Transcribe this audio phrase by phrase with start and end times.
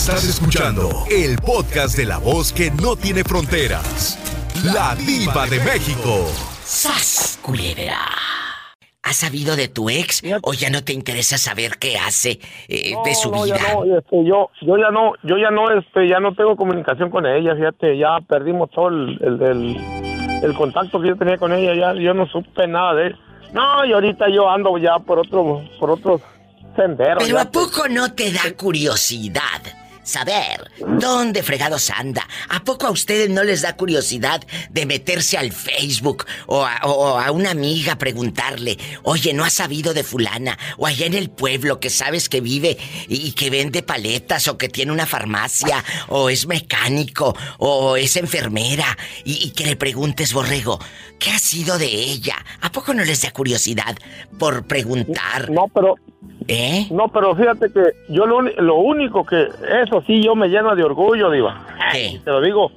[0.00, 4.18] Estás escuchando el podcast de la voz que no tiene fronteras.
[4.64, 6.26] La diva de México.
[6.64, 7.98] ¡Sas, culebra!
[9.02, 13.14] ¿Has sabido de tu ex o ya no te interesa saber qué hace eh, de
[13.14, 13.58] su no, vida?
[13.58, 17.10] Ya no, este, yo, yo ya no, yo ya no, este, ya no tengo comunicación
[17.10, 21.52] con ella, fíjate, ya perdimos todo el, el, el- el contacto que yo tenía con
[21.52, 23.16] ella, ya, yo no supe nada de él.
[23.52, 26.22] No, y ahorita yo ando ya por otro, por otros
[26.74, 27.22] senderos.
[27.22, 29.60] Pero ya ¿a poco no te da curiosidad
[30.02, 32.26] saber dónde fregados anda?
[32.48, 37.50] ¿A poco a ustedes no les da curiosidad de meterse al Facebook o a, una
[37.50, 40.58] amiga preguntarle, oye, ¿no has sabido de fulana?
[40.78, 42.76] O allá en el pueblo que sabes que vive
[43.08, 48.16] y, y que vende paletas o que tiene una farmacia o es mecánico o es
[48.16, 50.78] enfermera y, y que le preguntes, borrego,
[51.18, 52.36] ¿qué ha sido de ella?
[52.60, 53.96] ¿A poco no les da curiosidad
[54.38, 55.50] por preguntar?
[55.50, 55.94] No, pero
[56.48, 56.86] ¿Eh?
[56.90, 59.48] No, pero fíjate que yo lo, uni- lo único que,
[59.82, 61.64] eso sí, yo me lleno de orgullo, Diva.
[61.92, 62.20] ¿Qué?
[62.24, 62.70] Te lo digo,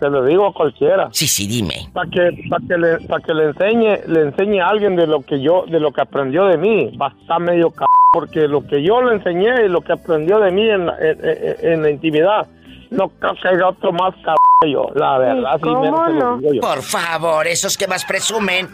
[0.00, 1.08] te lo digo a cualquiera.
[1.12, 1.88] Sí, sí, dime.
[1.92, 5.20] Para que, para que, le, para que le enseñe, le enseñe a alguien de lo
[5.22, 6.96] que yo, de lo que aprendió de mí.
[7.00, 7.84] Va a estar medio c...
[8.12, 11.18] porque lo que yo le enseñé y lo que aprendió de mí en la, en,
[11.22, 12.48] en- en la intimidad,
[12.90, 14.22] no creo que haya otro más c...
[14.60, 14.88] que yo.
[14.94, 16.38] La verdad, sí, ¿Cómo me te lo no?
[16.38, 16.60] digo yo.
[16.60, 18.68] Por favor, esos que más presumen.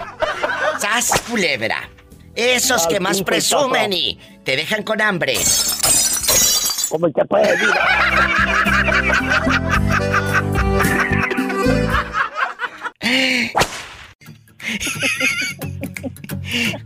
[0.78, 1.76] ¡Sas, culebra!
[2.36, 5.34] Esos que más presumen y te dejan con hambre.
[6.88, 7.86] ¿Cómo que puede, Diva?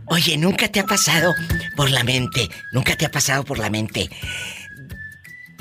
[0.07, 1.33] Oye, ¿nunca te ha pasado
[1.75, 2.47] por la mente?
[2.71, 4.09] ¿Nunca te ha pasado por la mente?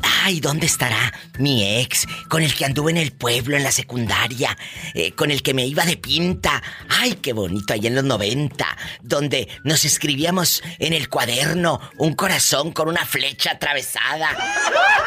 [0.02, 2.06] Ay, ¿dónde estará mi ex?
[2.28, 4.56] Con el que anduve en el pueblo, en la secundaria.
[4.94, 6.62] eh, con el que me iba de pinta.
[6.88, 8.66] Ay, qué bonito, ahí en los 90.
[9.02, 14.36] Donde nos escribíamos en el cuaderno un corazón con una flecha atravesada.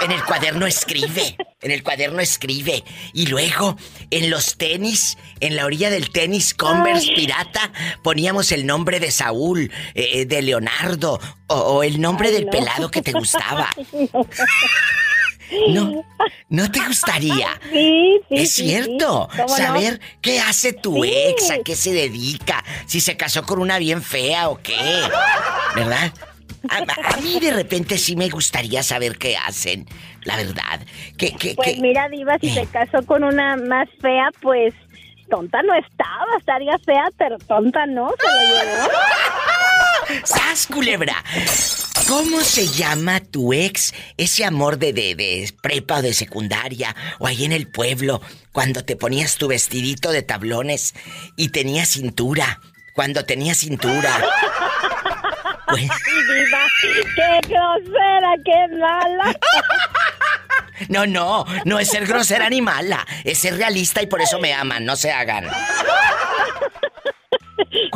[0.01, 1.37] En el cuaderno escribe.
[1.63, 2.83] En el cuaderno escribe.
[3.13, 3.75] Y luego,
[4.11, 7.71] en los tenis, en la orilla del tenis Converse pirata,
[8.03, 12.51] poníamos el nombre de Saúl, eh, de Leonardo, o, o el nombre Ay, del no.
[12.51, 13.69] pelado que te gustaba.
[15.69, 16.03] No,
[16.49, 17.47] ¿no te gustaría?
[17.71, 18.35] Sí, sí.
[18.35, 19.29] es cierto.
[19.31, 19.37] sí.
[19.37, 19.55] ¿Cómo no?
[19.57, 21.11] Saber qué hace tu Sí.
[21.13, 24.77] ex, a qué se dedica, si se casó con una bien fea o qué.
[25.75, 26.11] ¿Verdad?
[26.69, 29.85] A, a mí de repente sí me gustaría saber qué hacen,
[30.23, 30.79] la verdad.
[31.17, 32.53] Que, que, Pues que- mira, Diva, si Eh.
[32.53, 34.73] se casó con una más fea, pues
[35.29, 36.25] tonta no estaba.
[36.39, 38.89] Estaría fea, pero tonta no, se lo llevó.
[40.25, 41.15] ¡Sas, culebra!
[42.07, 47.27] ¿Cómo se llama tu ex, ese amor de, de, de prepa o de secundaria, o
[47.27, 48.21] ahí en el pueblo,
[48.51, 50.93] cuando te ponías tu vestidito de tablones
[51.37, 52.59] y tenías cintura?
[52.93, 54.19] Cuando tenías cintura.
[55.73, 55.89] Pues,
[57.15, 59.35] qué grosera, qué mala.
[60.89, 64.53] no, no, no es ser grosera ni mala, es ser realista y por eso me
[64.53, 65.45] aman, no se hagan.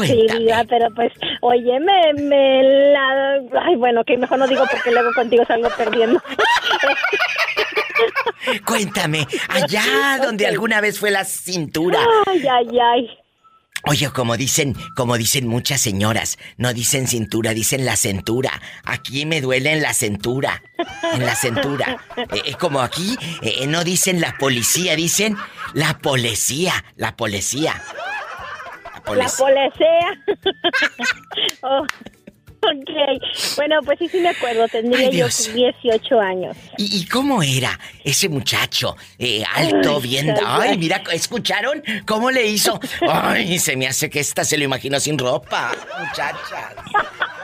[0.06, 0.26] Sí.
[0.30, 1.12] Diva, pero pues,
[1.42, 3.40] oye, me, me la...
[3.64, 6.22] Ay, bueno, que mejor no digo porque luego contigo salgo perdiendo.
[8.66, 12.00] Cuéntame, allá donde alguna vez fue la cintura.
[12.28, 13.18] Ay, ay, ay.
[13.84, 18.62] Oye, como dicen, como dicen muchas señoras, no dicen cintura, dicen la cintura.
[18.84, 20.62] Aquí me duele en la cintura,
[21.14, 21.98] en la cintura.
[22.18, 25.38] Eh, eh, como aquí eh, no dicen la policía, dicen
[25.74, 27.82] la policía, la policía.
[29.06, 29.46] La La policía.
[29.46, 30.24] policía.
[31.62, 31.86] oh,
[32.62, 33.56] ok.
[33.56, 34.68] Bueno, pues sí, sí me acuerdo.
[34.68, 35.54] Tendría Ay, yo Dios.
[35.54, 36.58] 18 años.
[36.78, 38.96] ¿Y, y cómo era ese muchacho?
[39.18, 40.34] Eh, alto, bien...
[40.46, 42.80] ay, mira, ¿escucharon cómo le hizo?
[43.10, 46.74] Ay, se me hace que esta se lo imaginó sin ropa, muchacha.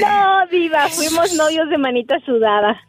[0.00, 2.80] No, Diva, fuimos novios de manita sudada.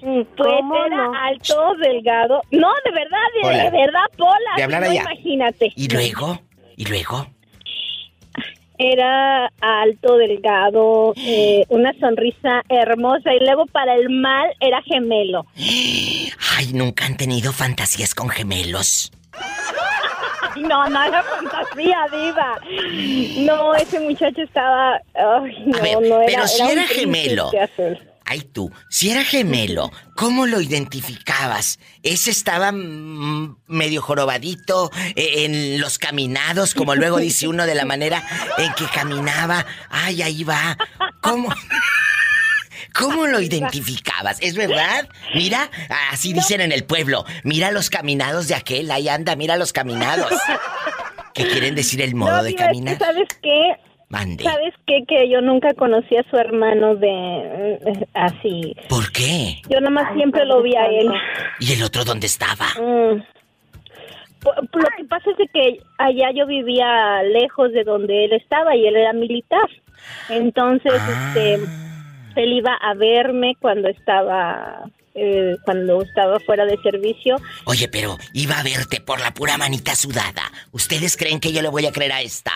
[0.00, 1.14] Pues ¿Cómo era no?
[1.14, 2.40] alto, delgado.
[2.50, 4.56] No, de verdad, de, verdad, Pola.
[4.56, 5.02] De hablar no, allá.
[5.02, 5.72] Imagínate.
[5.76, 6.40] ¿Y luego?
[6.76, 7.26] ¿Y luego?
[8.82, 15.44] Era alto, delgado, eh, una sonrisa hermosa y luego para el mal era gemelo.
[15.54, 19.12] Ay, nunca han tenido fantasías con gemelos.
[20.56, 22.58] No, no era fantasía, diva.
[23.44, 24.98] No, ese muchacho estaba...
[25.14, 26.26] Ay, no, ver, no era...
[26.26, 27.50] pero si era príncipe gemelo.
[27.60, 27.98] azul.
[28.30, 31.80] Ay, tú, si era gemelo, ¿cómo lo identificabas?
[32.04, 37.84] ¿Ese estaba mm, medio jorobadito eh, en los caminados, como luego dice uno de la
[37.84, 38.22] manera
[38.56, 39.66] en que caminaba?
[39.88, 40.78] Ay, ahí va.
[41.20, 41.52] ¿Cómo?
[42.94, 44.38] ¿Cómo lo identificabas?
[44.40, 45.08] ¿Es verdad?
[45.34, 45.68] Mira,
[46.12, 47.24] así dicen en el pueblo.
[47.42, 50.32] Mira los caminados de aquel, ahí anda, mira los caminados.
[51.34, 52.96] ¿Qué quieren decir el modo No, de caminar?
[52.96, 53.89] ¿Sabes qué?
[54.10, 54.42] Mande.
[54.44, 55.04] ¿Sabes qué?
[55.06, 58.76] Que yo nunca conocí a su hermano de eh, así.
[58.88, 59.62] ¿Por qué?
[59.70, 61.08] Yo nada más siempre lo vi a él.
[61.60, 62.66] ¿Y el otro dónde estaba?
[62.76, 63.22] Mm.
[64.42, 68.86] Lo que pasa es de que allá yo vivía lejos de donde él estaba y
[68.86, 69.68] él era militar.
[70.28, 71.32] Entonces, Ah.
[71.36, 71.60] este,
[72.36, 74.88] él iba a verme cuando estaba
[75.22, 77.36] eh, cuando estaba fuera de servicio.
[77.66, 80.42] Oye, pero iba a verte por la pura manita sudada.
[80.72, 82.52] ¿Ustedes creen que yo le voy a creer a esta?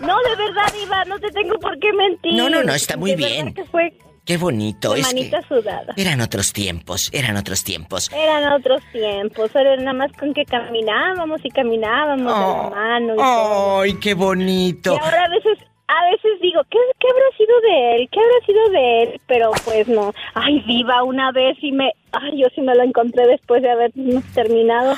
[0.00, 2.34] No, de verdad, Iba, no te tengo por qué mentir.
[2.34, 3.54] No, no, no, está muy De bien.
[3.54, 3.92] que fue
[4.26, 4.92] Qué bonito.
[4.92, 5.94] de es que manita sudada.
[5.96, 8.10] eran otros tiempos, eran otros tiempos.
[8.12, 13.16] Eran otros tiempos, era nada más con que caminábamos y caminábamos de la mano y
[13.16, 13.80] todo.
[13.82, 14.94] ¡Ay, qué bonito!
[14.94, 15.58] Y ahora a veces,
[15.88, 18.08] a veces digo, ¿qué, ¿qué habrá sido de él?
[18.10, 19.20] ¿Qué habrá sido de él?
[19.26, 20.12] Pero pues no.
[20.34, 21.92] Ay, viva una vez y me...
[22.12, 24.94] Ay, yo sí me lo encontré después de habernos terminado.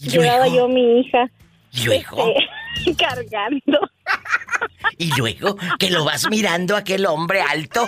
[0.00, 1.30] ¿Y Llevaba yo mi hija.
[1.72, 2.34] ¿Y luego?
[2.76, 3.78] este, cargando.
[4.98, 7.86] Y luego que lo vas mirando aquel hombre alto.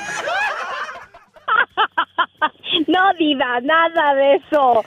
[2.88, 4.84] No, diva, nada de eso.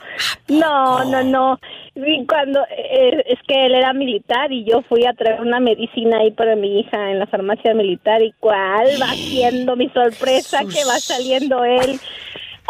[0.48, 1.58] No, no, no.
[1.94, 6.18] Y cuando eh, es que él era militar y yo fui a traer una medicina
[6.18, 10.84] ahí para mi hija en la farmacia militar y cuál va siendo mi sorpresa que
[10.84, 11.98] va saliendo él.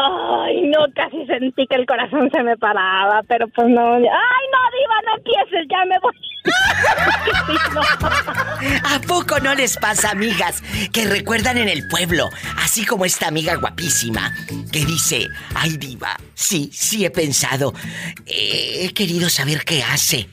[0.01, 3.95] Ay, no, casi sentí que el corazón se me paraba, pero pues no.
[3.95, 6.15] Ay, no, diva, no empieces, ya me voy.
[8.85, 10.63] ¿A poco no les pasa, amigas,
[10.93, 14.33] que recuerdan en el pueblo, así como esta amiga guapísima,
[14.73, 17.75] que dice, ay diva, sí, sí he pensado,
[18.25, 20.29] eh, he querido saber qué hace,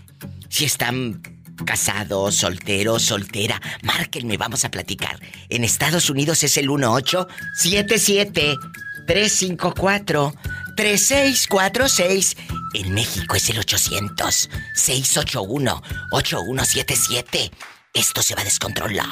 [0.48, 1.24] si están
[1.66, 5.18] casados, solteros, soltera, márquenme, vamos a platicar.
[5.50, 8.56] En Estados Unidos es el 1877
[9.06, 10.34] 354
[10.76, 12.38] 3646.
[12.74, 17.52] En México es el 800 681 8177.
[17.94, 19.06] Esto se va a descontrolar.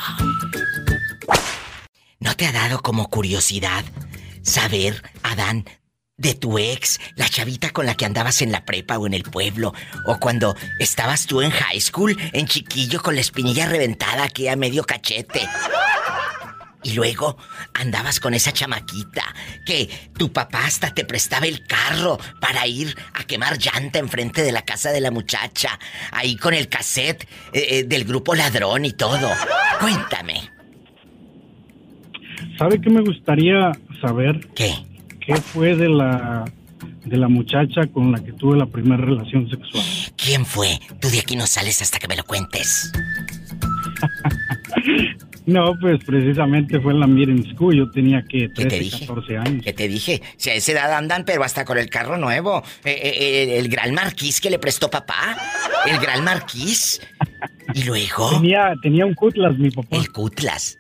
[2.20, 3.86] ¿No te ha dado como curiosidad
[4.44, 5.66] saber, Adán,
[6.18, 9.24] de tu ex, la chavita con la que andabas en la prepa o en el
[9.24, 9.74] pueblo,
[10.06, 14.56] o cuando estabas tú en high school, en chiquillo con la espinilla reventada aquí a
[14.56, 15.48] medio cachete?
[16.84, 17.38] Y luego
[17.74, 19.24] andabas con esa chamaquita
[19.66, 24.52] que tu papá hasta te prestaba el carro para ir a quemar llanta enfrente de
[24.52, 25.80] la casa de la muchacha,
[26.12, 29.30] ahí con el cassette eh, eh, del grupo ladrón y todo.
[29.80, 30.50] Cuéntame.
[32.58, 33.72] ¿Sabe qué me gustaría
[34.02, 34.48] saber?
[34.56, 34.74] ¿Qué?
[35.20, 36.46] ¿Qué fue de la
[37.06, 39.84] de la muchacha con la que tuve la primera relación sexual?
[40.16, 40.80] ¿Quién fue?
[41.02, 42.92] Tú de aquí no sales hasta que me lo cuentes.
[45.46, 47.76] No, pues precisamente fue en la Miren School.
[47.76, 49.08] Yo tenía que ¿Qué te 13, dije?
[49.08, 49.64] 14 años.
[49.64, 50.22] ¿Qué te dije?
[50.38, 52.64] Si a esa edad andan, pero hasta con el carro nuevo.
[52.86, 55.38] Eh, eh, eh, el gran marquís que le prestó papá.
[55.86, 57.02] El gran marquís.
[57.74, 58.32] Y luego...
[58.32, 59.98] Tenía, tenía un Cutlass mi papá.
[59.98, 60.78] El Cutlass.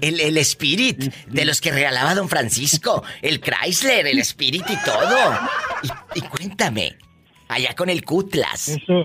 [0.00, 3.04] El, el Spirit, de los que regalaba Don Francisco.
[3.22, 5.38] El Chrysler, el Spirit y todo.
[6.14, 6.96] Y, y cuéntame,
[7.48, 8.68] allá con el Cutlass.
[8.68, 9.04] Eso,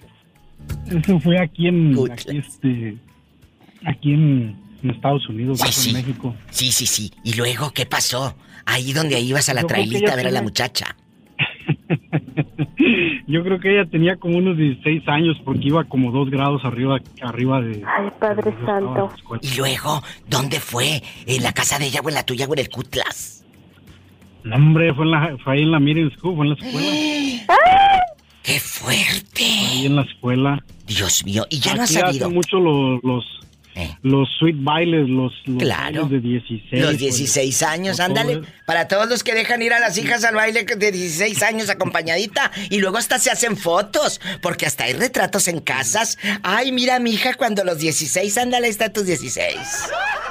[0.89, 2.97] eso fue aquí en, aquí, este,
[3.85, 6.35] aquí en, en Estados Unidos, Sí, en México.
[6.49, 7.11] Sí, sí, sí.
[7.23, 8.35] ¿Y luego qué pasó?
[8.65, 10.95] Ahí donde ibas a la Yo trailita a ver a la muchacha.
[13.27, 16.99] Yo creo que ella tenía como unos 16 años porque iba como dos grados arriba,
[17.21, 17.83] arriba de.
[17.85, 19.09] Ay, Padre de Santo.
[19.41, 21.01] ¿Y luego dónde fue?
[21.25, 23.43] ¿En la casa de ella o en la tuya o en el Cutlass?
[24.43, 27.55] No, hombre, fue, en la, fue ahí en la Miren School, fue en la escuela.
[28.43, 29.43] ¡Qué fuerte!
[29.43, 30.63] Ahí en la escuela.
[30.85, 32.25] Dios mío, y ya no has Aquí sabido.
[32.27, 33.23] hacen mucho los, los,
[33.77, 33.93] Eh.
[34.03, 36.05] los sweet bailes, los, los Claro.
[36.05, 36.63] de 16.
[36.81, 38.35] Los pues, 16 años, ándale.
[38.37, 41.69] todo- Para todos los que dejan ir a las hijas al baile de 16 años
[41.69, 42.51] acompañadita.
[42.69, 44.21] Y luego hasta se hacen fotos.
[44.41, 46.17] Porque hasta hay retratos en casas.
[46.41, 49.57] Ay, mira, mi hija, cuando los 16, ándale, está tus 16.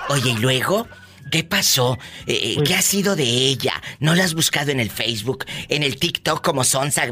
[0.09, 0.89] Oye, ¿y luego?
[1.31, 1.99] ¿Qué pasó?
[2.27, 3.75] Eh, eh, Pues- ¿Qué ha sido de ella?
[4.01, 7.03] ¿No la has buscado en el Facebook, en el TikTok como Sonsa,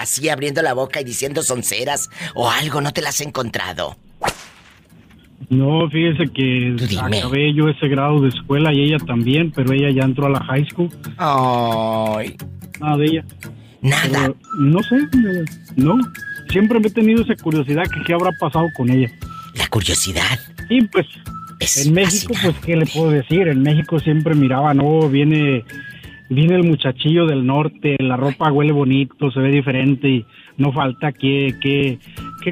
[0.00, 2.08] así abriendo la boca y diciendo sonceras?
[2.34, 3.96] ¿O algo no te la has encontrado?
[5.48, 7.18] No, fíjese que dime.
[7.18, 10.40] acabé yo ese grado de escuela y ella también, pero ella ya entró a la
[10.44, 10.88] high school.
[11.18, 12.36] Ay,
[12.80, 13.24] Nada de ella.
[13.82, 14.02] nada.
[14.10, 14.96] Pero, no sé,
[15.76, 15.98] no.
[16.50, 19.10] Siempre me he tenido esa curiosidad que qué habrá pasado con ella.
[19.56, 20.38] La curiosidad
[20.68, 21.06] Y pues
[21.60, 23.48] es en México, pues qué le puedo decir.
[23.48, 25.64] En México siempre miraba, no, viene,
[26.28, 30.26] viene el muchachillo del norte, la ropa huele bonito, se ve diferente y
[30.58, 31.98] no falta que, que,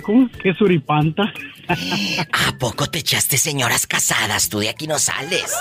[0.01, 0.29] ¿cómo?
[0.43, 1.33] Que suripanta.
[1.69, 4.49] ¿A poco te echaste señoras casadas?
[4.49, 5.53] Tú de aquí no sales.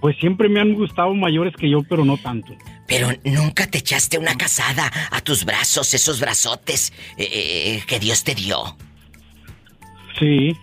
[0.00, 2.54] Pues siempre me han gustado mayores que yo, pero no tanto.
[2.88, 8.24] Pero nunca te echaste una casada a tus brazos, esos brazotes eh, eh, que Dios
[8.24, 8.76] te dio.
[10.18, 10.56] Sí,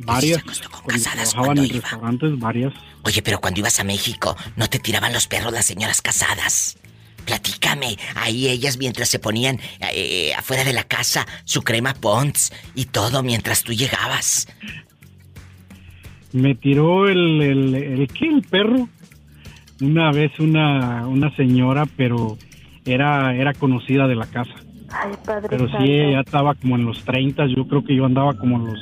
[0.00, 0.42] varias.
[0.42, 1.80] con Cuando casadas trabajaban cuando en iba.
[1.80, 2.74] restaurantes, varias.
[3.02, 6.78] Oye, pero cuando ibas a México, ¿no te tiraban los perros las señoras casadas?
[7.24, 9.58] Platícame, ahí ellas mientras se ponían
[9.92, 14.46] eh, afuera de la casa su crema Pond's y todo mientras tú llegabas.
[16.32, 18.28] Me tiró el, el, el, ¿qué?
[18.28, 18.88] El perro.
[19.80, 22.38] Una vez una, una señora, pero
[22.84, 24.54] era, era conocida de la casa.
[24.90, 28.34] Ay, padre Pero sí, ella estaba como en los 30, yo creo que yo andaba
[28.34, 28.78] como en los,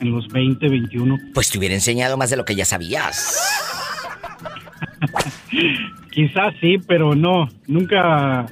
[0.00, 1.18] en los 20, 21.
[1.34, 3.38] Pues te hubiera enseñado más de lo que ya sabías.
[6.10, 8.46] Quizás sí, pero no, nunca,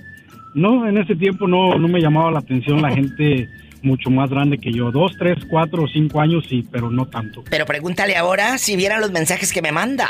[0.54, 3.48] no, en ese tiempo no, no me llamaba la atención la gente
[3.82, 4.90] mucho más grande que yo.
[4.90, 7.44] Dos, tres, cuatro o cinco años sí, pero no tanto.
[7.48, 10.06] Pero pregúntale ahora si vieran los mensajes que me manda.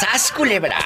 [0.00, 0.76] ¡Sas, culebra!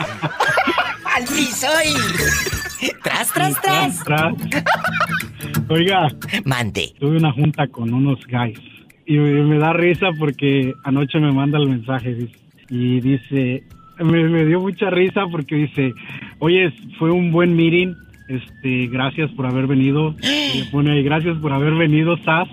[1.17, 2.91] ¡Al piso y...
[3.03, 4.05] ¡Tras, tras, tras!
[4.05, 4.35] Tras.
[5.69, 6.09] Oiga,
[6.45, 6.93] Mande.
[6.99, 8.59] tuve una junta con unos guys
[9.07, 12.37] y me, me da risa porque anoche me manda el mensaje dice,
[12.69, 13.65] y dice,
[14.05, 15.93] me, me dio mucha risa porque dice,
[16.39, 17.95] oye, fue un buen meeting,
[18.29, 22.49] este, gracias por haber venido, y le pone ahí, gracias por haber venido, Sas,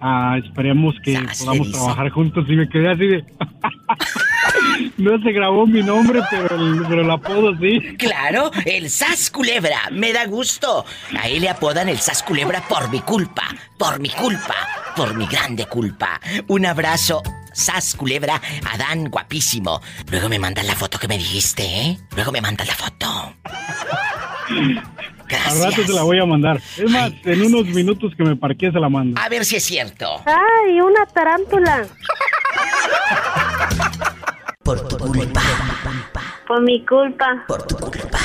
[0.00, 2.44] Ah, esperemos que Sas, podamos trabajar juntos.
[2.48, 3.24] Y me quedé así de...
[4.96, 7.80] no se grabó mi nombre, pero el, pero el apodo sí.
[7.98, 10.84] Claro, el Sas Culebra, me da gusto.
[11.18, 13.44] A él le apodan el Sas Culebra por mi culpa,
[13.78, 14.54] por mi culpa,
[14.96, 16.20] por mi grande culpa.
[16.48, 18.40] Un abrazo, Sas Culebra,
[18.72, 19.80] Adán guapísimo.
[20.10, 21.98] Luego me mandas la foto que me dijiste, ¿eh?
[22.14, 23.34] Luego me mandas la foto.
[24.48, 24.74] Al
[25.58, 25.86] rato Gracias.
[25.88, 26.60] se la voy a mandar.
[26.76, 27.20] Es más, Ay.
[27.24, 29.20] en unos minutos que me parqué se la mando.
[29.20, 30.22] A ver si es cierto.
[30.24, 31.86] Ay, una tarántula.
[34.66, 35.40] Por tu culpa,
[36.48, 38.18] Por mi culpa, por tu culpa,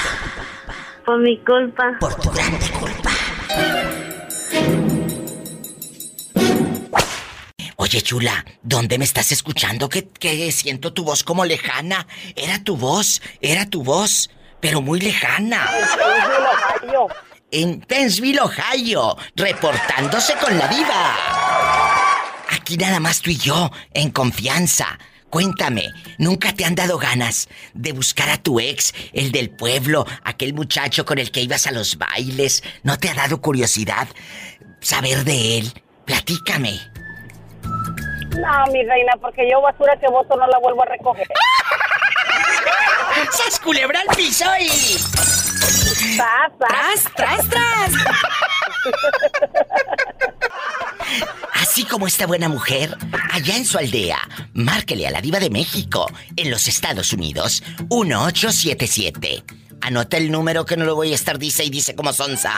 [1.05, 1.83] por mi culpa.
[1.99, 3.11] por tu grande culpa.
[7.75, 9.87] Oye, chula, ¿dónde me estás escuchando?
[9.87, 12.07] Que, que siento tu voz como lejana.
[12.35, 15.69] Era tu voz, era tu voz, pero muy lejana.
[17.51, 21.15] En Pennsville, Ohio, reportándose con la diva.
[22.49, 24.97] Aquí nada más tú y yo, en confianza.
[25.31, 30.53] Cuéntame, ¿nunca te han dado ganas de buscar a tu ex, el del pueblo, aquel
[30.53, 32.61] muchacho con el que ibas a los bailes?
[32.83, 34.09] ¿No te ha dado curiosidad
[34.81, 35.73] saber de él?
[36.03, 36.81] Platícame.
[37.63, 41.27] No, mi reina, porque yo basura que voto no la vuelvo a recoger.
[43.31, 44.97] ¡Sas culebra al piso y...
[46.17, 46.67] Pasa.
[47.15, 47.93] tras, tras!
[51.71, 52.97] Así como esta buena mujer,
[53.31, 54.19] allá en su aldea,
[54.53, 59.45] márquele a la diva de México, en los Estados Unidos, 1877.
[59.79, 62.51] Anota el número que no lo voy a estar dice y dice como sonza.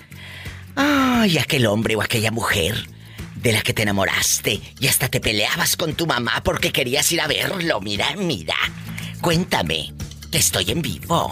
[0.76, 2.86] Ay, aquel hombre o aquella mujer
[3.34, 7.20] de la que te enamoraste y hasta te peleabas con tu mamá porque querías ir
[7.20, 7.80] a verlo.
[7.80, 8.56] Mira, mira.
[9.20, 9.92] Cuéntame,
[10.30, 11.30] que estoy en vivo.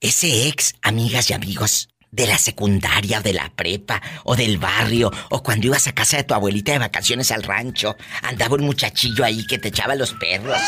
[0.00, 5.10] Ese ex, amigas y amigos, de la secundaria o de la prepa o del barrio
[5.30, 9.24] o cuando ibas a casa de tu abuelita de vacaciones al rancho, andaba un muchachillo
[9.24, 10.58] ahí que te echaba los perros.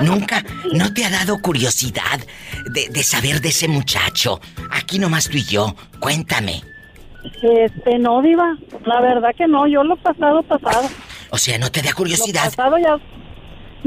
[0.00, 2.20] Nunca, ¿no te ha dado curiosidad
[2.66, 4.40] de, de saber de ese muchacho?
[4.70, 6.62] Aquí nomás tú y yo, cuéntame.
[7.42, 8.56] Este, no, diva.
[8.84, 10.88] La verdad que no, yo lo pasado, pasado.
[11.30, 12.96] O sea, ¿no te da Lo curiosidad pasado ya...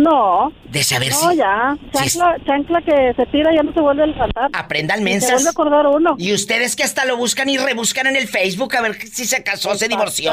[0.01, 1.35] No, de saber no, si...
[1.37, 1.75] ya.
[1.91, 4.49] si Chancla, chancla que se tira ya no se vuelve a levantar.
[4.53, 5.31] Aprendan Se mensas.
[5.33, 6.15] vuelve a acordar uno.
[6.17, 9.43] Y ustedes que hasta lo buscan y rebuscan en el Facebook a ver si se
[9.43, 10.31] casó, se divorció.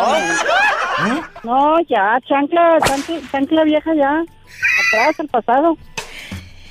[1.43, 4.21] No, ya, chancla, chancla, chancla vieja ya.
[4.21, 5.77] Atrás, el pasado.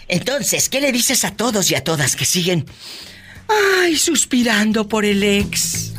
[0.08, 2.66] Entonces, ¿qué le dices a todos y a todas que siguen,
[3.84, 5.96] ay, suspirando por el ex?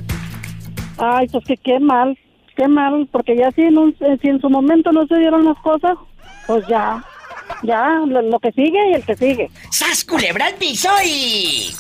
[0.97, 2.17] Ay, pues que qué mal,
[2.57, 5.59] qué mal, porque ya si en, un- si en su momento no se dieron las
[5.59, 5.93] cosas,
[6.47, 7.03] pues ya.
[7.63, 9.51] Ya, lo, lo que sigue y el que sigue.
[9.71, 11.75] ¡Sas culebra al piso y...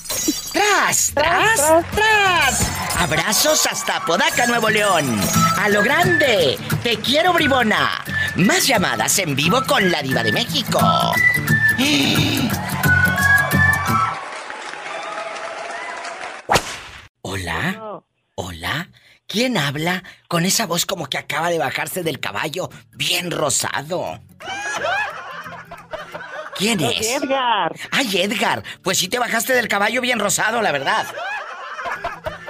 [0.52, 2.73] ¡Tras, tras, tras!
[2.99, 5.20] Abrazos hasta Podaca, Nuevo León.
[5.58, 6.56] A lo grande.
[6.82, 8.02] Te quiero, bribona.
[8.37, 10.78] Más llamadas en vivo con la diva de México.
[17.23, 18.02] Hola.
[18.37, 18.88] Hola.
[19.26, 24.21] ¿Quién habla con esa voz como que acaba de bajarse del caballo bien rosado?
[26.56, 27.11] ¿Quién es?
[27.11, 27.75] Edgar.
[27.90, 28.62] Ay, Edgar.
[28.83, 31.06] Pues sí te bajaste del caballo bien rosado, la verdad.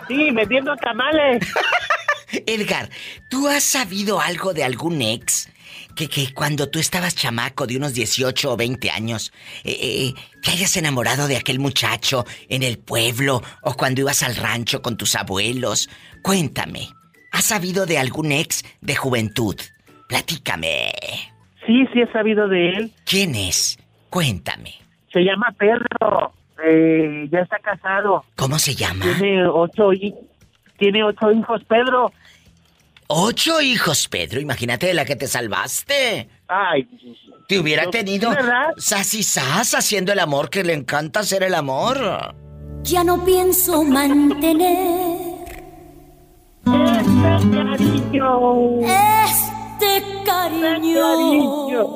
[0.06, 1.46] Sí, vendiendo tamales.
[2.46, 2.90] Edgar,
[3.30, 5.48] ¿tú has sabido algo de algún ex
[5.96, 9.32] que, que cuando tú estabas chamaco de unos 18 o 20 años,
[9.64, 14.36] eh, eh, te hayas enamorado de aquel muchacho en el pueblo o cuando ibas al
[14.36, 15.88] rancho con tus abuelos?
[16.22, 16.88] Cuéntame,
[17.32, 19.56] ¿has sabido de algún ex de juventud?
[20.08, 20.92] Platícame.
[21.66, 22.92] Sí, sí he sabido de él.
[23.04, 23.78] ¿Quién es?
[24.10, 24.74] Cuéntame.
[25.12, 26.32] Se llama Pedro.
[26.64, 28.24] Eh, ya está casado.
[28.36, 29.04] ¿Cómo se llama?
[29.18, 29.90] Tiene ocho,
[30.78, 32.12] tiene ocho hijos, Pedro.
[33.08, 34.40] Ocho hijos, Pedro.
[34.40, 36.28] Imagínate de la que te salvaste.
[36.48, 36.88] Ay,
[37.48, 38.70] Te hubiera Yo- tenido ¿verdad?
[38.76, 42.34] sas y sas haciendo el amor que le encanta hacer el amor.
[42.82, 45.36] Ya no pienso mantener
[46.66, 48.80] este cariño.
[48.80, 51.00] este cariño.
[51.00, 51.86] Cariño.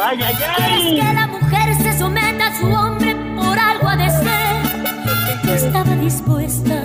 [0.00, 0.96] Ay, ay, ¿Quieres ay.
[1.00, 5.44] que la mujer se someta a su hombre por algo ha de ser?
[5.44, 6.80] Yo estaba dispuesta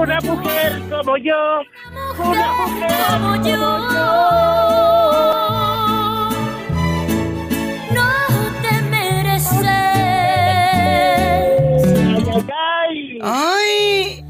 [0.00, 1.60] Una mujer como yo.
[2.18, 3.66] Una mujer como yo.
[7.92, 8.08] No
[8.62, 9.66] te mereces.
[12.16, 13.22] Ay, ay, ay.
[13.22, 14.24] ¡Ay!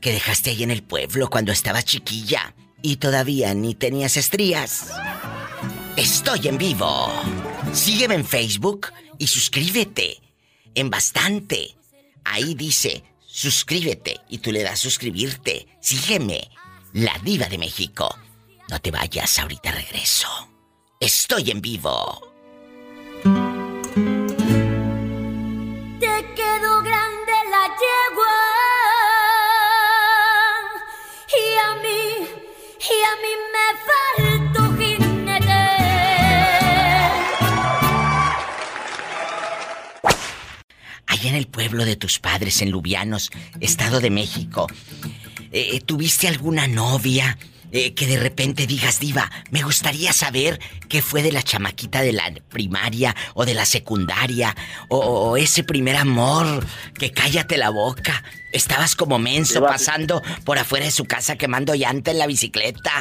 [0.02, 4.90] que dejaste ahí en el pueblo cuando estabas chiquilla y todavía ni tenías estrías.
[5.96, 7.10] Estoy en vivo.
[7.72, 8.88] Sígueme en Facebook
[9.20, 10.20] y suscríbete.
[10.76, 11.78] En bastante.
[12.26, 15.66] Ahí dice, suscríbete y tú le das suscribirte.
[15.80, 16.50] Sígueme.
[16.94, 18.10] La diva de México.
[18.70, 20.28] No te vayas, ahorita regreso.
[21.00, 22.22] Estoy en vivo.
[26.00, 28.36] Te quedó grande la yegua
[31.30, 32.28] y a mí,
[32.80, 35.64] y a mí me faltó jinete.
[41.06, 44.68] Allá en el pueblo de tus padres, en Lubianos, Estado de México,
[45.60, 47.38] eh, ¿tuviste alguna novia
[47.72, 52.14] eh, que de repente digas, diva, me gustaría saber qué fue de la chamaquita de
[52.14, 54.56] la primaria o de la secundaria
[54.90, 56.66] o, o ese primer amor
[56.98, 58.24] que cállate la boca?
[58.54, 62.92] Estabas como menso pasando por afuera de su casa quemando llanta en la bicicleta.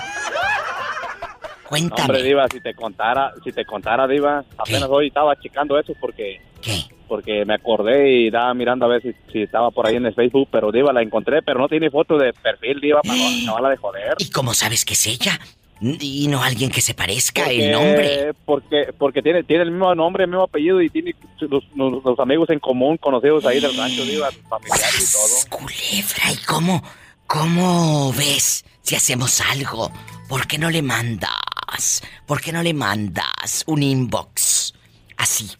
[1.68, 2.02] Cuéntame.
[2.02, 6.40] Hombre, Diva, si te contara, si te contara, Diva, apenas hoy estaba checando eso porque
[6.62, 6.84] ¿Qué?
[7.08, 10.14] Porque me acordé y estaba mirando a ver si, si estaba por ahí en el
[10.14, 13.70] Facebook, pero Diva la encontré, pero no tiene foto de perfil, Diva, para no acabarla
[13.70, 14.14] de joder.
[14.18, 15.38] ¿Y cómo sabes que es ella?
[15.80, 18.32] Y no alguien que se parezca Porque- el nombre.
[18.46, 22.18] Porque, porque tiene, tiene el mismo nombre, el mismo apellido y tiene los, los- los
[22.18, 25.10] amigos en común, conocidos ahí del rancho, diva, familiares
[25.50, 25.58] y todo.
[25.60, 26.82] Culebra, ¿y cómo,
[27.26, 29.90] cómo ves si hacemos algo?
[30.28, 32.02] ¿Por qué no le mandas?
[32.26, 34.72] ¿Por qué no le mandas un inbox?
[35.18, 35.50] Así.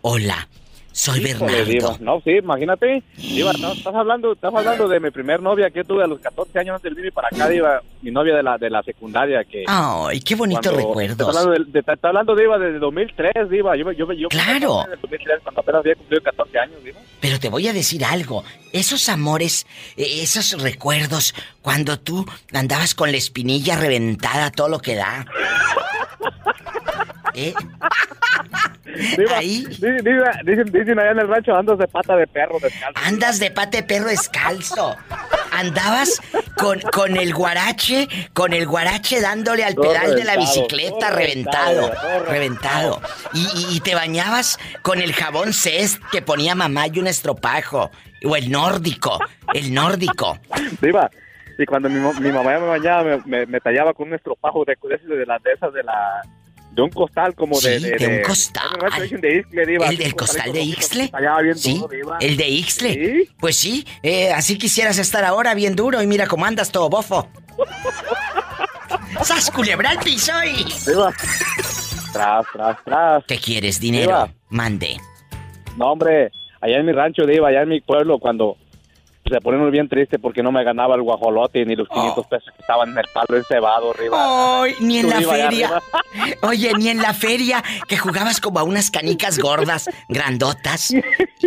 [0.00, 0.48] Hola,
[0.96, 1.64] soy Híjole, Bernardo.
[1.70, 1.96] diva.
[2.00, 3.02] No, sí, imagínate.
[3.18, 6.58] Diva, no, estás hablando, estás hablando de mi primer novia que tuve a los 14
[6.58, 7.82] años antes de venir para acá, diva.
[8.00, 9.64] Mi novia de la, de la secundaria que...
[9.66, 11.28] Ay, qué bonitos cuando- recuerdos.
[11.28, 13.76] Estás hablando, de, hablando, diva, desde 2003, diva.
[13.76, 14.84] Yo, yo, yo, Claro.
[14.88, 16.98] Desde 2003, cuando apenas había cumplido 14 años, diva.
[17.20, 18.42] Pero te voy a decir algo.
[18.72, 19.66] Esos amores,
[19.98, 25.26] eh, esos recuerdos, cuando tú andabas con la espinilla reventada, todo lo que da.
[27.36, 27.54] ¿Eh?
[29.18, 29.64] Diva, Ahí.
[29.78, 32.98] diva, dicen, dicen allá en el rancho, andas de pata de perro descalzo.
[33.04, 34.96] Andas de pate perro descalzo.
[35.52, 36.20] Andabas
[36.56, 41.92] con, con el guarache, con el guarache dándole al Todo pedal de la bicicleta reventado,
[42.26, 43.00] reventado.
[43.34, 47.90] Y, y- y te bañabas con el jabón cest que ponía mamá y un estropajo.
[48.24, 49.18] O el nórdico,
[49.52, 50.38] el nórdico.
[50.80, 51.10] Diva,
[51.58, 54.64] y cuando mi, mi mamá ya me bañaba, me, me- me tallaba con un estropajo
[54.64, 56.22] de, de, de las de esas de la...
[56.76, 57.80] De un costal como de...
[57.80, 58.68] Sí, de un costal.
[59.18, 59.88] de Ixtle, diva.
[59.88, 62.18] ¿El del costal de bien Sí, duro, diva.
[62.20, 62.92] el de Ixtle.
[62.92, 63.30] Sí.
[63.40, 67.30] Pues sí, eh, así quisieras estar ahora bien duro y mira cómo andas todo bofo.
[69.22, 70.64] ¡Sas culebra al piso y...
[70.86, 71.14] Diva.
[72.12, 73.24] Tras, tras, tras.
[73.26, 74.08] ¿Qué quieres, dinero?
[74.08, 74.30] Diva.
[74.50, 74.98] Mande.
[75.78, 78.58] No, hombre, allá en mi rancho, Diva, allá en mi pueblo, cuando
[79.28, 82.52] se pone uno bien triste porque no me ganaba el guajolote ni los 500 pesos
[82.54, 84.62] que estaban en el palo encebado arriba.
[84.62, 85.82] Ay, ni en la feria.
[86.42, 90.92] Oye, ni en la feria que jugabas como a unas canicas gordas, grandotas.
[90.92, 91.04] Y,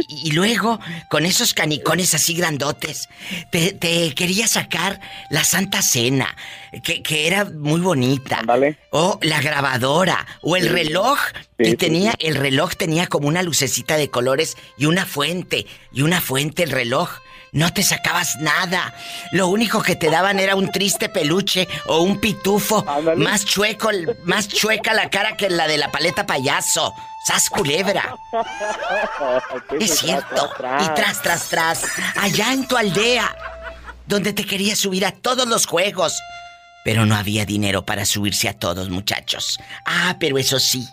[0.09, 3.09] y luego, con esos canicones así grandotes,
[3.51, 6.35] te, te quería sacar la Santa Cena,
[6.83, 8.39] que, que era muy bonita.
[8.39, 8.77] Ándale.
[8.91, 11.19] O la grabadora, o el reloj.
[11.57, 12.27] Sí, que sí, tenía, sí.
[12.27, 16.71] el reloj tenía como una lucecita de colores y una fuente, y una fuente el
[16.71, 17.09] reloj.
[17.51, 18.93] No te sacabas nada.
[19.31, 22.85] Lo único que te daban era un triste peluche o un pitufo.
[22.87, 23.23] Ándale.
[23.23, 23.89] Más chueco,
[24.25, 26.93] más chueca la cara que la de la paleta payaso.
[27.25, 28.15] ¡Sas culebra!
[29.79, 30.49] Es cierto.
[30.57, 31.83] Y tras, tras, tras.
[32.15, 33.35] Allá en tu aldea,
[34.05, 36.19] donde te querías subir a todos los juegos.
[36.83, 39.59] Pero no había dinero para subirse a todos, muchachos.
[39.85, 40.87] Ah, pero eso sí.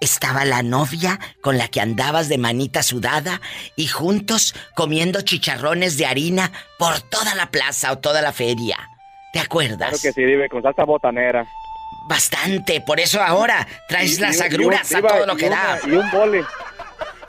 [0.00, 3.40] Estaba la novia con la que andabas de manita sudada
[3.76, 8.76] y juntos comiendo chicharrones de harina por toda la plaza o toda la feria.
[9.32, 9.78] ¿Te acuerdas?
[9.88, 11.46] Claro que sí, Diva, con salsa botanera.
[12.08, 15.46] Bastante, por eso ahora traes Y- las y- y un- agruras a todo lo que
[15.46, 15.78] una- da.
[15.86, 16.44] Y un bole.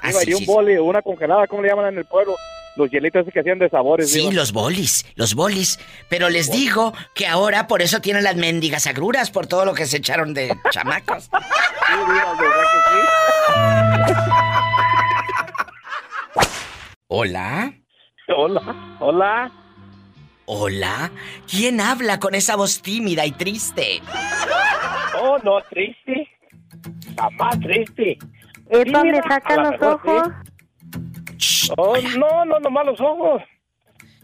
[0.01, 2.35] Ah, Diva, sí, y un sí, bole, una congelada, ¿cómo le llaman en el pueblo?
[2.77, 5.79] Los hielitos que hacían de sabores, Sí, los bolis, los bolis.
[6.09, 9.85] Pero les digo que ahora por eso tienen las mendigas agruras por todo lo que
[9.85, 11.23] se echaron de chamacos.
[11.25, 14.13] Sí, Diva, de verdad que sí.
[17.07, 17.73] Hola,
[18.35, 19.51] Hola, hola.
[20.45, 21.11] hola.
[21.49, 24.01] ¿Quién habla con esa voz tímida y triste?
[25.21, 26.27] Oh, no, triste.
[27.17, 28.17] Jamás triste.
[28.69, 30.27] Epa, me mira, sacan a lo los ojos.
[31.77, 33.41] Oh, no, no, nomás los ojos.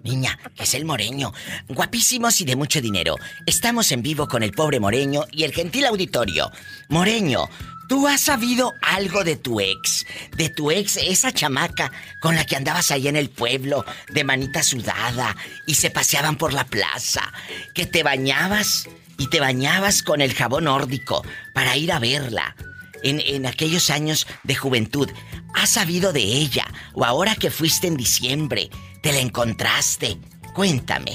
[0.03, 1.31] Niña, que es el moreño.
[1.69, 3.15] Guapísimos y de mucho dinero.
[3.45, 6.51] Estamos en vivo con el pobre moreño y el gentil auditorio.
[6.89, 7.47] Moreño,
[7.87, 10.05] ¿tú has sabido algo de tu ex?
[10.35, 14.63] De tu ex, esa chamaca con la que andabas ahí en el pueblo, de manita
[14.63, 15.35] sudada,
[15.67, 17.31] y se paseaban por la plaza.
[17.75, 22.55] Que te bañabas y te bañabas con el jabón nórdico para ir a verla.
[23.03, 25.09] En, en aquellos años de juventud,
[25.55, 26.65] ¿has sabido de ella?
[26.93, 28.69] O ahora que fuiste en diciembre,
[29.01, 30.17] ¿te la encontraste?
[30.53, 31.13] Cuéntame.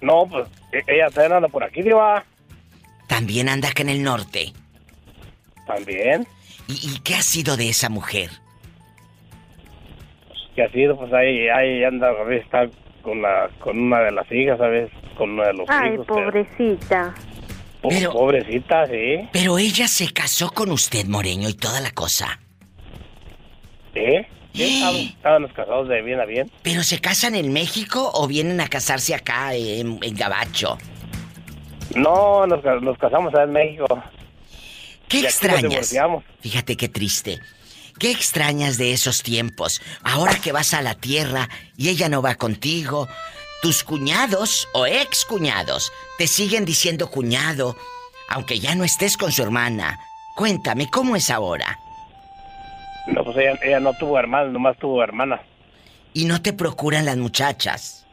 [0.00, 2.24] No, pues e- ella también anda por aquí, Diva.
[3.08, 4.52] También anda acá en el norte.
[5.66, 6.26] También.
[6.68, 8.30] ¿Y, y qué ha sido de esa mujer?
[10.54, 12.66] Que ha sido, pues ahí, ahí anda, a veces está
[13.02, 16.06] con, la, con una de las hijas, a veces con uno de los Ay, hijos.
[16.08, 17.14] pero- pobrecita.
[17.14, 17.35] po-
[17.88, 19.28] Pero- Pobrecita, sí.
[19.32, 22.40] Pero ella se casó con usted, Moreño, y toda la cosa.
[23.94, 24.26] ¿Eh?
[24.54, 26.50] Sí, estaban, estábamos casados de bien a bien.
[26.62, 30.78] ¿Pero se casan en México o vienen a casarse acá en, en Gabacho?
[31.94, 33.86] No, nos, nos casamos allá en México.
[35.08, 35.94] ¿Qué Y extrañas?
[36.40, 37.38] Fíjate qué triste.
[37.98, 39.80] ¿Qué extrañas de esos tiempos?
[40.02, 43.08] Ahora que vas a la tierra y ella no va contigo,
[43.62, 47.76] tus cuñados o ex cuñados te siguen diciendo cuñado,
[48.28, 49.98] aunque ya no estés con su hermana.
[50.34, 51.78] Cuéntame, ¿cómo es ahora?
[53.06, 55.40] No, pues ella, ella no tuvo hermanas, nomás tuvo hermanas.
[56.12, 58.06] Y no te procuran las muchachas.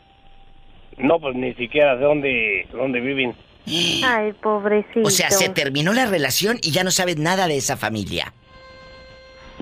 [0.97, 3.35] No, pues ni siquiera sé dónde, dónde viven.
[4.05, 5.07] Ay, pobrecito.
[5.07, 8.33] O sea, se terminó la relación y ya no sabes nada de esa familia.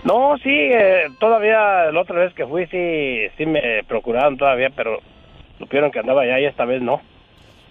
[0.04, 5.00] No, sí, eh, todavía la otra vez que fui sí, sí me procuraron todavía, pero
[5.62, 7.02] supieron que andaba allá y esta vez no.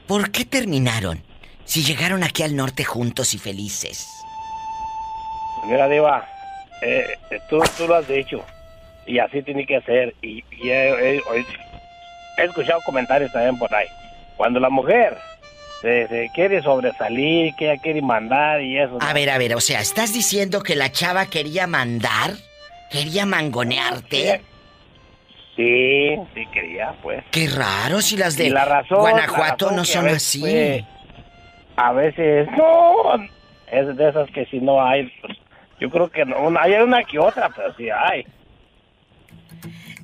[0.07, 1.23] ¿Por qué terminaron?
[1.65, 4.09] Si llegaron aquí al norte juntos y felices.
[5.67, 6.27] Mira, Diva,
[6.83, 7.17] eh,
[7.49, 8.43] tú, tú lo has dicho
[9.07, 10.15] y así tiene que ser.
[10.23, 11.23] Y, y he, he-
[12.39, 13.87] he escuchado comentarios también por ahí.
[14.37, 15.19] Cuando la mujer
[15.83, 18.99] se, se quiere sobresalir, que ella quiere mandar y eso.
[19.01, 22.33] A ver, a ver, o sea, ¿estás diciendo que la chava quería mandar?
[22.91, 24.41] ¿Quería mangonearte?
[25.57, 27.23] Sí, sí quería, pues.
[27.31, 30.29] Qué raro si las de Y la razón, Guanajuato la razón no son a veces
[30.29, 30.87] así.
[31.77, 33.15] a veces no,
[33.71, 35.37] es de esas que si no hay, pues,
[35.81, 38.25] yo creo que no, hay una que otra, pero sí hay.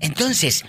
[0.00, 0.64] Entonces,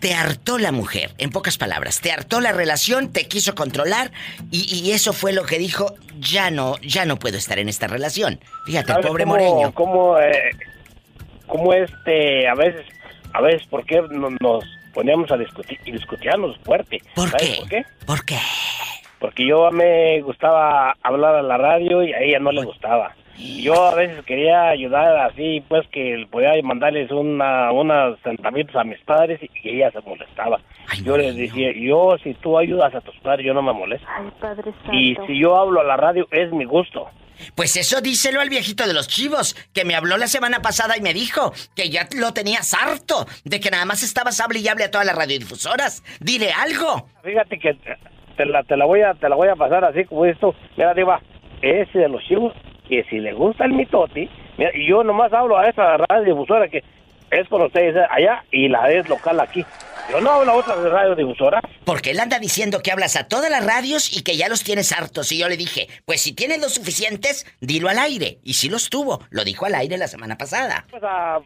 [0.00, 4.12] te hartó la mujer, en pocas palabras, te hartó la relación, te quiso controlar
[4.50, 7.88] y, y eso fue lo que dijo, ya no, ya no puedo estar en esta
[7.88, 8.38] relación.
[8.66, 9.72] Fíjate, el ¿Sabes pobre cómo- Moreño.
[9.74, 10.50] Cómo, eh,
[11.46, 12.86] cómo este, a veces,
[13.32, 14.64] a veces, ¿por qué no- nos
[14.94, 16.98] poníamos a discutir y discutíamos fuerte?
[17.14, 17.56] ¿Por ¿Sabes qué?
[17.58, 17.84] por qué?
[18.06, 18.38] ¿Por qué?
[19.18, 23.14] Porque yo me gustaba hablar a la radio y a ella no le gustaba.
[23.38, 28.98] Yo a veces quería ayudar así, pues que podía mandarles una, unos centavitos a mis
[29.00, 30.60] padres y ella se molestaba.
[31.02, 34.06] yo les decía, yo si tú ayudas a tus padres, yo no me molesto.
[34.14, 34.92] Ay, Padre Santo.
[34.92, 37.08] Y si yo hablo a la radio, es mi gusto.
[37.54, 41.00] Pues eso díselo al viejito de los chivos, que me habló la semana pasada y
[41.00, 44.84] me dijo que ya lo tenías harto, de que nada más estabas hable y hable
[44.84, 46.02] a todas las radiodifusoras.
[46.20, 47.08] Dile algo.
[47.22, 47.76] Fíjate que
[48.36, 50.54] te la, te la voy a te la voy a pasar así como esto.
[50.76, 51.20] Mira, Diva,
[51.60, 52.52] ese de los chivos,
[52.88, 54.28] que si le gusta el mitote,
[54.58, 56.82] mira, yo nomás hablo a esa radiodifusora que
[57.32, 59.64] es con ustedes allá y la es local aquí.
[60.10, 61.62] Yo no hablo a otras radiodifusoras.
[61.84, 64.92] Porque él anda diciendo que hablas a todas las radios y que ya los tienes
[64.92, 65.32] hartos.
[65.32, 68.38] Y yo le dije, pues si tienes los suficientes, dilo al aire.
[68.42, 69.20] Y sí los tuvo.
[69.30, 70.84] Lo dijo al aire la semana pasada.
[70.90, 71.40] Pues a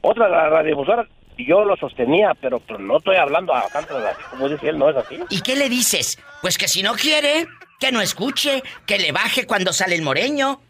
[0.00, 4.68] otras radiodifusoras yo lo sostenía, pero, pero no estoy hablando a tantas así como dice
[4.68, 5.18] él, no es así.
[5.28, 6.18] ¿Y qué le dices?
[6.40, 7.46] Pues que si no quiere,
[7.78, 10.60] que no escuche, que le baje cuando sale el moreño.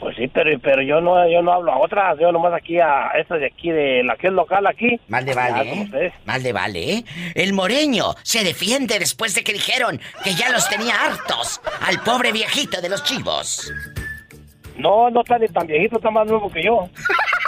[0.00, 3.08] Pues sí, pero, pero yo no yo no hablo a otras, yo nomás aquí a
[3.18, 4.98] esta de aquí, de la que es local aquí.
[5.08, 6.12] Mal de Ya, vale, ¿eh?
[6.24, 7.04] Mal de vale, ¿eh?
[7.34, 12.32] El moreño se defiende después de que dijeron que ya los tenía hartos al pobre
[12.32, 13.70] viejito de los chivos.
[14.78, 16.88] No, no está ni tan viejito, está más nuevo que yo.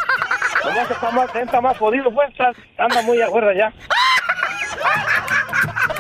[0.67, 3.73] Nomás está más, está más jodido, pues, está- anda muy afuera ya.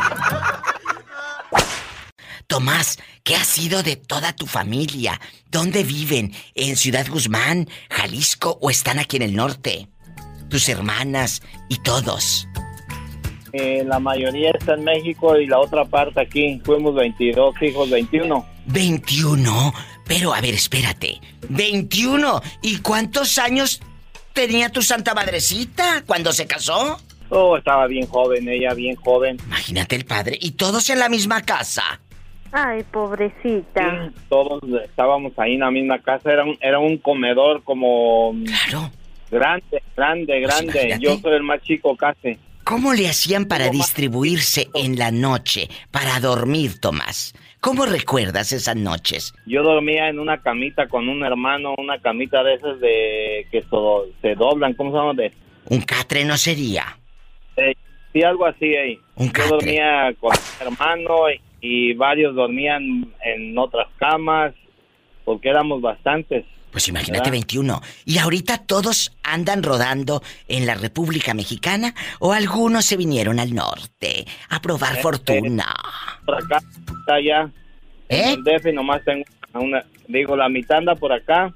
[2.52, 5.18] Tomás, ¿qué ha sido de toda tu familia?
[5.50, 6.34] ¿Dónde viven?
[6.54, 9.88] ¿En Ciudad Guzmán, Jalisco o están aquí en el norte?
[10.50, 12.46] Tus hermanas y todos.
[13.54, 16.60] Eh, la mayoría está en México y la otra parte aquí.
[16.62, 18.46] Fuimos 22 hijos, 21.
[18.66, 19.74] 21.
[20.06, 21.22] Pero a ver, espérate.
[21.48, 22.42] 21.
[22.60, 23.80] ¿Y cuántos años
[24.34, 27.00] tenía tu santa madrecita cuando se casó?
[27.30, 29.38] Oh, estaba bien joven, ella bien joven.
[29.46, 30.36] Imagínate el padre.
[30.38, 32.02] Y todos en la misma casa.
[32.52, 34.12] Ay, pobrecita.
[34.28, 36.30] Todos estábamos ahí en la misma casa.
[36.32, 38.34] Era un, era un comedor como...
[38.44, 38.90] Claro.
[39.30, 40.66] Grande, grande, grande.
[40.72, 41.00] Pues imagínate.
[41.04, 42.36] Yo soy el más chico casi.
[42.64, 47.34] ¿Cómo le hacían para distribuirse en la noche, para dormir, Tomás?
[47.60, 49.32] ¿Cómo recuerdas esas noches?
[49.46, 54.04] Yo dormía en una camita con un hermano, una camita de esas de que so-
[54.20, 55.14] se doblan, ¿cómo se llama?
[55.14, 55.32] De,
[55.70, 56.98] Un catre no sería.
[57.56, 57.74] eh,
[58.12, 58.98] sí, algo así ahí.
[59.16, 59.48] Un Yo catre.
[59.50, 64.52] dormía con mi hermano y, y varios dormían en otras camas
[65.24, 66.44] porque éramos bastantes.
[66.72, 67.32] Pues imagínate ¿Verdad?
[67.32, 67.80] 21.
[68.04, 74.26] ¿Y ahorita todos andan rodando en la República Mexicana o algunos se vinieron al norte
[74.48, 75.66] a probar fortuna?
[76.26, 76.58] Por acá
[77.00, 77.50] está allá.
[78.08, 78.32] ¿Eh?
[78.32, 81.54] En el DF nomás tengo una, digo, la mitad anda por acá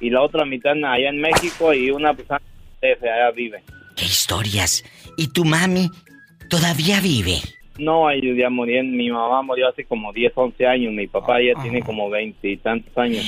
[0.00, 2.42] y la otra mitad allá en México y una anda
[2.82, 3.62] en el DF, allá vive.
[3.96, 4.84] ¡Qué historias!
[5.16, 5.90] ¿Y tu mami
[6.50, 7.40] todavía vive?
[7.78, 8.96] No, ellos ya murieron.
[8.96, 10.92] Mi mamá murió hace como 10, 11 años.
[10.92, 13.24] Mi papá ya tiene como 20 y tantos años.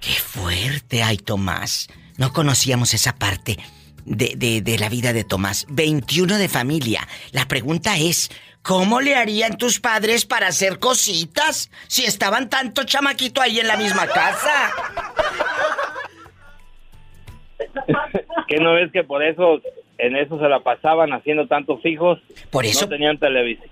[0.00, 1.02] ¡Qué fuerte!
[1.02, 1.88] Ay, Tomás.
[2.18, 3.58] No conocíamos esa parte
[4.04, 5.66] de, de- de la vida de Tomás.
[5.68, 7.06] 21 de familia.
[7.32, 8.30] La pregunta es,
[8.62, 13.76] ¿cómo le harían tus padres para hacer cositas si estaban tanto chamaquito ahí en la
[13.76, 14.70] misma casa?
[18.48, 19.60] ¿Qué no ves que por eso,
[19.98, 22.18] en eso se la pasaban haciendo tantos hijos?
[22.50, 23.68] Por eso- No tenían televisión.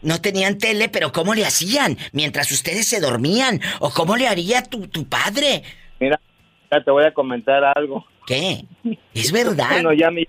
[0.00, 3.60] No tenían tele, pero ¿cómo le hacían mientras ustedes se dormían?
[3.80, 5.64] ¿O cómo le haría tu, tu padre?
[5.98, 6.20] Mira,
[6.70, 8.06] ya te voy a comentar algo.
[8.26, 8.64] ¿Qué?
[9.12, 9.70] ¿Es verdad?
[9.72, 10.24] Bueno, ya me...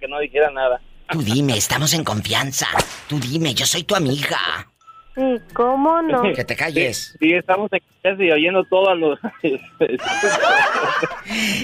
[0.00, 0.80] que no dijera nada.
[1.10, 2.66] Tú dime, estamos en confianza.
[3.08, 4.68] Tú dime, yo soy tu amiga.
[5.16, 6.22] Sí, ¿cómo no?
[6.34, 7.12] Que te calles.
[7.12, 9.18] Sí, sí, estamos aquí casi oyendo todos los...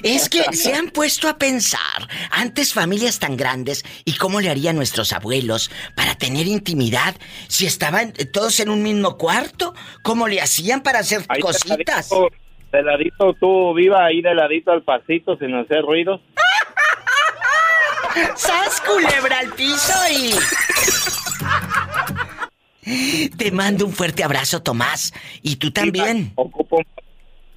[0.03, 4.77] Es que se han puesto a pensar, antes familias tan grandes, y cómo le harían
[4.77, 7.15] nuestros abuelos para tener intimidad
[7.49, 12.09] si estaban todos en un mismo cuarto, cómo le hacían para hacer Ahí cositas.
[12.09, 12.37] De ladito,
[12.73, 16.23] de ladito, tú viva ahí de ladito al pasito sin hacer ruidos.
[18.37, 20.33] ¡Sas culebra al piso y...
[23.37, 25.12] Te mando un fuerte abrazo, Tomás.
[25.42, 26.33] Y tú también.
[26.35, 26.83] Ocupo...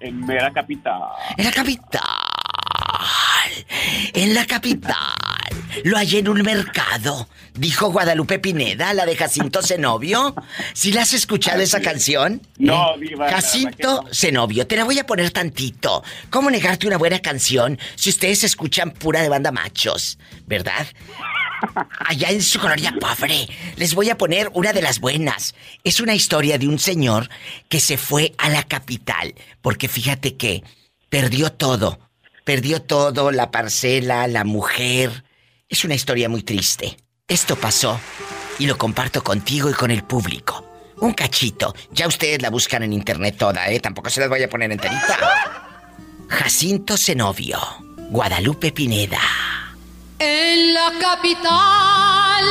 [0.00, 1.00] En mera capital.
[1.36, 2.02] En la capital.
[4.12, 4.94] En la capital.
[5.84, 7.28] Lo hallé en un mercado.
[7.54, 10.34] Dijo Guadalupe Pineda, la de Jacinto Zenobio.
[10.74, 12.42] ¿Sí la has escuchado esa canción?
[12.58, 13.00] No, ¿Eh?
[13.00, 16.02] diva, la Jacinto Zenobio, te la voy a poner tantito.
[16.30, 20.18] ¿Cómo negarte una buena canción si ustedes escuchan pura de banda machos?
[20.46, 20.86] ¿Verdad?
[22.06, 25.54] Allá en su colonia pobre, les voy a poner una de las buenas.
[25.84, 27.30] Es una historia de un señor
[27.68, 30.62] que se fue a la capital, porque fíjate que
[31.08, 32.05] perdió todo.
[32.46, 35.24] Perdió todo, la parcela, la mujer.
[35.68, 36.96] Es una historia muy triste.
[37.26, 37.98] Esto pasó
[38.60, 40.64] y lo comparto contigo y con el público.
[41.00, 41.74] Un cachito.
[41.90, 43.80] Ya ustedes la buscan en internet toda, ¿eh?
[43.80, 45.18] Tampoco se las voy a poner enterita.
[46.28, 47.58] Jacinto Zenobio.
[48.10, 49.18] Guadalupe Pineda.
[50.20, 52.44] En la capital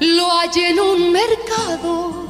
[0.00, 2.26] lo hallé en un mercado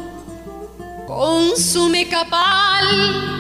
[1.07, 3.38] con su mecapal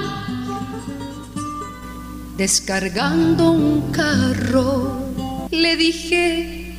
[2.38, 5.02] descargando un carro.
[5.50, 6.72] Le dije,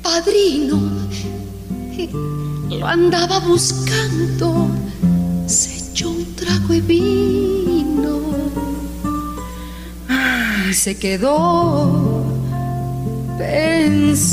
[0.00, 0.80] padrino,
[2.70, 4.70] lo andaba buscando.
[5.46, 8.20] Se echó un trago y vino
[10.70, 12.24] y se quedó
[13.36, 14.30] pensando.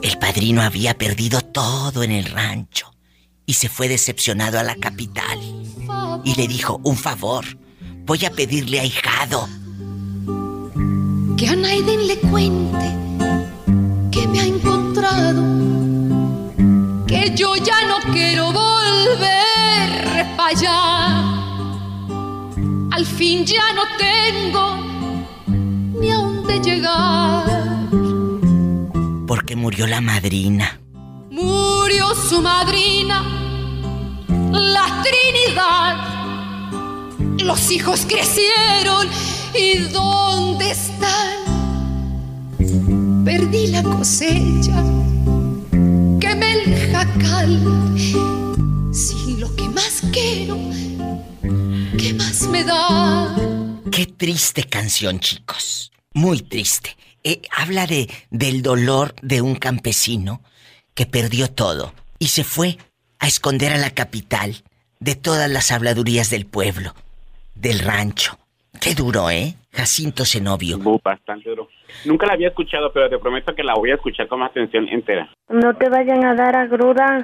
[0.00, 2.94] El padrino había perdido todo en el rancho
[3.46, 5.40] y se fue decepcionado a la capital.
[6.24, 7.44] Y le dijo, un favor,
[8.04, 9.48] voy a pedirle a hijado.
[11.36, 12.96] Que a Naiden le cuente
[14.10, 15.42] que me ha encontrado,
[17.06, 21.38] que yo ya no quiero volver para allá.
[22.90, 24.76] Al fin ya no tengo
[25.98, 27.88] ni a dónde llegar.
[29.26, 30.78] Porque murió la madrina.
[31.30, 33.24] Murió su madrina,
[34.52, 36.21] la Trinidad.
[37.42, 39.08] Los hijos crecieron
[39.52, 41.38] y ¿dónde están?
[43.24, 44.82] Perdí la cosecha,
[46.20, 47.60] quemé el jacal.
[48.92, 50.56] Si lo que más quiero,
[51.98, 53.34] ¿qué más me da?
[53.90, 55.90] Qué triste canción, chicos.
[56.14, 56.96] Muy triste.
[57.24, 60.42] Eh, habla de del dolor de un campesino
[60.94, 62.78] que perdió todo y se fue
[63.18, 64.62] a esconder a la capital
[65.00, 66.94] de todas las habladurías del pueblo,
[67.54, 68.38] del rancho.
[68.80, 69.54] Qué duro, ¿eh?
[69.72, 70.78] Jacinto Zenobio.
[71.02, 71.68] Bastante duro.
[72.04, 74.88] Nunca la había escuchado, pero te prometo que la voy a escuchar con más atención
[74.88, 75.32] entera.
[75.48, 77.22] No te vayan a dar a gruda.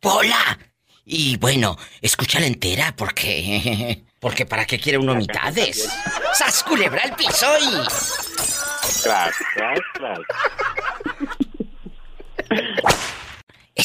[0.00, 0.58] ¡Pola!
[1.04, 4.04] Y bueno, escúchala entera porque...
[4.22, 5.92] Porque para qué quiere uno mitades.
[6.32, 9.02] ¡Sas culebra al piso y...
[9.02, 9.32] Claro,
[9.94, 10.22] claro.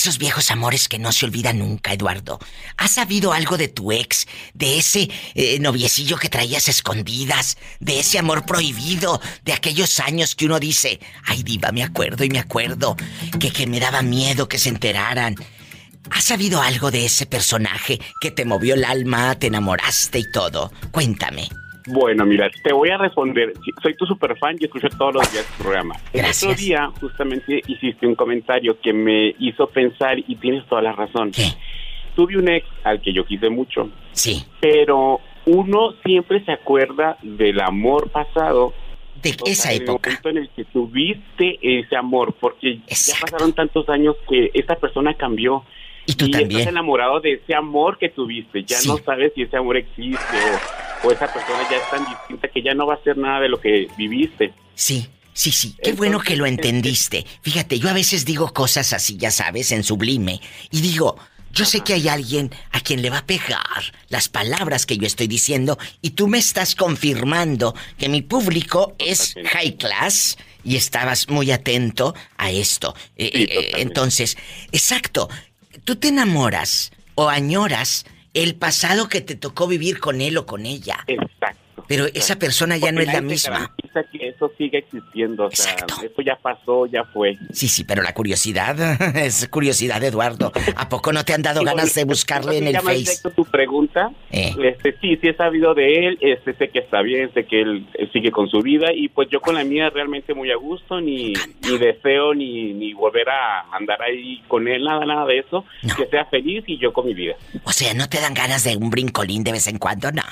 [0.08, 2.39] Esos viejos amores que no se olvidan nunca, Eduardo.
[2.78, 4.26] ¿Has sabido algo de tu ex?
[4.53, 10.45] De ese eh, noviecillo que traías escondidas, de ese amor prohibido, de aquellos años que
[10.45, 12.95] uno dice, ay diva, me acuerdo y me acuerdo,
[13.38, 15.36] que, que me daba miedo que se enteraran.
[16.10, 20.72] ¿Has sabido algo de ese personaje que te movió el alma, te enamoraste y todo?
[20.91, 21.49] Cuéntame.
[21.88, 23.53] Bueno, mira, te voy a responder.
[23.81, 25.95] Soy tu super fan y escucho todos los días tu programa.
[26.13, 26.43] Gracias.
[26.43, 30.91] El otro día justamente hiciste un comentario que me hizo pensar y tienes toda la
[30.91, 31.31] razón.
[32.15, 33.89] Tuve un ex al que yo quise mucho.
[34.11, 34.43] Sí.
[34.59, 38.73] Pero uno siempre se acuerda del amor pasado.
[39.21, 40.09] De esa en época.
[40.09, 44.75] El momento en el que tuviste ese amor, porque ya pasaron tantos años que esa
[44.75, 45.63] persona cambió.
[46.08, 46.62] Y tú también.
[46.62, 48.64] estás enamorado de ese amor que tuviste.
[48.64, 48.88] Ya Sí.
[48.88, 50.18] no sabes si ese amor existe
[51.03, 53.41] o, o esa persona ya es tan distinta que ya no va a ser nada
[53.41, 54.53] de lo que viviste.
[54.74, 55.76] Sí, sí, sí.
[55.84, 57.26] Qué bueno que lo entendiste.
[57.41, 60.39] Fíjate, yo a veces digo cosas así, ya sabes, en sublime.
[60.72, 61.18] Y digo,
[61.51, 63.58] yo sé que hay alguien a quien le va a pegar
[64.10, 69.36] las palabras que yo estoy diciendo y tú me estás confirmando que mi público es
[69.51, 72.93] high class y estabas muy atento a esto.
[73.16, 74.38] Eh, eh, entonces,
[74.72, 75.30] exacto,
[75.88, 80.65] tú te enamoras o añoras el pasado que te tocó vivir con él o con
[80.65, 81.05] ella.
[81.07, 81.66] Exacto.
[81.88, 83.71] Pero esa persona ya no es la Porque misma.
[84.11, 85.45] que eso sigue existiendo.
[85.45, 87.38] O sea, eso ya pasó, ya fue.
[87.51, 88.77] Sí, sí, pero la curiosidad
[89.15, 90.51] es curiosidad, Eduardo.
[90.75, 93.21] ¿A poco no te han dado ganas de buscarle en no el Face?
[93.35, 94.11] tu pregunta.
[94.31, 94.53] Eh.
[94.63, 97.88] Este, sí, sí he sabido de él, este, sé que está bien, sé que él,
[97.93, 100.99] él sigue con su vida y pues yo con la mía realmente muy a gusto,
[100.99, 105.65] ni, ni deseo ni, ni volver a andar ahí con él, nada, nada de eso.
[105.95, 107.35] Que sea feliz y yo con mi vida.
[107.63, 110.11] O sea, ¿no te dan ganas de un brincolín de vez en cuando?
[110.11, 110.23] No.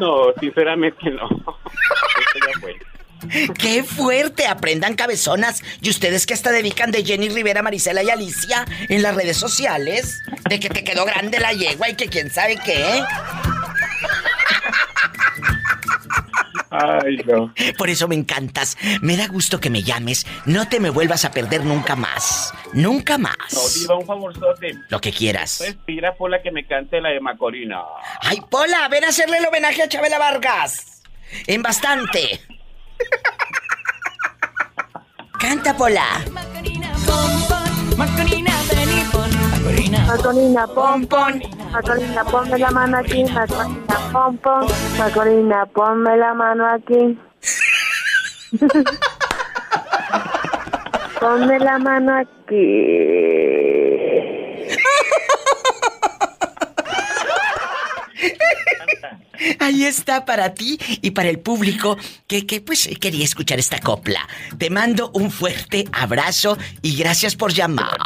[0.00, 1.28] No, sinceramente no.
[3.58, 4.46] ¡Qué fuerte!
[4.46, 5.62] Aprendan cabezonas.
[5.80, 10.22] Y ustedes que hasta dedican de Jenny Rivera, Marisela y Alicia en las redes sociales.
[10.48, 13.02] De que te quedó grande la yegua y que quién sabe qué.
[16.70, 17.52] Ay, no.
[17.76, 18.76] Por eso me encantas.
[19.00, 20.26] Me da gusto que me llames.
[20.46, 22.52] No te me vuelvas a perder nunca más.
[22.72, 23.74] Nunca No, más.
[23.80, 24.74] diva, un favorzote.
[24.88, 25.60] Lo que quieras.
[25.64, 27.80] Respira por la que me cante la de Macorina.
[28.22, 28.88] ¡Ay, Pola!
[28.88, 31.02] Ven a hacerle el homenaje a Chabela Vargas.
[31.46, 32.40] En bastante.
[35.38, 36.04] Canta, Pola.
[36.32, 37.38] Macorina, pon.
[40.06, 40.66] Macorina.
[40.66, 41.08] Pon.
[41.72, 43.24] Macorina, ponme la mano aquí.
[43.24, 44.66] Macorina, pon, pon.
[44.98, 47.18] Macorina, ponme la mano aquí.
[51.20, 53.58] ponme la mano aquí.
[59.60, 61.96] Ahí está para ti y para el público
[62.26, 64.26] que, que pues quería escuchar esta copla.
[64.56, 67.98] Te mando un fuerte abrazo y gracias por llamar.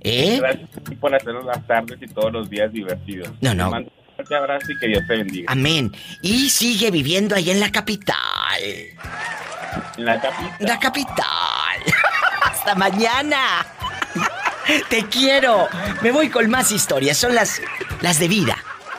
[0.00, 0.38] ¿Eh?
[0.40, 3.30] Gracias a ti por hacernos las tardes y todos los días divertidos.
[3.40, 3.64] No, no.
[3.64, 5.52] Te mando un fuerte abrazo y que Dios te bendiga.
[5.52, 5.92] Amén.
[6.22, 8.16] Y sigue viviendo ahí en la capital.
[9.96, 10.56] En la capital.
[10.60, 11.80] La capital.
[12.42, 13.66] Hasta mañana.
[14.88, 15.66] Te quiero.
[16.02, 17.16] Me voy con más historias.
[17.16, 17.60] Son las,
[18.00, 18.56] las de vida.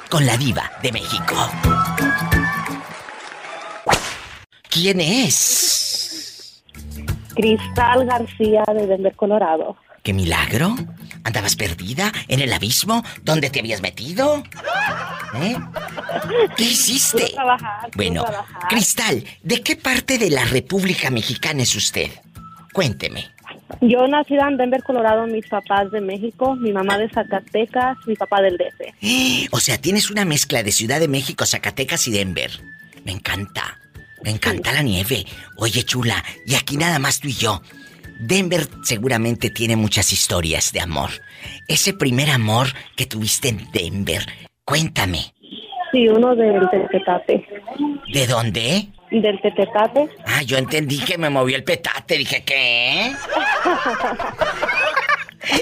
[0.10, 1.36] Con la diva de México.
[4.70, 6.64] ¿Quién es?
[7.36, 9.78] Cristal García de Denver, Colorado.
[10.04, 10.76] ¿Qué milagro?
[11.24, 14.44] ¿Andabas perdida en el abismo donde te habías metido?
[15.36, 15.58] ¿Eh?
[16.56, 17.32] ¿Qué hiciste?
[17.34, 18.70] Trabajar, Bueno, trabajar.
[18.70, 22.10] Cristal, ¿de qué parte de la República Mexicana es usted?
[22.74, 23.26] Cuénteme.
[23.82, 28.42] Yo nací en Denver, Colorado, mis papás de México, mi mamá de Zacatecas, mi papá
[28.42, 29.50] del DF.
[29.52, 32.52] O sea, tienes una mezcla de Ciudad de México, Zacatecas y Denver.
[33.06, 33.80] Me encanta.
[34.24, 35.26] Me encanta la nieve.
[35.58, 37.62] Oye, chula, y aquí nada más tú y yo.
[38.20, 41.10] Denver seguramente tiene muchas historias de amor.
[41.68, 42.68] Ese primer amor
[42.98, 44.26] que tuviste en Denver,
[44.66, 45.34] cuéntame.
[45.92, 47.48] Sí, uno del Tepetate.
[48.14, 48.90] ¿De dónde?
[49.10, 50.10] Del Tepetate.
[50.26, 52.18] Ah, yo entendí que me movió el petate.
[52.18, 53.14] Dije, ¿qué?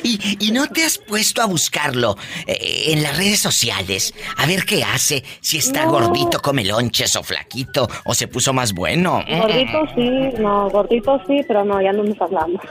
[0.03, 4.13] Y, y no te has puesto a buscarlo eh, en las redes sociales.
[4.38, 5.23] A ver qué hace.
[5.41, 5.91] Si está No.
[5.91, 7.88] gordito, come lonches o flaquito.
[8.05, 9.23] O se puso más bueno.
[9.28, 10.09] Gordito sí,
[10.39, 12.61] no, gordito sí, pero no, ya no nos hablamos.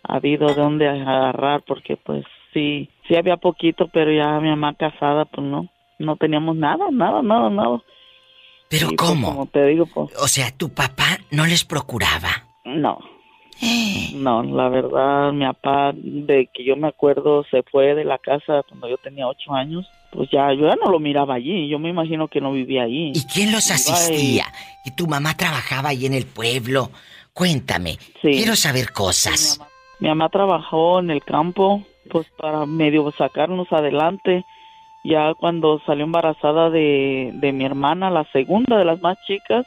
[0.03, 2.23] habido de dónde agarrar, porque pues
[2.53, 5.67] sí, sí había poquito, pero ya mi mamá casada, pues no,
[5.99, 7.81] no teníamos nada, nada, nada, nada.
[8.69, 9.27] ¿Pero Y, pues, cómo?
[9.29, 12.29] como te digo, pues O sea, tu papá no les procuraba.
[12.65, 12.99] no.
[14.15, 18.63] No, la verdad, mi papá, de que yo me acuerdo, se fue de la casa
[18.67, 19.88] cuando yo tenía ocho años.
[20.16, 21.68] Pues ya, yo ya no lo miraba allí.
[21.68, 23.11] Yo me imagino que no vivía allí.
[23.13, 24.45] ¿Y quién los asistía?
[24.86, 26.89] ¿Y tu mamá trabajaba ahí en el pueblo?
[27.34, 27.97] Cuéntame.
[28.22, 29.59] Quiero saber cosas.
[29.99, 34.45] Mi mamá trabajó en el campo, pues para medio sacarnos adelante.
[35.03, 39.66] Ya cuando salió embarazada de, de mi hermana, la segunda de las más chicas,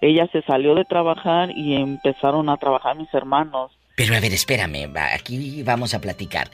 [0.00, 3.72] ella se salió de trabajar y empezaron a trabajar mis hermanos.
[3.96, 6.48] Pero a ver, espérame, aquí vamos a platicar.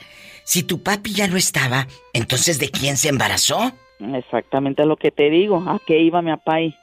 [0.48, 3.70] Si tu papi ya no estaba, entonces ¿de quién se embarazó?
[4.14, 5.62] Exactamente lo que te digo.
[5.68, 6.74] ¿A qué iba mi papá ahí?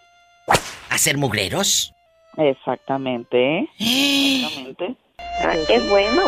[0.91, 1.91] ¿A ser mugreros?
[2.37, 3.69] Exactamente, ¿eh?
[3.79, 4.95] Exactamente.
[5.41, 6.21] Ah, qué bueno.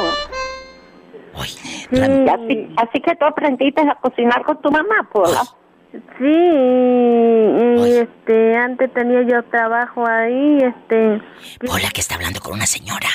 [1.46, 2.00] Sí.
[2.02, 5.44] Así, así que tú aprendiste a cocinar con tu mamá, Pola.
[5.92, 11.22] Sí, y, y, este, antes tenía yo trabajo ahí, este,
[11.70, 13.10] Hola, que está hablando con una señora.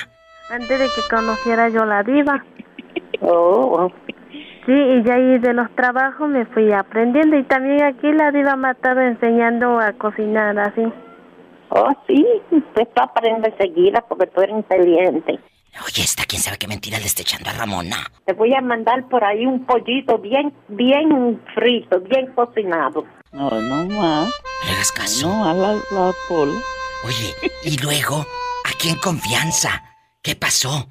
[0.49, 2.45] antes de que conociera yo la diva.
[3.23, 3.91] Oh.
[4.67, 8.57] Sí, y ya ahí de los trabajos me fui aprendiendo y también aquí la diva
[8.71, 10.83] estado enseñando a cocinar así.
[11.71, 12.25] Oh, sí,
[12.75, 15.41] pues tú aprendes seguida porque tú eres inteligente.
[15.81, 17.97] Oye, esta, ¿quién sabe qué mentira le está echando a Ramona?
[18.27, 23.07] Te voy a mandar por ahí un pollito bien, bien frito, bien cocinado.
[23.33, 24.31] No, no más.
[24.67, 25.29] ¿Le hagas caso?
[25.29, 26.61] No, a la, la Pola.
[27.07, 28.27] Oye, y luego,
[28.65, 29.83] aquí en confianza,
[30.23, 30.87] ¿qué pasó?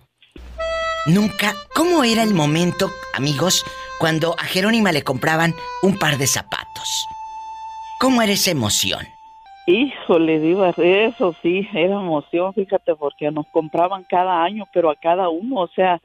[1.07, 3.65] Nunca, ¿cómo era el momento, amigos,
[3.99, 7.07] cuando a Jerónima le compraban un par de zapatos?
[7.99, 9.07] ¿Cómo era esa emoción?
[9.65, 15.27] Híjole, Diva, eso sí, era emoción, fíjate, porque nos compraban cada año, pero a cada
[15.29, 15.99] uno, o sea,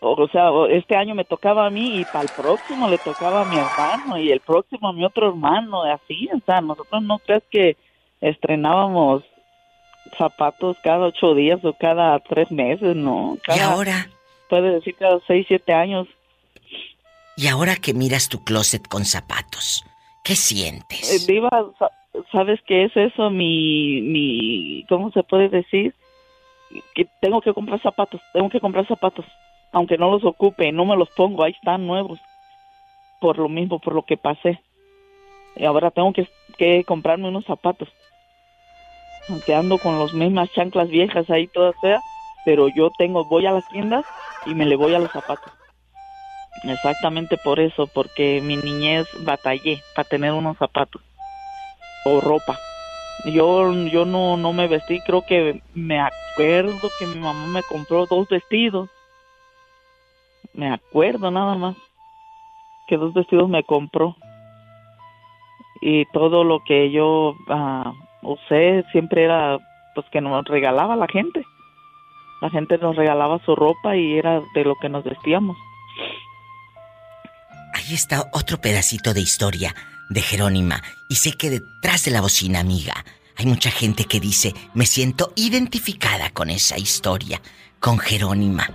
[0.00, 3.44] o, sea, este año me tocaba a mí y para el próximo le tocaba a
[3.44, 7.44] mi hermano y el próximo a mi otro hermano, así, o sea, nosotros no crees
[7.52, 7.76] que
[8.20, 9.22] estrenábamos
[10.16, 13.38] zapatos cada ocho días o cada tres meses, no.
[13.44, 14.08] Cada, ¿Y ahora?
[14.48, 16.06] Puede decir cada seis, siete años.
[17.36, 19.84] Y ahora que miras tu closet con zapatos,
[20.24, 21.28] ¿qué sientes?
[21.28, 21.90] Eh, Diva, sa-
[22.32, 23.30] ¿sabes qué es eso?
[23.30, 25.94] Mi, mi, ¿cómo se puede decir?
[26.94, 29.24] Que tengo que comprar zapatos, tengo que comprar zapatos.
[29.72, 32.18] Aunque no los ocupe, no me los pongo, ahí están nuevos.
[33.20, 34.60] Por lo mismo, por lo que pasé.
[35.56, 36.26] Y ahora tengo que,
[36.56, 37.88] que comprarme unos zapatos.
[39.54, 42.02] Ando con las mismas chanclas viejas ahí todas feas,
[42.44, 44.04] pero yo tengo, voy a las tiendas
[44.46, 45.52] y me le voy a los zapatos.
[46.64, 51.02] Exactamente por eso, porque mi niñez batallé para tener unos zapatos
[52.04, 52.58] o ropa.
[53.24, 58.06] Yo yo no no me vestí, creo que me acuerdo que mi mamá me compró
[58.06, 58.88] dos vestidos.
[60.54, 61.76] Me acuerdo nada más
[62.86, 64.16] que dos vestidos me compró.
[65.80, 67.36] Y todo lo que yo
[68.22, 69.58] ah, usé siempre era
[69.94, 71.44] pues que nos regalaba la gente.
[72.40, 75.56] La gente nos regalaba su ropa y era de lo que nos vestíamos.
[77.74, 79.74] Ahí está otro pedacito de historia
[80.08, 80.82] de Jerónima.
[81.08, 83.04] Y sé que detrás de la bocina, amiga,
[83.36, 87.40] hay mucha gente que dice, me siento identificada con esa historia,
[87.80, 88.68] con Jerónima.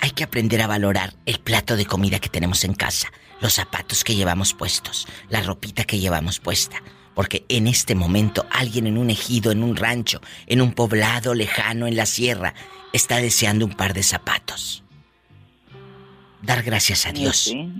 [0.00, 4.04] Hay que aprender a valorar el plato de comida que tenemos en casa, los zapatos
[4.04, 6.82] que llevamos puestos, la ropita que llevamos puesta.
[7.14, 11.86] Porque en este momento alguien en un ejido, en un rancho, en un poblado lejano,
[11.86, 12.54] en la sierra,
[12.92, 14.82] está deseando un par de zapatos.
[16.42, 17.36] Dar gracias a Dios.
[17.36, 17.70] Sí.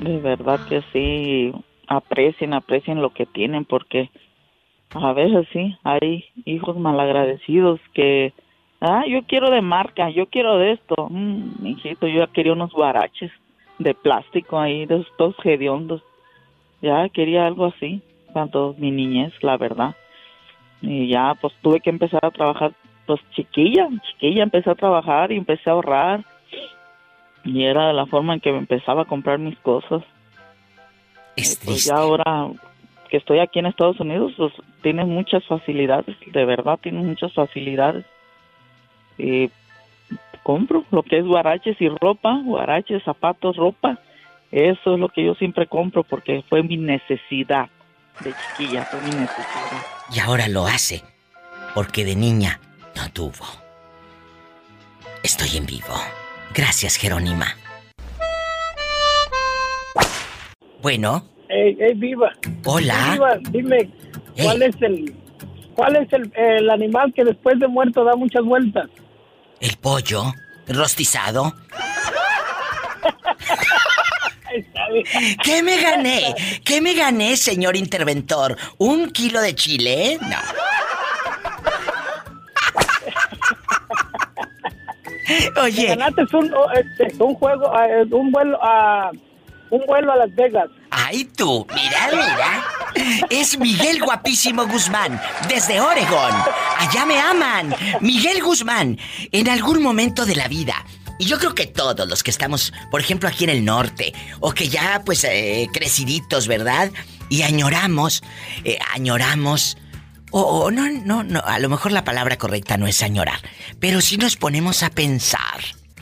[0.00, 1.52] De verdad que sí,
[1.86, 4.10] aprecien, aprecien lo que tienen porque
[4.92, 8.32] a veces sí, hay hijos malagradecidos que,
[8.80, 11.08] ah, yo quiero de marca, yo quiero de esto.
[11.10, 13.30] Mm, hijito, yo ya quería unos guaraches
[13.78, 16.02] de plástico ahí, de estos hediondos.
[16.82, 18.02] Ya quería algo así,
[18.32, 19.94] tanto mi niñez, la verdad.
[20.80, 22.72] Y ya, pues tuve que empezar a trabajar,
[23.06, 26.24] pues chiquilla, chiquilla, empecé a trabajar y empecé a ahorrar.
[27.44, 30.02] Y era la forma en que me empezaba a comprar mis cosas.
[31.36, 32.50] Es Pues ya ahora
[33.08, 34.52] que estoy aquí en Estados Unidos, pues
[34.82, 38.04] tienes muchas facilidades, de verdad tienes muchas facilidades.
[39.18, 39.50] Y
[40.42, 43.98] compro lo que es guaraches y ropa, guaraches, zapatos, ropa.
[44.50, 47.68] Eso es lo que yo siempre compro porque fue mi necesidad
[48.20, 49.82] de chiquilla, fue mi necesidad.
[50.12, 51.02] Y ahora lo hace
[51.74, 52.60] porque de niña
[52.96, 53.46] no tuvo.
[55.22, 55.94] Estoy en vivo.
[56.54, 57.46] Gracias, Jerónima.
[60.82, 62.30] Bueno, Ey, ey, viva.
[62.64, 63.10] Hola.
[63.12, 63.90] Viva, dime,
[64.40, 65.14] ¿cuál es el
[65.74, 68.88] cuál es el, el animal que después de muerto da muchas vueltas?
[69.60, 70.32] el pollo
[70.68, 71.52] rostizado.
[75.42, 76.34] ¿Qué me gané?
[76.64, 78.56] ¿Qué me gané, señor interventor?
[78.78, 80.18] ¿Un kilo de chile?
[80.20, 80.36] No.
[85.62, 85.86] Oye.
[85.86, 89.10] Ganaste un, oh, este, un juego, eh, un vuelo a
[89.70, 90.68] un vuelo a Las Vegas.
[90.90, 93.26] Ay, tú, mira, mira.
[93.30, 96.32] Es Miguel Guapísimo Guzmán, desde Oregón.
[96.78, 97.74] Allá me aman.
[98.00, 98.98] Miguel Guzmán,
[99.30, 100.74] en algún momento de la vida.
[101.20, 104.52] Y yo creo que todos los que estamos, por ejemplo, aquí en el norte, o
[104.52, 106.90] que ya, pues, eh, creciditos, ¿verdad?
[107.28, 108.22] Y añoramos,
[108.64, 109.76] eh, añoramos.
[110.30, 113.38] O o no, no, no, a lo mejor la palabra correcta no es añorar.
[113.78, 115.60] Pero si nos ponemos a pensar.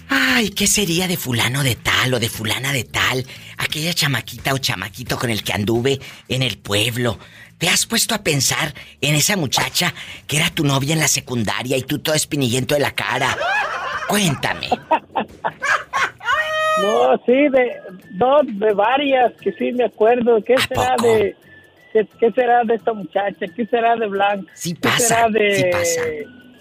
[0.08, 3.26] Ay, ¿qué sería de fulano de tal o de fulana de tal?
[3.56, 5.98] Aquella chamaquita o chamaquito con el que anduve
[6.28, 7.18] en el pueblo.
[7.58, 9.92] ¿Te has puesto a pensar en esa muchacha
[10.28, 13.36] que era tu novia en la secundaria y tú todo espinillento de la cara?
[14.08, 14.68] Cuéntame.
[16.82, 17.76] No, sí, de
[18.12, 20.42] dos, de varias que sí me acuerdo.
[20.44, 21.36] ¿Qué será de
[21.92, 23.46] qué, qué será de esta muchacha?
[23.54, 24.50] ¿Qué será de Blanca?
[24.54, 26.00] Sí ¿Qué será de sí pasa.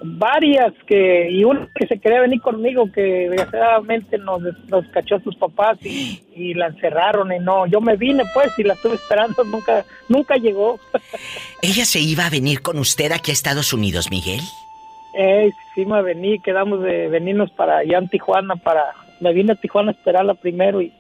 [0.02, 5.36] varias que y una que se quería venir conmigo que desgraciadamente nos, nos cachó sus
[5.36, 9.44] papás y, y la encerraron y no, yo me vine pues y la estuve esperando,
[9.44, 10.80] nunca nunca llegó.
[11.62, 14.42] ¿Ella se iba a venir con usted aquí a Estados Unidos, Miguel?
[15.20, 18.84] Eh, sí me vení, quedamos de venirnos para allá en Tijuana para
[19.20, 20.94] me vine a Tijuana a esperarla primero y,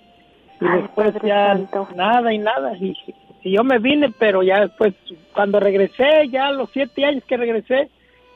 [0.59, 1.59] y después ya
[1.95, 2.97] nada y nada y,
[3.43, 4.95] y yo me vine pero ya después
[5.33, 7.89] cuando regresé ya a los siete años que regresé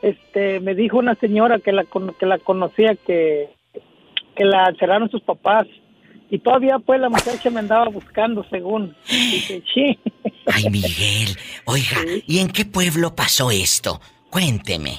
[0.04, 3.50] este me dijo una señora que la con- que la conocía que
[4.36, 5.66] que la encerraron sus papás
[6.30, 10.00] y todavía pues la muchacha me andaba buscando según dije sí
[10.46, 11.36] Ay, Miguel.
[11.66, 14.00] Oiga, ¿y en qué pueblo pasó esto?
[14.30, 14.92] Cuénteme.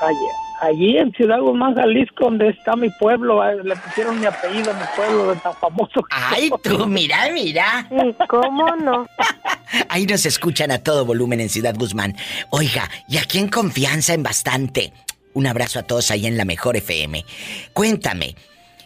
[0.00, 0.18] Allí,
[0.60, 4.84] allí en Ciudad Guzmán, Jalisco, donde está mi pueblo, le pusieron mi apellido a mi
[4.94, 6.02] pueblo de tan famoso.
[6.02, 7.88] que Ay, tú, mira, mira.
[8.28, 9.06] ¿Cómo no?
[9.88, 12.16] Ahí nos escuchan a todo volumen en Ciudad Guzmán.
[12.50, 14.92] Oiga, y aquí en confianza en bastante.
[15.34, 17.24] Un abrazo a todos ahí en la mejor FM.
[17.72, 18.34] Cuéntame,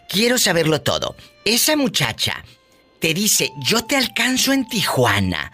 [0.08, 1.14] quiero saberlo todo.
[1.44, 2.44] Esa muchacha
[2.98, 5.50] te dice, yo te alcanzo en Tijuana.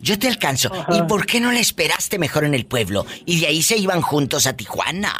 [0.00, 0.70] Yo te alcanzo.
[0.90, 3.06] ¿Y por qué no la esperaste mejor en el pueblo?
[3.24, 5.14] Y de ahí se iban juntos a Tijuana.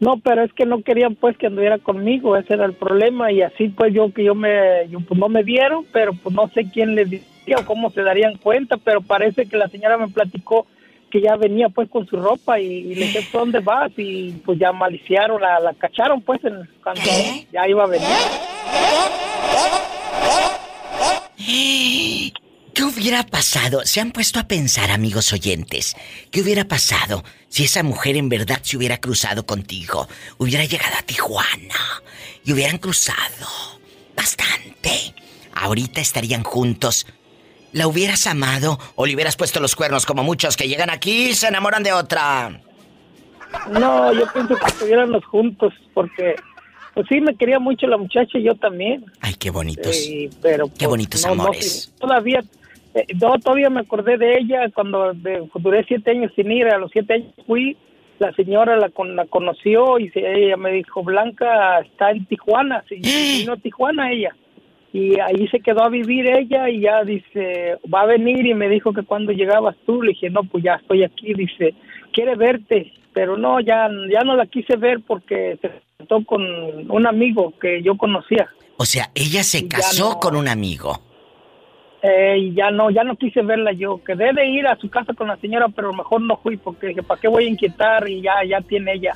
[0.00, 3.40] No, pero es que no querían pues que anduviera conmigo, ese era el problema y
[3.40, 6.68] así pues yo que yo me, yo, pues no me vieron, pero pues no sé
[6.72, 10.66] quién les decía o cómo se darían cuenta, pero parece que la señora me platicó
[11.08, 13.92] que ya venía pues con su ropa y, y le dije, ¿dónde vas?
[13.96, 17.00] Y pues ya maliciaron, la, la cacharon pues en, cuando
[17.52, 18.08] ya iba a venir.
[22.74, 23.82] ¿Qué hubiera pasado?
[23.84, 25.94] ¿Se han puesto a pensar, amigos oyentes?
[26.30, 30.08] ¿Qué hubiera pasado si esa mujer en verdad se hubiera cruzado contigo?
[30.38, 32.02] Hubiera llegado a Tijuana
[32.44, 33.46] y hubieran cruzado
[34.16, 35.14] bastante.
[35.54, 37.06] Ahorita estarían juntos.
[37.72, 41.34] ¿La hubieras amado o le hubieras puesto los cuernos como muchos que llegan aquí y
[41.34, 42.60] se enamoran de otra?
[43.70, 46.36] No, yo pienso que estuviéramos juntos porque
[46.94, 49.04] pues sí me quería mucho la muchacha y yo también.
[49.20, 49.94] Ay, qué bonitos.
[49.94, 51.92] Eh, pero Qué pues, bonitos no, no, amores.
[51.98, 52.42] todavía,
[52.94, 56.66] eh, no, todavía me acordé de ella cuando de- duré siete años sin ir.
[56.68, 57.76] A los siete años fui,
[58.18, 62.84] la señora la, con- la conoció y se- ella me dijo, Blanca está en Tijuana.
[62.88, 62.96] Sí,
[63.40, 64.34] vino a Tijuana ella.
[64.92, 68.68] y ahí se quedó a vivir ella y ya dice, va a venir y me
[68.68, 71.74] dijo que cuando llegabas tú, le dije, no, pues ya estoy aquí, dice,
[72.12, 76.42] quiere verte, pero no, ya, ya no la quise ver porque se sentó con
[76.90, 78.48] un amigo que yo conocía.
[78.76, 80.20] O sea, ella se casó no.
[80.20, 80.98] con un amigo.
[82.02, 84.02] Eh, y ya no, ya no quise verla yo.
[84.02, 87.02] Quedé de ir a su casa con la señora, pero mejor no fui porque dije,
[87.02, 88.08] ¿para qué voy a inquietar?
[88.08, 89.12] Y ya, ya tiene ella,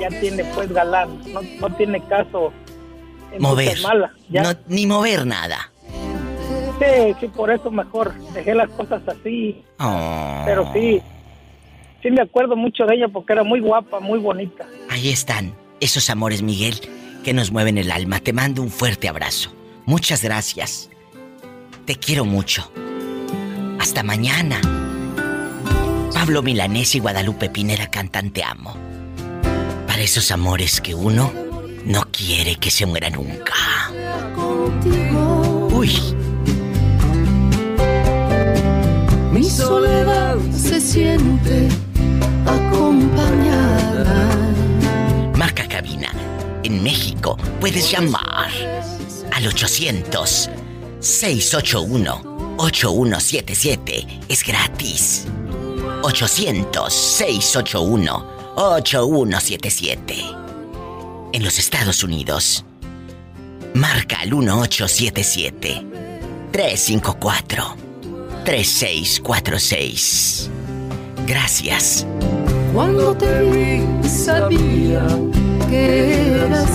[0.00, 2.52] ya tiene pues galán, no, no tiene caso.
[3.38, 3.80] Mover.
[3.82, 4.12] mala.
[4.28, 4.42] Ya.
[4.42, 5.70] No, ni mover nada.
[6.80, 9.62] Sí, sí, por eso mejor dejé las cosas así.
[9.78, 10.42] Oh.
[10.44, 11.00] Pero sí,
[12.02, 14.66] sí me acuerdo mucho de ella porque era muy guapa, muy bonita.
[14.90, 16.74] Ahí están, esos amores, Miguel,
[17.22, 18.18] que nos mueven el alma.
[18.18, 19.54] Te mando un fuerte abrazo.
[19.86, 20.90] Muchas gracias.
[21.84, 22.72] Te quiero mucho.
[23.78, 24.58] Hasta mañana.
[26.14, 28.74] Pablo Milanés y Guadalupe Pinera cantan Te amo.
[29.86, 31.30] Para esos amores que uno
[31.84, 33.52] no quiere que se muera nunca.
[35.72, 35.92] Uy,
[39.30, 41.68] Mi soledad se siente
[42.46, 44.26] acompañada.
[45.36, 46.10] Marca Cabina.
[46.62, 48.48] En México puedes llamar
[49.32, 50.48] al 800
[51.04, 54.06] 681 8177.
[54.28, 55.26] Es gratis.
[56.02, 58.26] 800 681
[58.56, 60.16] 8177.
[61.32, 62.64] En los Estados Unidos.
[63.74, 65.86] Marca al 1877
[66.52, 67.76] 354
[68.44, 70.50] 3646.
[71.26, 72.06] Gracias.
[72.72, 75.06] Cuando te vi sabía
[75.68, 76.66] que era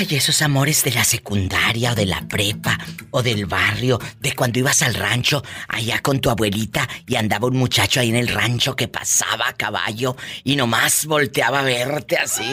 [0.00, 2.78] Ay, esos amores de la secundaria o de la prepa
[3.10, 7.56] o del barrio, de cuando ibas al rancho allá con tu abuelita y andaba un
[7.56, 12.48] muchacho ahí en el rancho que pasaba a caballo y nomás volteaba a verte así.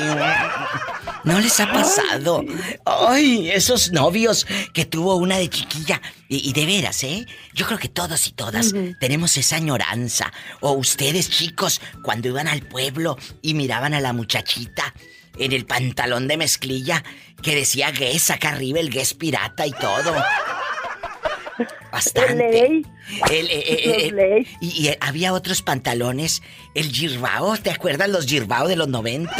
[1.24, 2.44] ¿No les ha pasado?
[2.84, 6.02] Ay, esos novios que tuvo una de chiquilla.
[6.28, 7.28] Y, y de veras, ¿eh?
[7.54, 10.34] Yo creo que todos y todas tenemos esa añoranza.
[10.62, 14.96] O ustedes, chicos, cuando iban al pueblo y miraban a la muchachita
[15.38, 17.04] en el pantalón de mezclilla
[17.42, 20.14] que decía Guess acá arriba, el Guess pirata y todo.
[21.92, 22.66] Bastante.
[23.30, 26.42] El, eh, eh, eh, y, y había otros pantalones,
[26.74, 29.32] el Girbao, ¿te acuerdas los Girbao de los 90?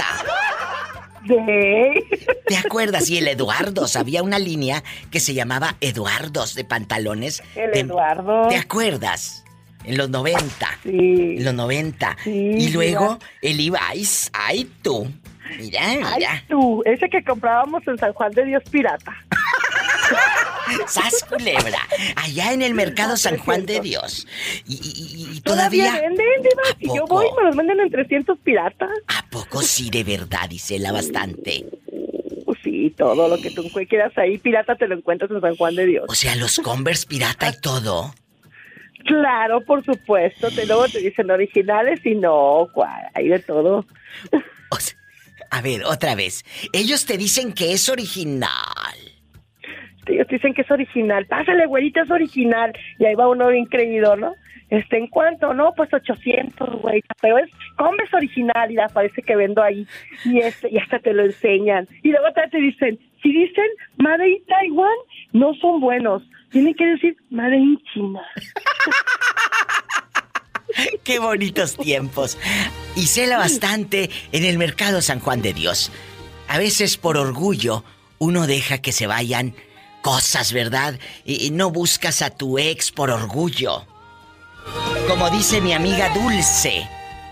[2.48, 3.10] ¿Te acuerdas?
[3.10, 7.42] Y el Eduardos, había una línea que se llamaba Eduardos de pantalones.
[7.56, 8.48] El de- Eduardo.
[8.48, 9.44] ¿Te acuerdas?
[9.84, 10.80] En los 90.
[10.84, 10.90] Sí.
[11.38, 12.18] En los 90.
[12.24, 13.30] Sí, y luego mira.
[13.42, 15.12] el Ibais, ay tú.
[15.60, 16.44] Mira, Ay, mira.
[16.50, 19.16] tú, ese que comprábamos en San Juan de Dios Pirata.
[20.88, 21.80] ¡Sas culebra!
[22.16, 24.28] Allá en el mercado San Juan de Dios.
[24.68, 25.94] Y, y- y- y todavía.
[25.94, 26.64] venden, Diva.
[26.80, 28.90] Si yo voy, me los venden en 300 piratas.
[29.08, 31.66] ¿A poco sí de verdad, Isela, bastante?
[32.46, 35.76] Pues sí, todo lo que tú quieras ahí, pirata, te lo encuentras en San Juan
[35.76, 36.06] de Dios.
[36.08, 38.14] O sea, los Converse pirata y todo.
[39.06, 40.50] Claro, por supuesto.
[40.50, 43.86] Te, luego te dicen originales y no, cuál, hay de todo.
[45.56, 46.44] A ver, otra vez.
[46.74, 48.50] Ellos te dicen que es original.
[50.06, 51.26] Ellos dicen que es original.
[51.28, 52.74] Pásale, güerita, es original.
[53.00, 54.34] Y ahí va uno bien creído, ¿no?
[54.70, 55.54] Este, ¿en cuánto?
[55.54, 57.02] No, pues 800, güey.
[57.22, 58.70] Pero es, ¿cómo es original?
[58.70, 59.88] Y parece que vendo ahí.
[60.26, 61.88] Y, este, y hasta te lo enseñan.
[62.04, 64.98] Y luego te dicen, si dicen Made in Taiwan,
[65.32, 66.22] no son buenos.
[66.52, 68.22] Tienen que decir Made in China.
[71.06, 72.38] ¡Qué bonitos tiempos!
[72.96, 75.92] Y cela bastante en el mercado San Juan de Dios.
[76.48, 77.84] A veces por orgullo
[78.18, 79.56] uno deja que se vayan
[80.02, 81.00] cosas, ¿verdad?
[81.26, 83.86] Y no buscas a tu ex por orgullo.
[85.08, 86.88] Como dice mi amiga Dulce,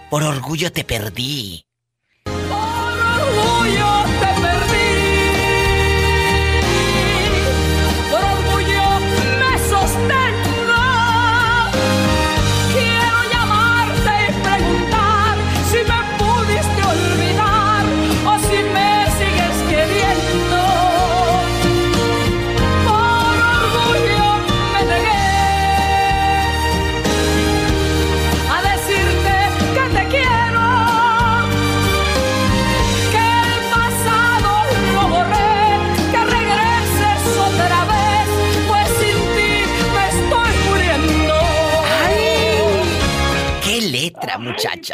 [0.09, 1.65] por orgullo te perdí.
[2.25, 4.02] orgullo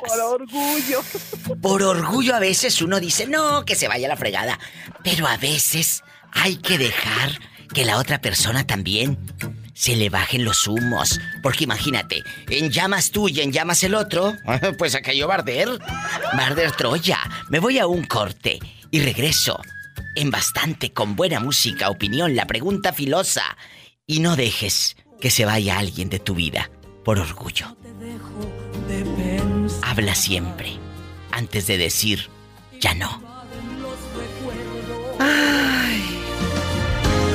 [0.08, 1.02] Por orgullo.
[1.62, 4.60] Por orgullo a veces uno dice, no, que se vaya a la fregada.
[5.04, 7.40] Pero a veces hay que dejar
[7.74, 9.18] que la otra persona también
[9.74, 11.20] se le bajen los humos.
[11.42, 14.36] Porque imagínate, en llamas tú y en llamas el otro,
[14.78, 15.70] pues aquello va a arder.
[15.80, 17.20] Va a arder Troya.
[17.50, 18.60] Me voy a un corte
[18.92, 19.60] Y regreso
[20.16, 23.58] en bastante con buena música, opinión, la pregunta filosa.
[24.06, 26.70] Y no dejes que se vaya alguien de tu vida
[27.06, 27.78] por orgullo.
[29.90, 30.78] Habla siempre
[31.32, 32.30] antes de decir
[32.80, 33.10] ya no.
[35.18, 36.22] Ay.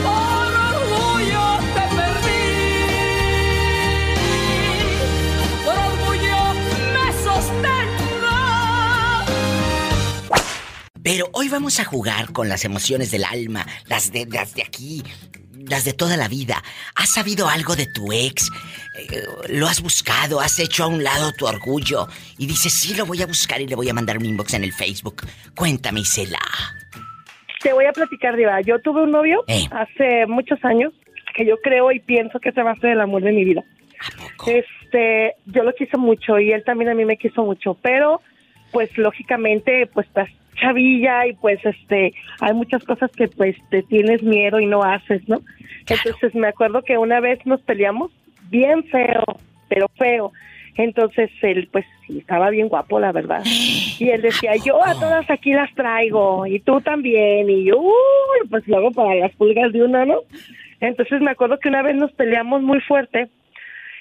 [0.04, 2.46] Por orgullo te perdí.
[5.64, 6.54] Por orgullo
[6.94, 8.36] me sostengo.
[11.02, 15.02] Pero hoy vamos a jugar con las emociones del alma, las de, las de aquí,
[15.68, 16.62] las de toda la vida.
[16.94, 18.50] ¿Has sabido algo de tu ex?
[18.98, 20.40] Eh, ¿Lo has buscado?
[20.40, 22.06] ¿Has hecho a un lado tu orgullo?
[22.38, 24.64] Y dices, sí, lo voy a buscar y le voy a mandar un inbox en
[24.64, 25.22] el Facebook.
[25.54, 26.38] Cuéntame, Isela.
[27.62, 28.60] Te voy a platicar, Diva.
[28.60, 29.66] Yo tuve un novio Eh.
[29.70, 30.92] hace muchos años
[31.34, 33.64] que yo creo y pienso que se va a ser el amor de mi vida.
[34.46, 38.20] Este, yo lo quise mucho y él también a mí me quiso mucho, pero
[38.70, 40.06] pues lógicamente pues
[40.54, 45.26] chavilla y pues este hay muchas cosas que pues te tienes miedo y no haces,
[45.28, 45.40] ¿no?
[45.88, 48.10] Entonces me acuerdo que una vez nos peleamos
[48.50, 49.24] bien feo,
[49.68, 50.32] pero feo.
[50.76, 53.42] Entonces él pues estaba bien guapo, la verdad.
[53.96, 57.48] Y él decía, yo a todas aquí las traigo y tú también.
[57.48, 60.16] Y yo, "Uy", pues luego para las pulgas de uno, ¿no?
[60.80, 63.28] Entonces me acuerdo que una vez nos peleamos muy fuerte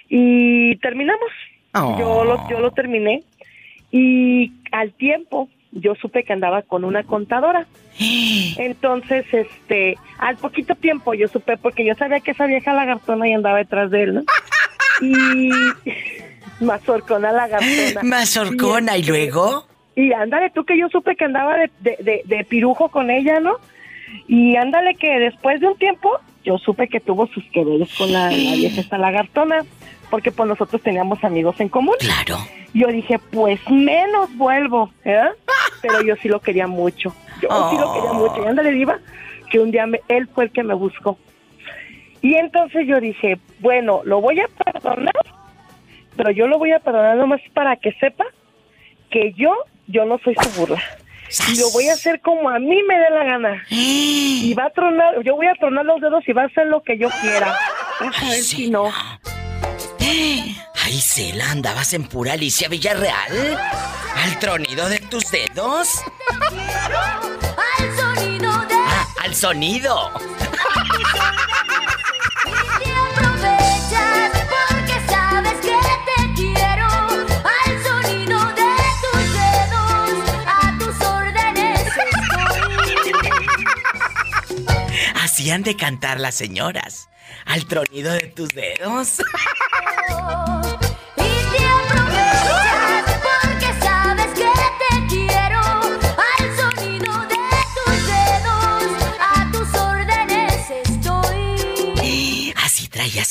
[0.09, 1.29] y terminamos.
[1.75, 1.95] Oh.
[1.99, 3.21] Yo, lo, yo lo terminé
[3.91, 7.65] y al tiempo yo supe que andaba con una contadora.
[8.57, 13.33] Entonces, este, al poquito tiempo yo supe porque yo sabía que esa vieja lagartona y
[13.33, 14.21] andaba detrás de él, ¿no?
[15.01, 15.49] Y
[16.63, 18.03] mazorcona lagartona.
[18.03, 19.65] Mazorcona, ¿y luego?
[19.95, 23.39] Y ándale tú que yo supe que andaba de, de, de- de pirujo con ella,
[23.39, 23.55] ¿no?
[24.27, 28.25] Y ándale que después de un tiempo yo supe que tuvo sus quereres con la,
[28.29, 29.63] la vieja esta lagartona,
[30.09, 31.95] porque pues nosotros teníamos amigos en común.
[31.99, 32.37] Claro.
[32.75, 35.21] Yo dije, pues menos vuelvo, ¿eh?
[35.83, 37.13] Pero yo sí lo quería mucho.
[37.41, 38.43] Yo sí lo quería mucho.
[38.43, 38.99] Y ándale, diva,
[39.51, 41.19] que un día él fue el que me buscó.
[42.23, 45.13] Y entonces yo dije, bueno, lo voy a perdonar,
[46.15, 48.23] pero yo lo voy a perdonar nomás para que sepa
[49.11, 49.53] que yo,
[49.87, 50.81] yo no soy su burla.
[51.51, 53.63] Y lo voy a hacer como a mí me dé la gana.
[53.69, 56.81] Y va a tronar, yo voy a tronar los dedos y va a hacer lo
[56.81, 57.53] que yo quiera.
[57.99, 58.85] Vas a ver si no.
[60.83, 63.57] Ay, Cela, ¿andabas en pura Alicia Villarreal?
[64.15, 65.87] ¿Al tronido de tus dedos?
[67.79, 70.11] Al sonido de Ah, al sonido.
[72.83, 76.87] ti aprovechas porque sabes que te quiero.
[76.87, 78.71] Al sonido de
[79.01, 80.09] tus dedos,
[80.47, 83.47] a tus órdenes estoy.
[85.23, 87.07] Así han de cantar las señoras.
[87.45, 89.17] Al tronido de tus dedos.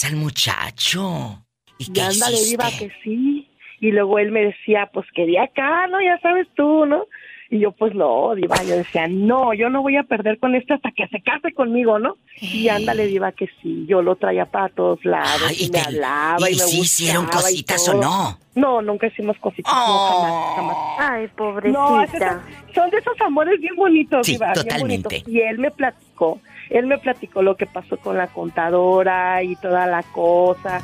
[0.04, 1.44] Al muchacho.
[1.78, 3.48] ¿Y qué ándale, diva, que sí.
[3.80, 6.00] Y luego él me decía, pues quería acá, ¿no?
[6.00, 7.06] Ya sabes tú, ¿no?
[7.54, 10.72] Y yo, pues no, diva, yo decía, no, yo no voy a perder con este
[10.72, 12.16] hasta que se case conmigo, ¿no?
[12.40, 15.72] Y ándale, diva, que sí, yo lo traía para todos lados, Ay, y, y me
[15.78, 18.38] te- hablaba y, ¿y me sí hicieron cositas o no?
[18.54, 20.76] No, nunca hicimos cositas, no, jamás, jamás.
[20.98, 22.02] Ay, No, pobrecita.
[22.16, 25.12] esos- son de esos amores bien bonitos, Sí, Diva, bien bonitos.
[25.28, 26.40] Y él me platicó,
[26.70, 30.80] él me platicó lo que pasó con la contadora y toda la cosa.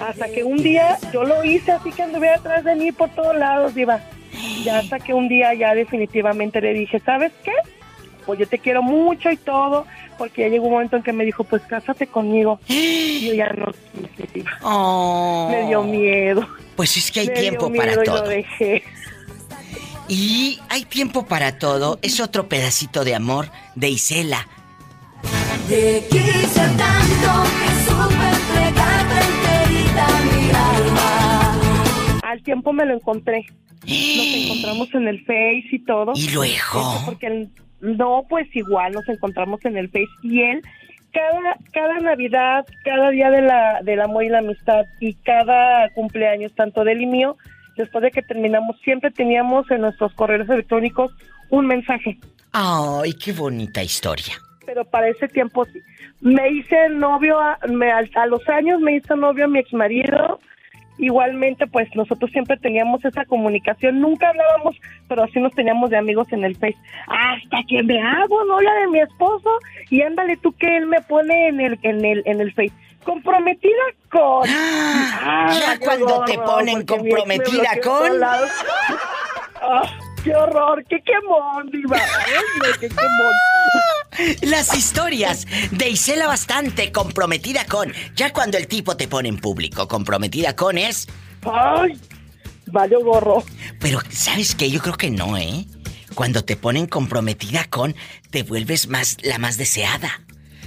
[0.00, 3.36] Hasta que un día yo lo hice así que anduve atrás de mí por todos
[3.36, 4.00] lados, Diva.
[4.64, 7.52] Ya hasta que un día ya definitivamente le dije, ¿sabes qué?
[8.26, 9.86] Pues yo te quiero mucho y todo,
[10.18, 12.60] porque ya llegó un momento en que me dijo, pues cásate conmigo.
[12.68, 14.44] Y yo ya no quise.
[14.62, 15.48] Oh.
[15.50, 16.46] Me dio miedo.
[16.76, 18.28] Pues es que hay Me dio tiempo miedo para y lo todo.
[18.28, 18.82] dejé.
[20.08, 21.98] Y hay tiempo para todo.
[22.02, 24.46] Es otro pedacito de amor de Isela.
[25.68, 31.60] Te quise tanto que supe entregarte enterita mi alma.
[32.22, 33.46] Al tiempo me lo encontré.
[33.82, 33.90] Nos
[34.44, 36.12] encontramos en el Face y todo.
[36.14, 37.02] ¿Y luego?
[37.06, 37.48] Porque él-
[37.80, 40.62] no, pues igual nos encontramos en el Face y él
[41.12, 46.54] cada cada Navidad, cada día de la del amor y la amistad y cada cumpleaños
[46.54, 47.36] tanto de él y mío,
[47.76, 51.10] después de que terminamos siempre teníamos en nuestros correos electrónicos
[51.48, 52.18] un mensaje.
[52.52, 54.34] Ay, qué bonita historia.
[54.66, 55.80] Pero para ese tiempo sí.
[56.20, 59.72] Me hice novio a, me- a, a los años me hizo novio a mi ex
[59.72, 60.38] marido.
[61.00, 64.76] Igualmente, pues nosotros siempre teníamos esa comunicación, nunca hablábamos,
[65.08, 66.76] pero así nos teníamos de amigos en el Face.
[67.06, 69.48] Hasta que me hago novia de mi esposo
[69.88, 72.72] y ándale tú que él me pone en el en el en el Face.
[73.02, 74.46] Comprometida con.
[74.46, 78.22] Ah, ya qué cuando te ponen comprometida con-.
[78.22, 79.82] Ah,
[80.22, 81.96] qué horror, qué quemón, diva.
[81.96, 83.34] No, qué quemón.
[84.42, 87.92] Las historias de Isela Bastante, comprometida con.
[88.14, 91.06] Ya cuando el tipo te pone en público, comprometida con es.
[91.42, 91.98] Ay,
[92.66, 93.44] vale gorro.
[93.78, 94.70] Pero, ¿sabes qué?
[94.70, 95.66] Yo creo que no, ¿eh?
[96.14, 97.94] Cuando te ponen comprometida con,
[98.30, 100.22] te vuelves más la más deseada.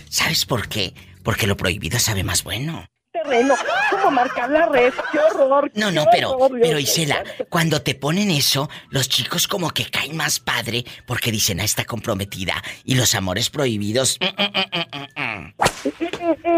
[0.09, 0.93] ¿Sabes por qué?
[1.23, 2.85] Porque lo prohibido sabe más bueno.
[3.23, 3.55] Terreno,
[3.89, 5.71] como marcar la red, qué horror.
[5.75, 6.79] No, no, pero, horror, pero.
[6.79, 11.63] Isela, cuando te ponen eso, los chicos como que caen más padre porque dicen, ah,
[11.63, 12.53] está comprometida.
[12.83, 14.19] Y los amores prohibidos.
[14.19, 15.53] mm, mm, mm.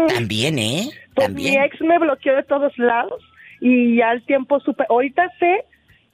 [0.08, 0.90] También, ¿eh?
[1.14, 1.62] Pues mi También.
[1.64, 3.22] ex me bloqueó de todos lados
[3.60, 4.84] y ya al tiempo supe.
[4.88, 5.64] Ahorita sé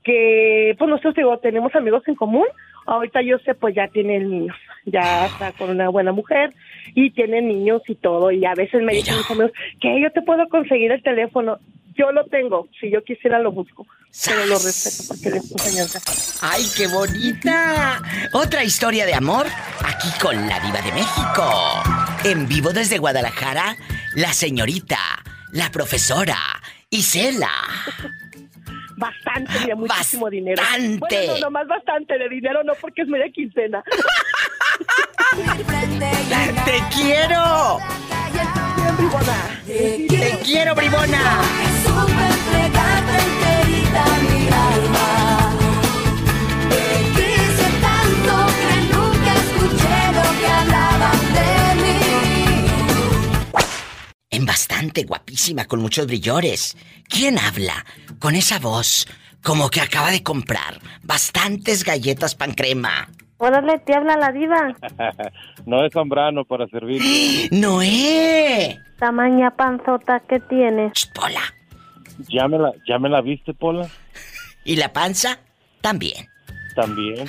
[0.04, 2.46] que, pues nosotros digo, tenemos amigos en común.
[2.86, 6.52] Ahorita yo sé, pues ya tiene niños, ya está con una buena mujer
[6.94, 8.30] y tiene niños y todo.
[8.30, 11.58] Y a veces me dicen mis amigos que yo te puedo conseguir el teléfono.
[11.94, 13.86] Yo lo tengo, si yo quisiera lo busco,
[14.26, 16.00] pero lo respeto porque él es enseñanza.
[16.40, 18.00] ¡Ay, qué bonita!
[18.32, 19.46] Otra historia de amor
[19.84, 21.82] aquí con la diva de México.
[22.24, 23.76] En vivo desde Guadalajara,
[24.14, 24.98] la señorita,
[25.52, 26.36] la profesora,
[26.88, 27.50] Isela.
[28.96, 30.62] Bastante, mira, muchísimo dinero.
[30.62, 30.98] Bastante.
[30.98, 33.82] Bueno, no, nomás bastante de dinero, no porque es media quincena.
[36.64, 37.78] ¡Te quiero!
[39.66, 41.42] ¡Te quiero, bribona!
[54.30, 56.76] En bastante guapísima, con muchos brillores.
[57.08, 57.84] ¿Quién habla
[58.18, 59.06] con esa voz
[59.42, 63.10] como que acaba de comprar bastantes galletas pan crema?
[63.44, 64.72] Órale, te habla la diva.
[65.66, 67.02] no es Zambrano para servir.
[67.50, 68.78] ¡Noé!
[69.00, 70.92] Tamaña panzota que tienes.
[71.12, 71.42] Pola.
[72.28, 73.88] ¿Ya me, la, ¿Ya me la viste, Pola?
[74.64, 75.40] ¿Y la panza?
[75.80, 76.28] También.
[76.76, 77.28] También.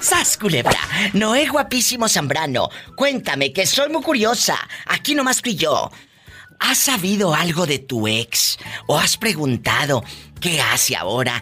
[0.00, 0.80] ¡Sas, culebra!
[1.12, 2.68] Noé guapísimo Zambrano.
[2.96, 4.56] Cuéntame, que soy muy curiosa.
[4.88, 5.88] Aquí nomás fui yo.
[6.58, 8.58] ¿Has sabido algo de tu ex?
[8.88, 10.02] ¿O has preguntado
[10.40, 11.40] qué hace ahora?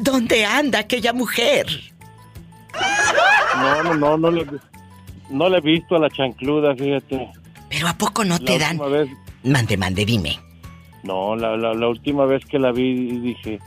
[0.00, 1.66] ¿Dónde anda aquella mujer?
[3.56, 4.46] No, no, no, no le,
[5.30, 7.28] no le he visto a la chancluda, fíjate.
[7.68, 8.78] Pero ¿a poco no te dan?
[8.78, 9.08] vez-
[9.44, 10.38] Mande, mande, dime.
[11.02, 13.58] no, la, la, la última vez que la vi dije,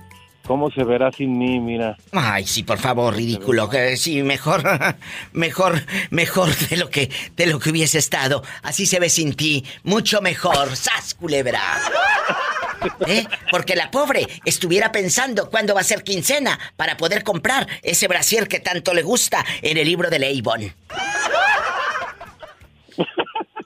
[0.46, 1.60] ¿cómo se verá sin mí?
[1.60, 1.98] Mira.
[2.12, 3.70] Ay, sí, por favor, ridículo.
[3.70, 4.64] que sí, mejor,
[5.34, 8.44] mejor, mejor de lo que, de lo que hubiese estado.
[8.64, 10.76] Así se ve sin ti, mucho mejor.
[10.76, 11.62] ¡Sas, culebra!
[13.08, 13.26] ¿Eh?
[13.52, 18.48] Porque la pobre estuviera pensando cuándo va a ser quincena para poder comprar ese brasier
[18.48, 20.74] que tanto le gusta en el libro de Leibon.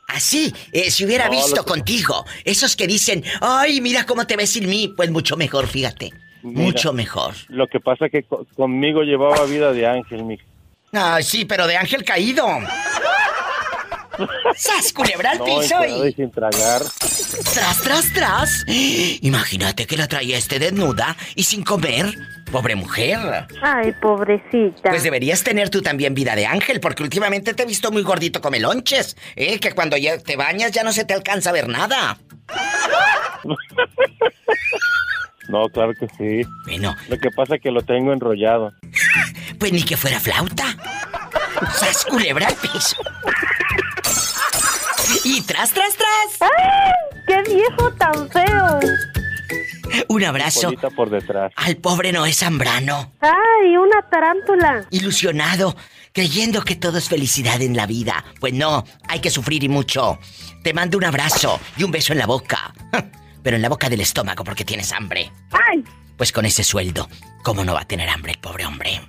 [0.07, 4.38] Así, eh, si hubiera No, visto que- contigo, esos que dicen, ay, mira cómo te
[4.38, 6.11] ves sin mí, pues mucho mejor, fíjate.
[6.41, 7.34] Mira, Mucho mejor.
[7.49, 10.38] Lo que pasa que co- conmigo llevaba vida de ángel, mi.
[10.93, 12.47] Ay, sí, pero de ángel caído.
[14.55, 16.82] ¡Sas, culebra al No, piso y sin tragar.
[17.53, 18.66] ¡Tras, tras, tras!
[18.68, 22.13] Imagínate que la traía este desnuda y sin comer.
[22.51, 23.47] Pobre mujer.
[23.61, 24.89] Ay, pobrecita.
[24.89, 28.39] Pues deberías tener tú también vida de ángel, porque últimamente te he visto muy gordito
[28.39, 29.59] come lonches, ¿eh?
[29.59, 32.18] Que cuando ya te bañas ya no se te alcanza a ver nada.
[35.49, 36.47] No, claro que sí.
[36.66, 36.95] Bueno.
[37.09, 38.72] Lo que pasa es que lo tengo enrollado.
[39.59, 40.66] Pues ni que fuera flauta.
[41.74, 42.97] ¡Sas, culebra al piso!
[45.26, 46.49] Y tras, tras, tras.
[46.55, 46.93] ¡Ay!
[47.28, 48.80] ¡Qué viejo tan feo!
[50.07, 51.51] Un abrazo Polita por detrás.
[51.55, 53.13] al pobre Noé Zambrano.
[53.21, 54.86] ¡Ay, una tarántula!
[54.91, 55.76] Ilusionado,
[56.11, 58.23] creyendo que todo es felicidad en la vida.
[58.39, 60.19] Pues no, hay que sufrir y mucho.
[60.63, 62.73] Te mando un abrazo y un beso en la boca.
[63.43, 65.32] Pero en la boca del estómago porque tienes hambre.
[65.51, 65.84] ¡Ay!
[66.17, 67.09] Pues con ese sueldo,
[67.43, 69.01] ¿cómo no va a tener hambre el pobre hombre?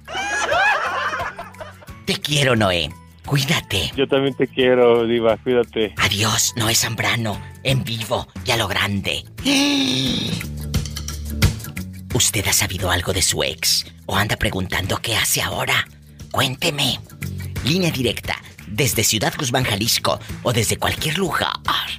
[2.07, 2.91] Te quiero, Noé.
[3.27, 3.93] Cuídate.
[3.97, 5.93] Yo también te quiero, Diva, cuídate.
[5.99, 7.39] Adiós, Noé Zambrano.
[7.65, 9.25] En vivo y a lo grande.
[12.15, 13.85] ¿Usted ha sabido algo de su ex?
[14.07, 15.87] ¿O anda preguntando qué hace ahora?
[16.31, 17.01] Cuénteme.
[17.65, 21.57] Línea directa desde Ciudad Guzmán, Jalisco o desde cualquier lugar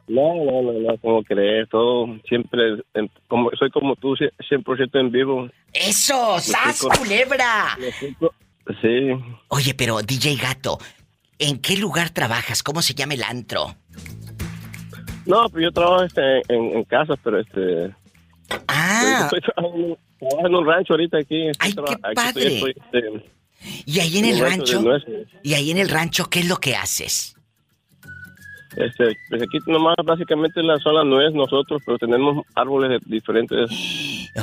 [0.08, 4.98] No, no, no, no, como crees, todo siempre, en- como, soy como tú, cien- 100%
[5.00, 5.48] en vivo.
[5.74, 6.38] ¡Eso!
[6.40, 7.76] ¡Sas, culebra!
[8.80, 9.11] Sí.
[9.48, 10.78] Oye, pero DJ Gato,
[11.38, 12.62] ¿en qué lugar trabajas?
[12.62, 13.74] ¿Cómo se llama el antro?
[15.26, 17.94] No, pues yo trabajo este, en, en casa, pero este...
[18.68, 19.22] Ah.
[19.24, 21.48] Estoy trabajando, trabajo en un rancho ahorita aquí.
[21.48, 22.54] Estoy ¡Ay, qué aquí padre!
[22.54, 23.30] estoy, este,
[23.86, 24.82] Y ahí en el rancho,
[25.42, 27.36] y ahí en el rancho, ¿qué es lo que haces?
[28.77, 33.68] Este, pues aquí nomás básicamente la sola no es nosotros, pero tenemos árboles de diferentes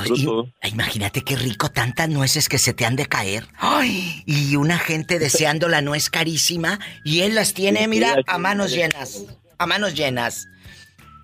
[0.06, 0.48] frutos.
[0.70, 3.46] Imagínate qué rico tantas nueces que se te han de caer.
[3.58, 8.72] Ay, y una gente deseando la nuez carísima y él las tiene, mira, a manos
[8.72, 9.24] llenas.
[9.58, 10.48] A manos llenas.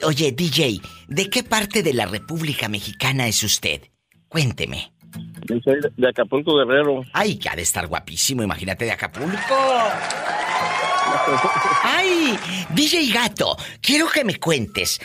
[0.06, 3.82] Oye, DJ, ¿de qué parte de la República Mexicana es usted?
[4.30, 4.92] Cuénteme.
[5.48, 7.04] Yo soy de- de Acapulco Guerrero.
[7.14, 9.38] Ay, que ha de estar guapísimo, imagínate de Acapulco.
[11.84, 12.38] Ay,
[12.70, 15.00] DJ Gato, quiero que me cuentes.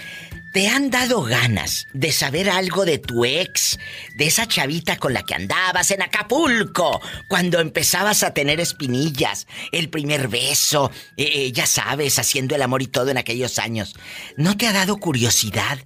[0.53, 3.79] ¿Te han dado ganas de saber algo de tu ex,
[4.17, 9.91] de esa chavita con la que andabas en Acapulco, cuando empezabas a tener espinillas, el
[9.91, 13.95] primer beso, eh, eh, ya sabes, haciendo el amor y todo en aquellos años?
[14.37, 15.79] ¿No te ha dado curiosidad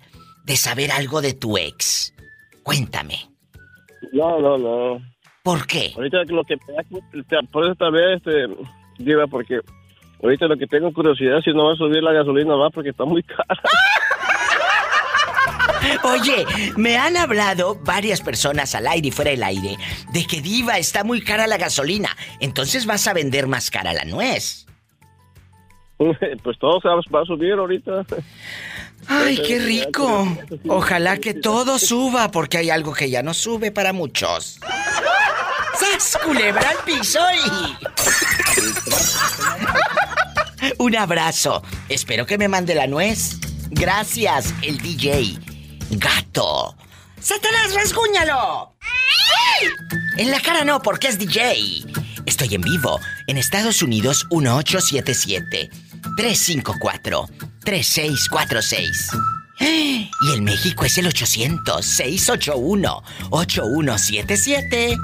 [0.45, 2.15] de saber algo de tu ex?
[2.63, 3.31] Cuéntame.
[4.13, 5.03] No, no, no.
[5.43, 5.93] ¿Por qué?
[5.97, 6.57] Ahorita lo que
[7.51, 8.47] por eso tal vez este
[9.05, 9.61] diva porque
[10.23, 13.05] ahorita lo que tengo curiosidad si no va a subir la gasolina va porque está
[13.05, 13.47] muy cara.
[16.05, 16.47] Oye,
[16.77, 19.77] me han hablado varias personas al aire y fuera del aire
[20.13, 22.11] de que Diva está muy cara la gasolina.
[22.41, 24.67] Entonces vas a vender más cara la nuez.
[26.43, 28.05] pues todo se va va a subir ahorita.
[29.09, 30.27] Ay, qué rico.
[30.69, 34.61] Ojalá que todo suba porque hay algo que ya no sube para muchos.
[35.79, 37.77] ¡Sas, culebra al piso y...
[40.79, 41.63] Un abrazo.
[41.89, 43.37] Espero que me mande la nuez.
[43.71, 45.39] Gracias, el DJ.
[45.91, 46.77] Gato.
[47.21, 48.77] ¡Satanás, rasguñalo!
[50.19, 51.85] En la cara no, porque es DJ.
[52.27, 55.71] Estoy en vivo en Estados Unidos 1877
[56.17, 57.29] 354
[57.65, 59.11] 3646.
[59.61, 64.97] Y en México es el 800 681 8177.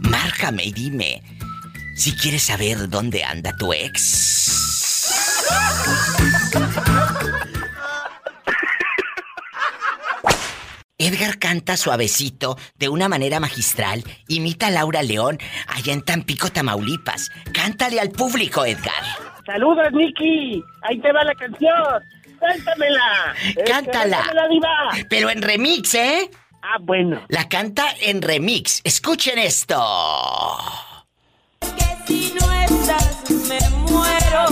[0.00, 1.22] Márcame y dime
[1.96, 4.38] si quieres saber dónde anda tu ex.
[11.00, 15.38] Edgar canta suavecito, de una manera magistral, imita a Laura León
[15.68, 17.30] allá en Tampico, Tamaulipas.
[17.52, 19.04] Cántale al público, Edgar.
[19.46, 20.62] Saludos, Nicky.
[20.82, 22.02] Ahí te va la canción.
[22.40, 23.34] Cántamela.
[23.66, 24.22] Cántala.
[24.50, 25.06] Diva.
[25.08, 26.30] Pero en remix, ¿eh?
[26.62, 27.22] Ah, bueno.
[27.28, 28.80] La canta en remix.
[28.84, 29.76] Escuchen esto.
[32.06, 33.58] Si no estás, me
[33.90, 34.46] muero.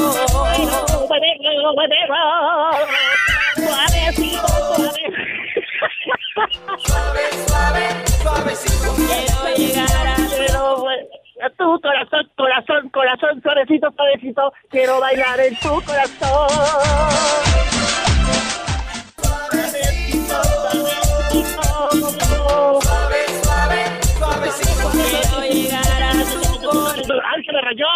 [3.56, 4.46] Suavecito,
[6.84, 8.94] Suave, suave, suavecito.
[8.94, 10.16] Quiero llegar a
[11.46, 14.52] A tu corazón, corazón, corazón, suavecito, suavecito.
[14.70, 16.48] Quiero bailar en tu corazón.
[19.16, 21.65] Suavecito, suavecito.
[27.26, 27.86] ¡Ay, se me rayó!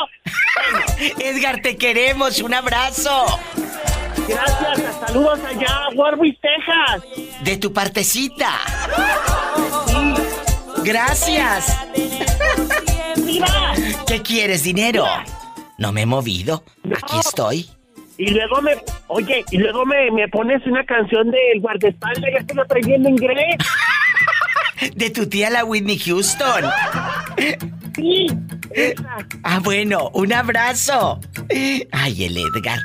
[1.21, 2.41] Edgar, te queremos.
[2.41, 3.27] Un abrazo.
[4.29, 7.03] Gracias, saludos allá Warwick, Texas.
[7.43, 8.53] De tu partecita.
[10.85, 11.79] Gracias.
[13.17, 13.75] ¡Viva!
[14.07, 15.07] ¿Qué quieres, dinero?
[15.79, 16.65] No me he movido.
[16.97, 17.69] Aquí estoy.
[18.19, 18.73] Y luego me,
[19.07, 23.57] oye, y luego me, me pones una canción del guardaespaldas, ya estoy aprendiendo inglés.
[24.95, 26.65] De tu tía la Whitney Houston.
[27.95, 28.27] Sí.
[29.43, 31.19] Ah, bueno, un abrazo.
[31.93, 32.79] Ay, el Edgar,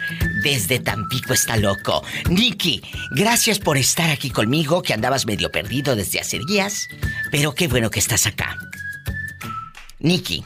[0.43, 2.03] desde Tampico está loco.
[2.29, 6.87] Nicky, gracias por estar aquí conmigo, que andabas medio perdido desde hace días.
[7.31, 8.57] Pero qué bueno que estás acá.
[9.99, 10.43] Nicky,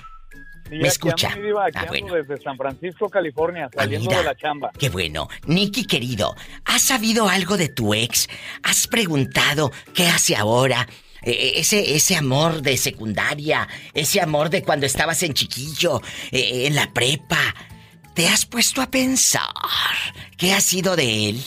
[0.69, 1.29] Sí, ¿me escucha?
[1.29, 2.13] ando, diva, Ah, bueno.
[2.13, 4.69] desde San Francisco, California, saliendo de la chamba.
[4.77, 5.27] Qué bueno.
[5.47, 8.27] Nicky, querido, ¿has sabido algo de tu ex?
[8.61, 10.87] ¿Has preguntado qué hace ahora?
[11.23, 16.01] Eh, ese, ese amor de secundaria, ese amor de cuando estabas en chiquillo,
[16.31, 17.55] eh, en la prepa.
[18.13, 19.43] ¿Te has puesto a pensar
[20.37, 21.43] qué ha sido de él?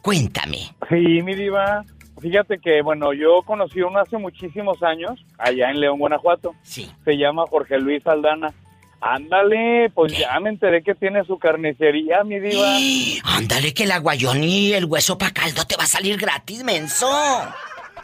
[0.00, 0.74] Cuéntame.
[0.88, 1.84] Sí, mi diva.
[2.20, 6.54] Fíjate que, bueno, yo conocí uno hace muchísimos años, allá en León, Guanajuato.
[6.62, 6.90] Sí.
[7.04, 8.52] Se llama Jorge Luis Aldana.
[9.00, 12.76] Ándale, pues ya me enteré que tiene su carnicería, mi diva.
[13.24, 17.08] Ándale que el aguayón y el hueso pa' caldo te va a salir gratis, menso.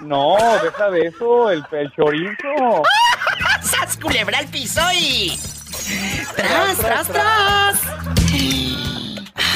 [0.01, 2.83] No, deja de eso, el, el chorizo.
[3.63, 5.39] ¡Sas culebra al piso y...
[6.37, 7.83] ¡Tras, tras, tras!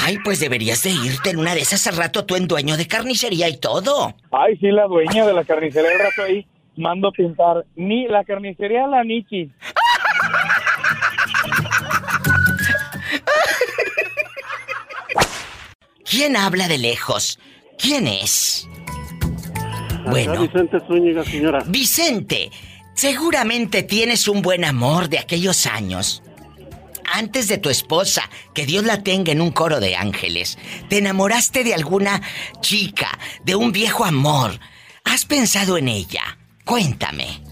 [0.05, 2.89] Ay, pues deberías de irte en una de esas al rato tú en dueño de
[2.89, 4.15] carnicería y todo.
[4.33, 6.47] Ay, sí, la dueña de la carnicería el rato ahí
[6.77, 9.51] mando pintar ni la carnicería la Niki.
[16.05, 17.39] ¿Quién habla de lejos?
[17.79, 18.69] ¿Quién es?
[20.07, 20.43] Bueno.
[20.43, 21.63] Vicente Zúñiga, señora.
[21.67, 22.51] Vicente,
[22.95, 26.23] seguramente tienes un buen amor de aquellos años.
[27.15, 30.59] Antes de tu esposa, que Dios la tenga en un coro de ángeles,
[30.89, 32.23] te enamoraste de alguna
[32.61, 34.53] chica, de un viejo amor.
[35.05, 36.39] ¿Has pensado en ella?
[36.65, 37.43] Cuéntame.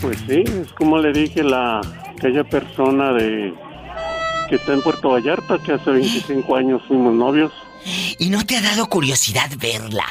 [0.00, 1.80] Pues sí, es como le dije la
[2.16, 3.52] aquella persona de
[4.48, 7.52] que está en Puerto Vallarta que hace 25 años fuimos novios.
[8.18, 10.04] ¿Y no te ha dado curiosidad verla?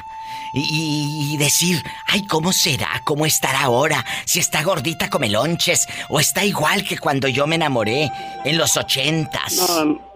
[0.53, 3.01] Y, y decir, ay, ¿cómo será?
[3.03, 4.05] ¿Cómo estará ahora?
[4.25, 8.09] Si está gordita come lonches o está igual que cuando yo me enamoré
[8.43, 9.57] en los ochentas.
[9.57, 10.11] No,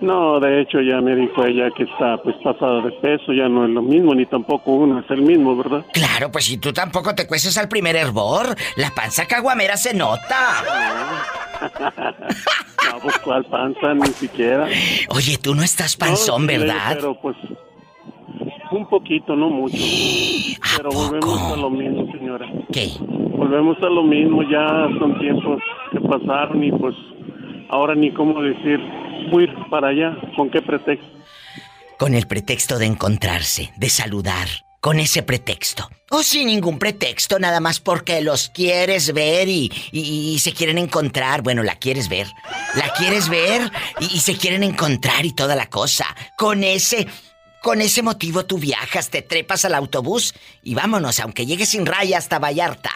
[0.00, 3.64] no, de hecho ya me dijo ella que está pues pasada de peso, ya no
[3.64, 5.84] es lo mismo, ni tampoco uno es el mismo, ¿verdad?
[5.92, 10.64] Claro, pues si tú tampoco te cueces al primer hervor, la panza caguamera se nota.
[12.92, 14.68] no, pues cuál panza, ni siquiera.
[15.08, 16.92] Oye, tú no estás panzón, No, sí, ¿verdad?
[16.94, 17.36] Pero pues
[18.72, 19.76] un poquito, no mucho.
[20.76, 22.46] Pero volvemos a lo mismo, señora.
[22.72, 22.90] ¿Qué?
[23.00, 25.60] Volvemos a lo mismo, ya son tiempos
[25.92, 26.94] que pasaron y pues
[27.70, 28.78] ahora ni cómo decir,
[29.30, 31.06] voy para allá, ¿con qué pretexto?
[31.98, 34.48] Con el pretexto de encontrarse, de saludar.
[34.78, 35.88] Con ese pretexto.
[36.12, 40.78] O sin ningún pretexto, nada más porque los quieres ver y, y- y se quieren
[40.78, 41.42] encontrar.
[41.42, 42.28] Bueno, la quieres ver.
[42.76, 43.62] La quieres ver
[44.00, 46.04] y, y se quieren encontrar y toda la cosa.
[46.38, 47.08] Con ese.
[47.66, 52.16] Con ese motivo tú viajas, te trepas al autobús y vámonos, aunque llegues sin raya
[52.16, 52.92] hasta Vallarta.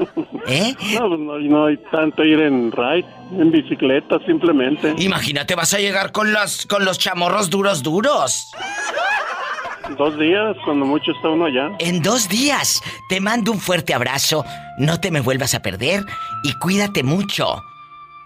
[0.48, 0.74] ¿Eh?
[0.94, 3.06] No, pues, no, no hay tanto ir en ride,
[3.38, 4.96] en bicicleta simplemente.
[4.98, 8.50] Imagínate, vas a llegar con los, con los chamorros duros, duros.
[9.96, 11.70] Dos días, cuando mucho está uno allá.
[11.78, 12.82] En dos días.
[13.08, 14.44] Te mando un fuerte abrazo.
[14.76, 16.04] No te me vuelvas a perder
[16.42, 17.62] y cuídate mucho.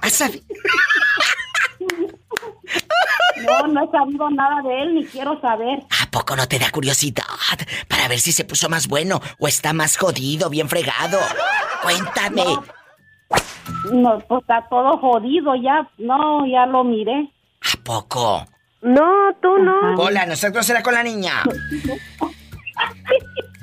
[0.00, 0.44] ¿Has sabido?
[3.46, 5.78] No, no he sabido nada de él ni quiero saber.
[6.02, 7.24] ¿A poco no te da curiosidad
[7.88, 11.18] para ver si se puso más bueno o está más jodido, bien fregado?
[11.82, 12.44] Cuéntame.
[13.92, 15.88] No, pues está todo jodido ya.
[15.98, 17.30] No, ya lo miré.
[17.62, 18.44] ¿A poco?
[18.82, 19.94] No, tú no.
[19.96, 21.42] Hola, nosotros será con la niña.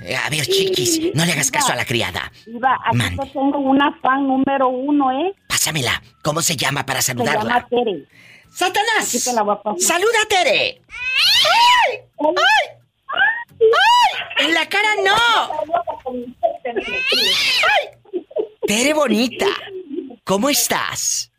[0.03, 2.31] Eh, A ver, chiquis, no le hagas caso a la criada.
[2.45, 3.23] Iba, aquí Mande.
[3.25, 5.33] te tengo una fan número uno, ¿eh?
[5.47, 5.99] Pásamela.
[6.21, 7.67] ¿Cómo se llama para Se llama saludarla?
[7.67, 8.05] Tere.
[8.53, 9.23] ¡Satanás!
[9.23, 9.73] Te la voy a.
[9.79, 10.81] ¡Saluda, Tere!
[10.89, 11.99] ¡Ay!
[12.19, 12.77] ¡Ay!
[13.61, 14.45] ¡Ay!
[14.45, 15.15] ¡En la cara no!
[17.71, 17.89] ¡Ay!
[18.67, 19.47] Tere bonita,
[20.23, 21.31] ¿cómo estás?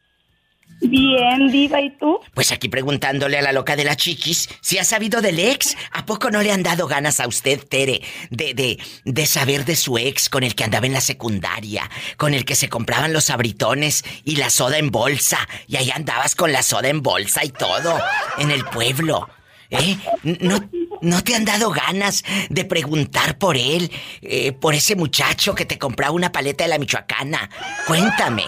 [0.80, 2.20] Bien, Diva, ¿y tú?
[2.34, 5.76] Pues aquí preguntándole a la loca de la chiquis si ha sabido del ex.
[5.92, 9.74] ¿A poco no le han dado ganas a usted, Tere, de, de, de saber de
[9.74, 13.30] su ex con el que andaba en la secundaria, con el que se compraban los
[13.30, 15.38] abritones y la soda en bolsa?
[15.66, 17.98] Y ahí andabas con la soda en bolsa y todo,
[18.38, 19.28] en el pueblo.
[19.70, 19.96] ¿Eh?
[20.22, 20.60] ¿No,
[21.00, 23.90] no te han dado ganas de preguntar por él,
[24.22, 27.50] eh, por ese muchacho que te compraba una paleta de la Michoacana?
[27.86, 28.44] Cuéntame.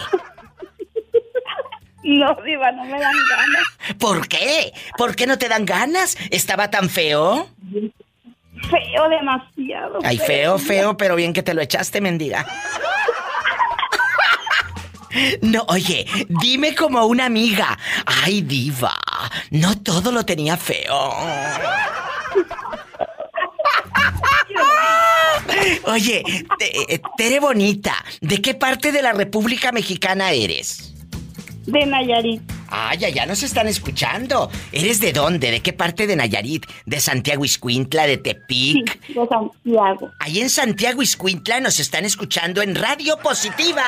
[2.03, 3.97] No, Diva, no me dan ganas.
[3.99, 4.73] ¿Por qué?
[4.97, 6.17] ¿Por qué no te dan ganas?
[6.31, 7.49] ¿Estaba tan feo?
[8.69, 9.99] Feo demasiado.
[10.03, 12.45] Ay, feo, feo, pero bien que te lo echaste, mendiga.
[15.41, 17.77] No, oye, dime como una amiga.
[18.05, 18.95] Ay, diva,
[19.51, 21.13] no todo lo tenía feo.
[25.85, 26.23] Oye,
[26.57, 30.88] te- Tere Bonita, ¿de qué parte de la República Mexicana eres?
[31.71, 32.41] De Nayarit.
[32.71, 34.49] Ay, ya nos están escuchando.
[34.71, 35.51] ¿Eres de dónde?
[35.51, 36.65] ¿De qué parte de Nayarit?
[36.85, 38.05] ¿De Santiago Iscuintla?
[38.05, 39.07] ¿De Tepic?
[39.07, 40.11] De Santiago.
[40.19, 43.83] Ahí en Santiago Iscuintla nos están escuchando en Radio Positiva.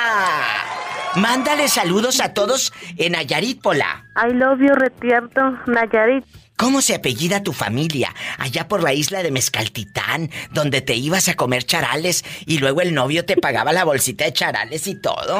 [1.15, 4.05] Mándale saludos a todos en Nayarit, Pola.
[4.15, 6.25] I love you, Retierto, Nayarit.
[6.61, 8.13] ¿Cómo se apellida tu familia?
[8.37, 12.93] Allá por la isla de Mezcaltitán, donde te ibas a comer charales y luego el
[12.93, 15.39] novio te pagaba la bolsita de charales y todo.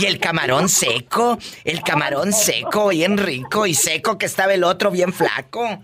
[0.00, 4.90] Y el camarón seco, el camarón seco, bien rico y seco que estaba el otro
[4.90, 5.80] bien flaco.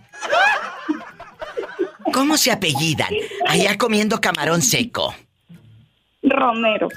[2.13, 3.15] ¿Cómo se apellidan?
[3.47, 5.15] Allá comiendo camarón seco.
[6.21, 6.89] Romero.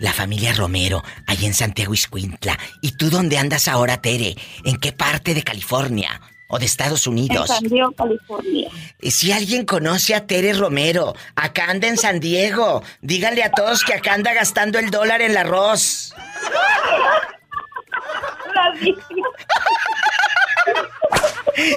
[0.00, 2.58] La familia Romero, allá en Santiago Iscuintla.
[2.82, 4.34] ¿Y tú dónde andas ahora, Tere?
[4.64, 6.20] ¿En qué parte de California?
[6.52, 7.46] ¿O de Estados En Unidos?
[7.48, 8.68] San Diego, California.
[9.00, 13.84] Y Si alguien conoce a Tere Romero, acá anda en San Diego, díganle a todos
[13.84, 16.12] que acá anda gastando el dólar en el arroz.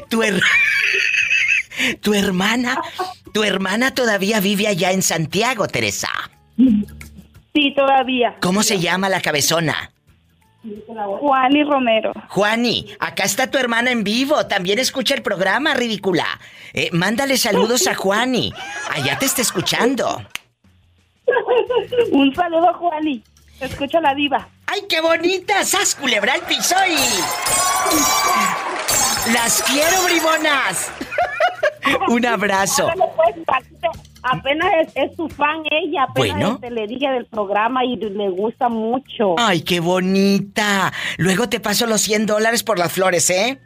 [0.10, 0.42] Tu, her-
[2.02, 2.80] tu hermana,
[3.34, 6.10] tu hermana todavía vive allá en Santiago, Teresa.
[6.58, 8.36] Sí, todavía.
[8.42, 9.92] ¿Cómo se llama la cabezona?
[11.20, 12.14] Juan y Romero.
[12.30, 14.46] Juani, acá está tu hermana en vivo.
[14.48, 16.26] También escucha el programa, ridícula.
[16.74, 18.54] Eh, mándale saludos a Juani.
[18.92, 20.26] Allá te está escuchando.
[22.12, 23.24] Un saludo, Juani.
[23.60, 24.48] Escucha la diva.
[24.68, 25.64] ¡Ay, qué bonita!
[25.64, 26.98] ¡Sas, culebra al piso y...
[29.32, 30.92] ¡Las quiero, bribonas!
[32.08, 32.90] Un abrazo.
[33.16, 33.36] Pues,
[34.24, 36.54] Apenas es, es su fan ella, apenas Bueno.
[36.56, 39.36] este, le dije del programa y le gusta mucho.
[39.38, 40.92] ¡Ay, qué bonita!
[41.18, 43.60] Luego te paso los 100 dólares por las flores, ¿eh?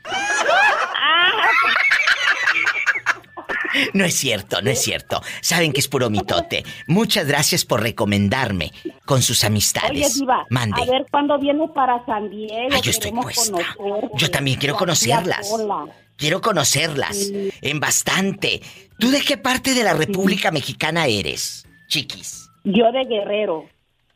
[3.94, 5.22] No es cierto, no es cierto.
[5.42, 6.64] Saben que es puro mitote.
[6.88, 8.72] Muchas gracias por recomendarme
[9.06, 10.16] con sus Oye, amistades.
[10.20, 10.82] Diva, Mande.
[10.82, 12.70] a ver cuándo viene para San Diego.
[12.72, 13.60] Ay, yo estoy puesta.
[14.16, 15.54] Yo también quiero conocerlas.
[16.18, 17.32] Quiero conocerlas.
[17.62, 18.62] En bastante.
[19.00, 22.50] ¿Tú de qué parte de la República Mexicana eres, chiquis?
[22.64, 23.66] Yo de Guerrero.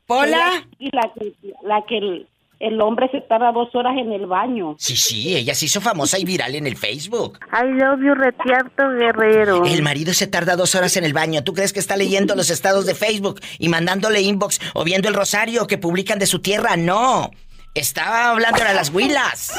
[0.08, 0.68] ¿Pola?
[0.80, 1.34] Y la que,
[1.64, 2.28] la que el,
[2.60, 4.76] el hombre se tarda dos horas en el baño.
[4.78, 7.40] Sí, sí, ella se hizo famosa y viral en el Facebook.
[7.54, 9.64] I love you, Retierto Guerrero.
[9.66, 11.44] El marido se tarda dos horas en el baño.
[11.44, 15.14] ¿Tú crees que está leyendo los estados de Facebook y mandándole inbox o viendo el
[15.14, 16.76] rosario que publican de su tierra?
[16.76, 17.32] No.
[17.74, 19.54] Estaba hablando a las huilas.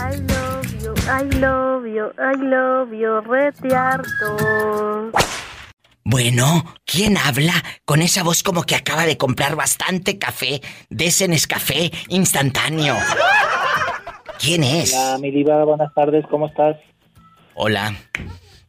[0.00, 4.36] I love you, I love you, I love you, Retierto.
[6.04, 11.28] Bueno, ¿quién habla con esa voz como que acaba de comprar bastante café de ese
[11.28, 12.96] Nescafé instantáneo?
[14.38, 14.94] ¿Quién es?
[14.94, 16.76] Hola, mi diva, buenas tardes, ¿cómo estás?
[17.54, 17.94] Hola.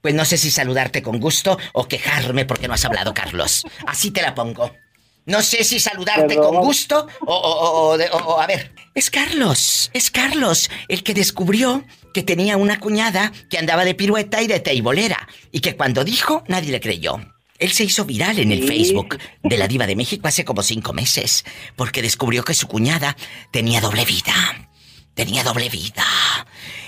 [0.02, 3.64] Pues no sé si saludarte con gusto o quejarme porque no has hablado, Carlos.
[3.88, 4.72] Así te la pongo.
[5.26, 6.56] No sé si saludarte Perdón.
[6.56, 8.74] con gusto o, o- o- o de- o- o- a ver.
[8.96, 14.42] Es Carlos, es Carlos el que descubrió que tenía una cuñada que andaba de pirueta
[14.42, 17.20] y de teibolera y que cuando dijo nadie le creyó.
[17.60, 18.68] Él se hizo viral en el Sí.
[18.68, 23.16] Facebook de la Diva de México hace como cinco meses porque descubrió que su cuñada
[23.52, 24.34] tenía doble vida.
[25.14, 26.06] Tenía doble vida.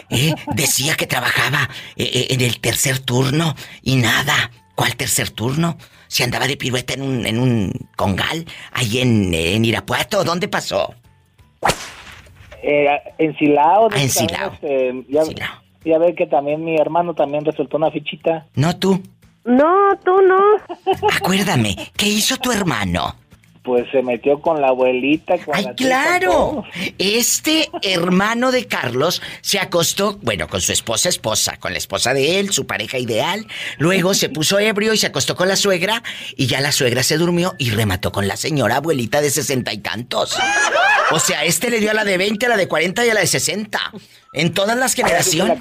[0.09, 0.33] ¿Eh?
[0.55, 4.51] Decía que trabajaba eh, eh, en el tercer turno y nada.
[4.75, 5.77] ¿Cuál tercer turno?
[6.07, 10.23] Se andaba de pirueta en un, en un congal ahí en, en Irapuato.
[10.23, 10.95] ¿Dónde pasó?
[12.63, 12.87] Eh,
[13.17, 13.89] en Silao.
[13.89, 14.53] de Ah, en hecho, también, Silao.
[14.53, 15.23] este, ya,
[15.85, 18.45] ya ve que también mi hermano también resultó una fichita.
[18.55, 19.01] No tú.
[19.45, 20.39] No, tú no.
[21.17, 23.15] Acuérdame, ¿qué hizo tu hermano?
[23.63, 25.37] Pues se metió con la abuelita.
[25.37, 26.65] Con ¡Ay, la claro!
[26.97, 32.39] Este hermano de Carlos se acostó, bueno, con su esposa esposa, con la esposa de
[32.39, 33.47] él, su pareja ideal.
[33.77, 36.03] Luego se puso ebrio y se acostó con la suegra.
[36.35, 39.77] Y ya la suegra se durmió y remató con la señora abuelita de sesenta y
[39.77, 40.37] tantos.
[41.11, 43.13] O sea, este le dio a la de 20, a la de 40 y a
[43.13, 43.79] la de 60.
[44.33, 45.59] En todas las La generaciones.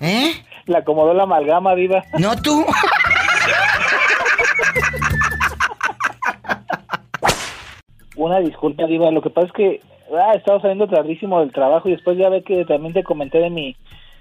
[0.00, 0.34] ¿Eh?
[0.66, 2.04] le acomodó la amalgama, diva.
[2.18, 2.64] No tú.
[8.20, 9.10] Una disculpa, diva.
[9.10, 9.80] Lo que pasa es que
[10.14, 13.48] ah, estaba saliendo tardísimo del trabajo y después ya ve que también te comenté de
[13.48, 13.74] mi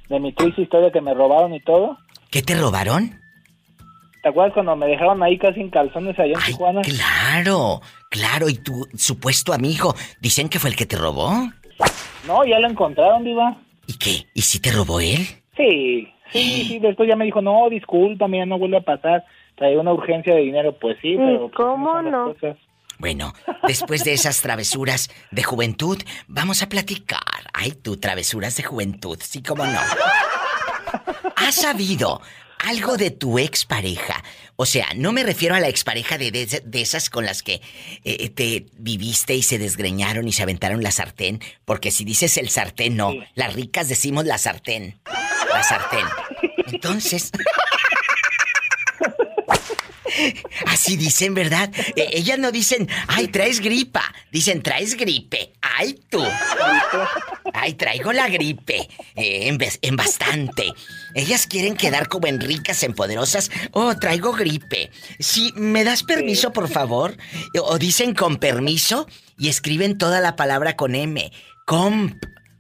[0.08, 1.98] de mi triste historia que me robaron y todo.
[2.32, 3.20] ¿Qué te robaron?
[4.24, 6.82] ¿Te acuerdas cuando me dejaron ahí casi en calzones allá en Tijuana?
[6.82, 8.48] Claro, claro.
[8.48, 9.94] ¿Y tu supuesto amigo?
[10.22, 11.32] Dicen que fue el que te robó.
[12.26, 13.58] No, ya lo encontraron, diva.
[13.86, 14.28] ¿Y qué?
[14.34, 15.28] ¿Y si te robó él?
[15.58, 16.80] Sí, sí, sí.
[16.80, 19.26] Después ya me dijo, no, disculpa, mira, no vuelve a pasar.
[19.56, 20.72] Traía una urgencia de dinero.
[20.80, 21.50] Pues sí, pero...
[21.50, 22.69] pues, ¿Cómo son las no?
[23.00, 23.34] Bueno,
[23.66, 25.98] después de esas travesuras de juventud,
[26.28, 27.50] vamos a platicar.
[27.54, 29.80] Ay, tú, travesuras de juventud, sí, cómo no.
[31.38, 32.22] ¿Has sabido
[32.60, 34.22] algo de tu expareja?
[34.58, 37.62] O sea, no me refiero a la expareja de, de, de esas con las que
[38.04, 42.50] eh, te viviste y se desgreñaron y se aventaron la sartén, porque si dices el
[42.50, 43.14] sartén, no.
[43.34, 45.00] Las ricas decimos la sartén.
[45.54, 46.06] La sartén.
[46.68, 47.32] Entonces...
[50.90, 51.70] Así dicen, ¿verdad?
[51.96, 54.02] Eh, ellas no dicen, ay, traes gripa.
[54.32, 55.54] Dicen, traes gripe.
[55.62, 56.20] Ay, tú.
[57.54, 58.90] Ay, traigo la gripe.
[59.14, 60.74] Eh, en, en bastante.
[61.14, 63.52] Ellas quieren quedar como en ricas, en poderosas.
[63.72, 64.90] Oh, traigo gripe.
[65.20, 67.16] Si me das permiso, por favor.
[67.62, 69.06] O dicen con permiso
[69.38, 71.32] y escriben toda la palabra con M.
[71.68, 72.16] Comp.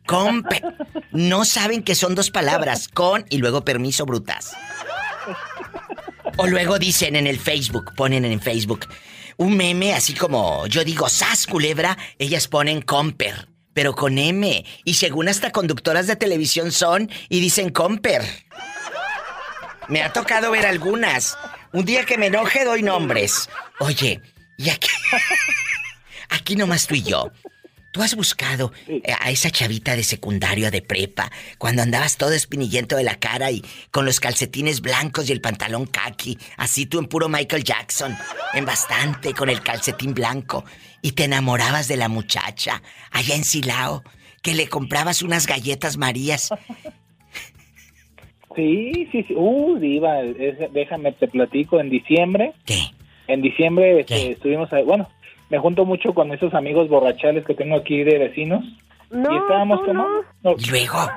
[0.06, 0.45] Comp.
[1.11, 2.89] No saben que son dos palabras.
[2.89, 4.51] Con y luego permiso, brutas.
[6.41, 8.87] O luego dicen en el Facebook, ponen en Facebook,
[9.35, 14.63] un meme así como yo digo, sas culebra, ellas ponen comper, pero con M.
[14.85, 18.21] Y según hasta conductoras de televisión son y dicen comper.
[19.89, 21.37] Me ha tocado ver algunas.
[21.73, 23.49] Un día que me enoje doy nombres.
[23.79, 24.21] Oye,
[24.57, 24.87] y aquí.
[26.29, 27.33] Aquí nomás tú y yo.
[27.91, 32.95] ¿Tú has buscado eh, a esa chavita de secundario, de prepa, cuando andabas todo espinillento
[32.95, 37.07] de la cara y con los calcetines blancos y el pantalón khaki, así tú en
[37.07, 38.15] puro Michael Jackson,
[38.53, 40.63] en bastante, con el calcetín blanco,
[41.01, 44.03] y te enamorabas de la muchacha allá en Silao,
[44.43, 46.49] que le comprabas unas galletas Marías?
[48.55, 49.33] Sí, sí, sí.
[49.35, 51.79] Uh, diva, es- déjame te platico.
[51.79, 52.53] En diciembre.
[52.65, 52.79] ¿Qué?
[53.27, 54.83] En diciembre este, estuvimos ahí.
[54.83, 55.07] Bueno,
[55.49, 58.63] me junto mucho con esos amigos borrachales que tengo aquí de vecinos.
[59.11, 60.23] No, y estábamos tú tomando.
[60.43, 60.97] nos- ¿Y luego?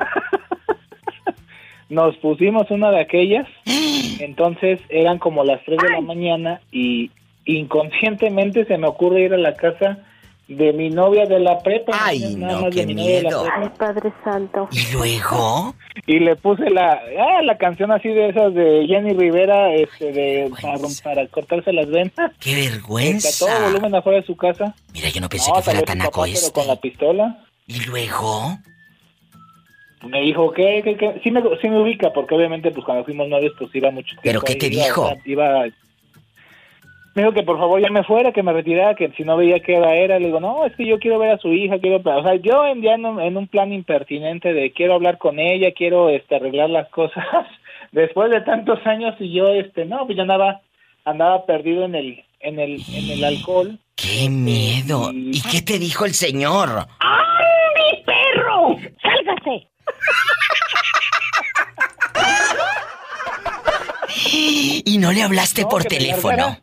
[1.89, 3.47] Nos pusimos una de aquellas.
[4.21, 7.11] Entonces eran como las 3 de la mañana y
[7.45, 9.99] inconscientemente se me ocurre ir a la casa
[10.57, 11.93] de mi novia de la prepa.
[12.01, 13.43] Ay, nada no, qué mi novia de la miedo.
[13.43, 13.61] prepa.
[13.61, 14.69] Ay, Padre Santo.
[14.73, 15.75] ¿Y luego?
[16.07, 20.51] Y le puse la, ah, la canción así de esas de Jenny Rivera, este, de
[20.61, 22.13] para, para cortarse las venas.
[22.41, 23.47] ¡Qué Este, a vergüenza!
[23.47, 24.75] todo volumen afuera de su casa.
[24.95, 26.41] Mira, yo no pensé No, que fuera tan papá, este.
[26.41, 27.39] pero con la pistola.
[27.67, 28.59] ¿Y luego?
[30.09, 31.21] Me dijo, ¿qué, qué, qué?
[31.23, 34.23] Sí me, sí me ubica, porque obviamente pues cuando fuimos novios pues iba mucho tiempo.
[34.25, 35.07] ¿Pero qué te iba, dijo?
[35.07, 35.67] sea, Iba,
[37.15, 39.61] Me dijo que por favor ya me fuera, que me retirara, que si no veía
[39.61, 40.19] qué hora era.
[40.19, 41.99] Le digo, no, es que yo quiero ver a su hija, quiero...
[41.99, 45.39] O sea, yo en, ya en, un, en un plan impertinente de quiero hablar con
[45.39, 47.25] ella, quiero este, arreglar las cosas.
[47.93, 50.63] Después de tantos años y yo, este, no, pues yo andaba,
[51.05, 53.79] andaba perdido en el, en el, en el alcohol.
[53.95, 55.11] ¡Qué miedo!
[55.13, 56.87] ¿Y qué te dijo el señor?
[56.99, 58.77] ¡Ay, perro!
[59.03, 59.69] ¡Sálgase!
[64.85, 66.57] Y no le hablaste No, por teléfono.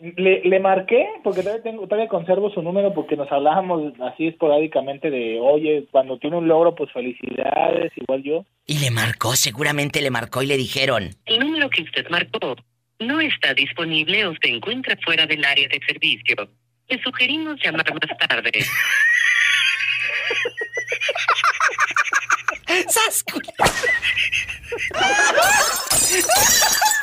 [0.00, 5.10] Le, le marqué, porque todavía, tengo, todavía conservo su número, porque nos hablábamos así esporádicamente
[5.10, 8.44] de, oye, cuando tiene un logro, pues felicidades, igual yo.
[8.66, 11.10] Y le marcó, seguramente le marcó y le dijeron.
[11.26, 12.54] El número que usted marcó
[13.00, 16.48] no está disponible o se encuentra fuera del área de servicio.
[16.88, 18.52] Le sugerimos llamar más tarde.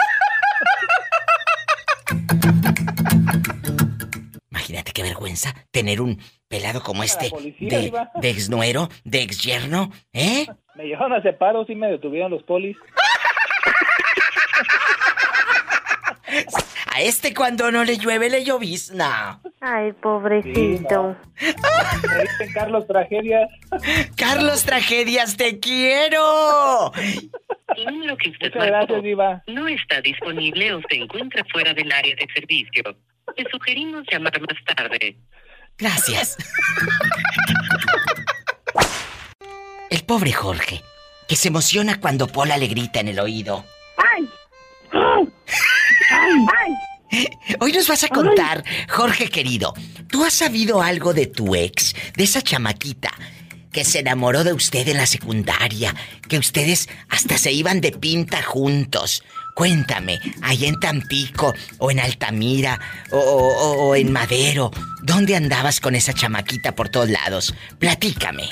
[2.06, 2.18] ¡Sas,
[4.52, 6.18] Imagínate qué vergüenza tener un
[6.48, 7.92] pelado como este policía, de,
[8.22, 10.48] de ex nuero, de ex yerno, ¿eh?
[10.76, 12.78] Me llevaron a separos y me detuvieron los polis.
[16.96, 19.42] A este cuando no le llueve le llovizna.
[19.60, 21.18] Ay, pobrecito.
[21.42, 23.50] Dicen Carlos Tragedias.
[24.16, 26.94] Carlos Tragedias, te quiero.
[27.76, 29.44] El número que usted Muchas gracias, Diva.
[29.48, 32.84] no está disponible o se encuentra fuera del área de servicio.
[33.36, 35.18] Le sugerimos llamar más tarde.
[35.78, 36.38] Gracias.
[39.90, 40.82] El pobre Jorge,
[41.28, 43.66] que se emociona cuando Pola le grita en el oído.
[43.98, 44.30] ¡Ay!
[44.96, 45.28] ¡Ay!
[46.12, 47.28] ¡Ay!
[47.60, 49.74] Hoy nos vas a contar, Jorge querido,
[50.10, 53.12] ¿tú has sabido algo de tu ex, de esa chamaquita
[53.72, 55.94] que se enamoró de usted en la secundaria,
[56.28, 59.24] que ustedes hasta se iban de pinta juntos?
[59.56, 62.78] Cuéntame, allá en Tampico, o en Altamira,
[63.12, 64.72] o, o- o en Madero,
[65.04, 67.54] ¿dónde andabas con esa chamaquita por todos lados?
[67.80, 68.50] Platícame.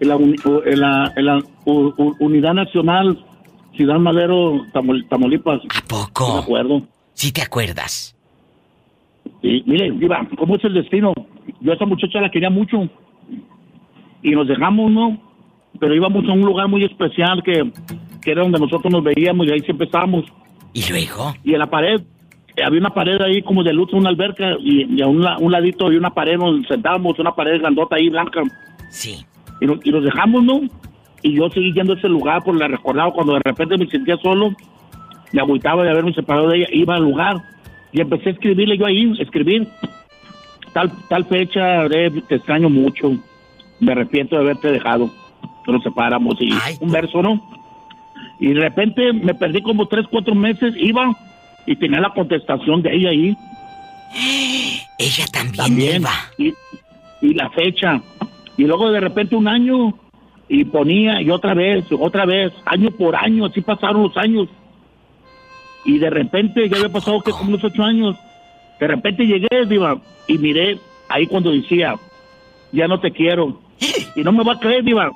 [0.00, 3.24] En la, uni- u- en la- en la u- u- Unidad Nacional,
[3.76, 5.60] Ciudad Madero, Tamol- Tamaulipas.
[5.76, 6.34] ¿A poco?
[6.34, 6.82] me acuerdo.
[7.14, 8.14] ¿Sí te acuerdas?
[9.42, 11.12] Y mire, Diva, ¿cómo es el destino?
[11.60, 12.88] Yo a esa muchacha la quería mucho.
[14.22, 15.18] Y nos dejamos, ¿no?
[15.80, 17.70] Pero íbamos a un lugar muy especial que,
[18.20, 20.24] que era donde nosotros nos veíamos y ahí siempre estábamos.
[20.72, 21.34] ¿Y luego?
[21.42, 22.00] Y en la pared,
[22.64, 25.50] había una pared ahí como de luz, una alberca, y, y a un, la- un
[25.50, 28.42] ladito había una pared donde nos sentábamos, una pared grandota ahí blanca.
[28.90, 29.24] Sí.
[29.60, 30.60] Y, nos- y nos dejamos, ¿no?
[31.22, 34.16] Y yo seguí yendo a ese lugar porque la recordaba cuando de repente me sentía
[34.18, 34.52] solo,
[35.32, 37.42] me agüitaba de haberme separado de ella, iba al lugar
[37.92, 39.68] y empecé a escribirle yo ahí, escribir
[40.72, 43.16] tal tal fecha, te extraño mucho,
[43.80, 45.10] me arrepiento de haberte dejado,
[45.66, 47.40] nos separamos y un verso, ¿no?
[48.40, 51.14] Y de repente me perdí como tres, cuatro meses, iba
[51.66, 53.36] y tenía la contestación de ella ahí.
[54.98, 56.10] Ella también, iba.
[56.38, 56.52] Y,
[57.22, 58.00] y la fecha.
[58.56, 59.94] Y luego de repente un año
[60.52, 64.48] y ponía y otra vez, otra vez, año por año, así pasaron los años.
[65.86, 68.16] Y de repente ya había pasado que como unos ocho años.
[68.78, 69.96] De repente llegué, Diva,
[70.28, 71.94] y miré ahí cuando decía,
[72.70, 73.62] ya no te quiero.
[74.14, 75.10] Y no me va a creer, Diva.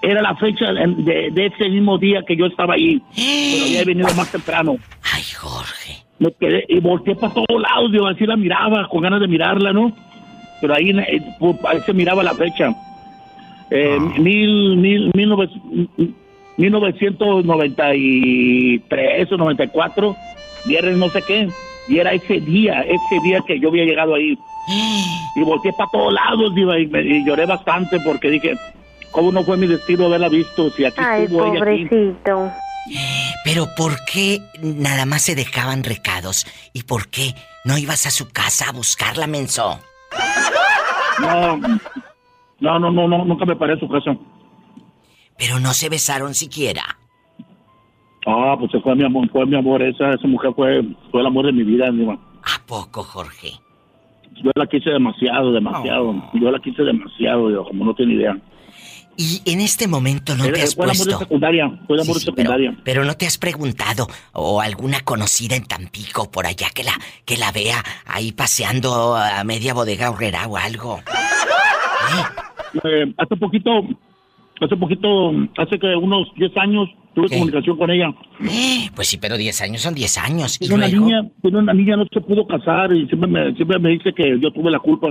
[0.00, 3.02] Era la fecha de, ese mismo día que yo estaba ahí.
[3.14, 4.76] Pero había venido más temprano.
[5.02, 6.02] Ay, Jorge.
[6.18, 9.70] Me quedé y volteé para todos lados, Diva, así la miraba, con ganas de mirarla,
[9.74, 9.92] ¿no?
[10.62, 11.22] Pero ahí, eh,
[11.66, 12.74] ahí se miraba la fecha.
[13.70, 15.50] Eh, mil, mil, mil nove-
[16.56, 20.16] 1993 o 94,
[20.66, 21.48] viernes no sé qué,
[21.88, 24.38] y era ese día, ese día que yo había llegado ahí.
[25.36, 28.54] Y volteé para todos lados, Diva, y, me- y lloré bastante porque dije,
[29.12, 30.68] ¿cómo no fue mi destino haberla visto?
[30.70, 31.84] Si aquí Ay, estuvo ella aquí.
[31.86, 32.50] pobrecito.
[33.44, 36.44] Pero ¿por qué nada más se dejaban recados?
[36.72, 37.34] ¿Y por qué
[37.64, 39.78] no ibas a su casa a buscarla, menso?
[41.20, 41.60] No,
[42.60, 44.16] no, no, no, no, nunca me paré a su casa.
[45.36, 46.82] Pero no se besaron siquiera.
[48.26, 51.46] Ah, pues fue mi amor, fue mi amor, esa, esa mujer fue, fue el amor
[51.46, 52.14] de mi vida, Diva.
[52.14, 53.52] ¿A poco, Jorge?
[54.42, 56.14] Yo la quise demasiado, demasiado.
[56.34, 58.36] Yo la quise demasiado, Diva, como no tiene idea.
[59.16, 61.18] Y en este momento no te Era- has fue el amor de puesto...
[61.24, 62.76] secundaria, fue el amor Sí, de sí, pero, secundaria.
[62.84, 66.92] pero no te has preguntado o alguna conocida en Tampico por allá que la
[67.24, 70.98] que la vea ahí paseando a media bodega horrera o algo.
[70.98, 72.24] Eh,
[73.16, 73.70] hace poquito,
[74.60, 78.10] hace poquito, hace que unos 10 años tuve comunicación con ella.
[78.94, 80.56] Pues sí, pero 10 años son 10 años.
[80.56, 83.54] Y Tiene una luego, niña, tiene una niña, no se pudo casar y siempre me,
[83.54, 85.08] siempre me dice que yo tuve la culpa.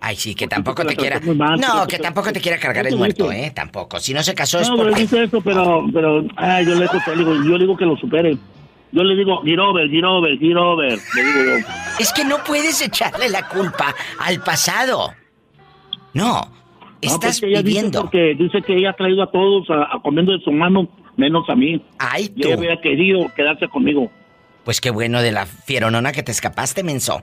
[0.00, 1.18] ay sí, que tampoco te quiera.
[1.34, 3.46] mal, No, que- que tampoco te quiera cargar el muerto, dice.
[3.46, 3.98] eh, tampoco.
[4.00, 6.86] Si no se casó es No, porque dice eso, pero, pero, ay, yo le
[7.16, 8.36] digo, yo le digo que lo supere.
[8.92, 11.66] Yo le digo, get over, get over, get over, le digo yo.
[11.98, 15.12] Es que no puedes echarle la culpa al pasado.
[16.14, 16.50] No, No,
[17.00, 18.00] pues estás ella dice viviendo.
[18.02, 21.48] Porque dice que ella ha traído a todos a, a comiendo de su mano, menos
[21.50, 21.84] a mí.
[21.98, 24.10] Ay, Y ella había querido quedarse conmigo.
[24.64, 27.22] Pues qué bueno de la fieronona que te escapaste, menso.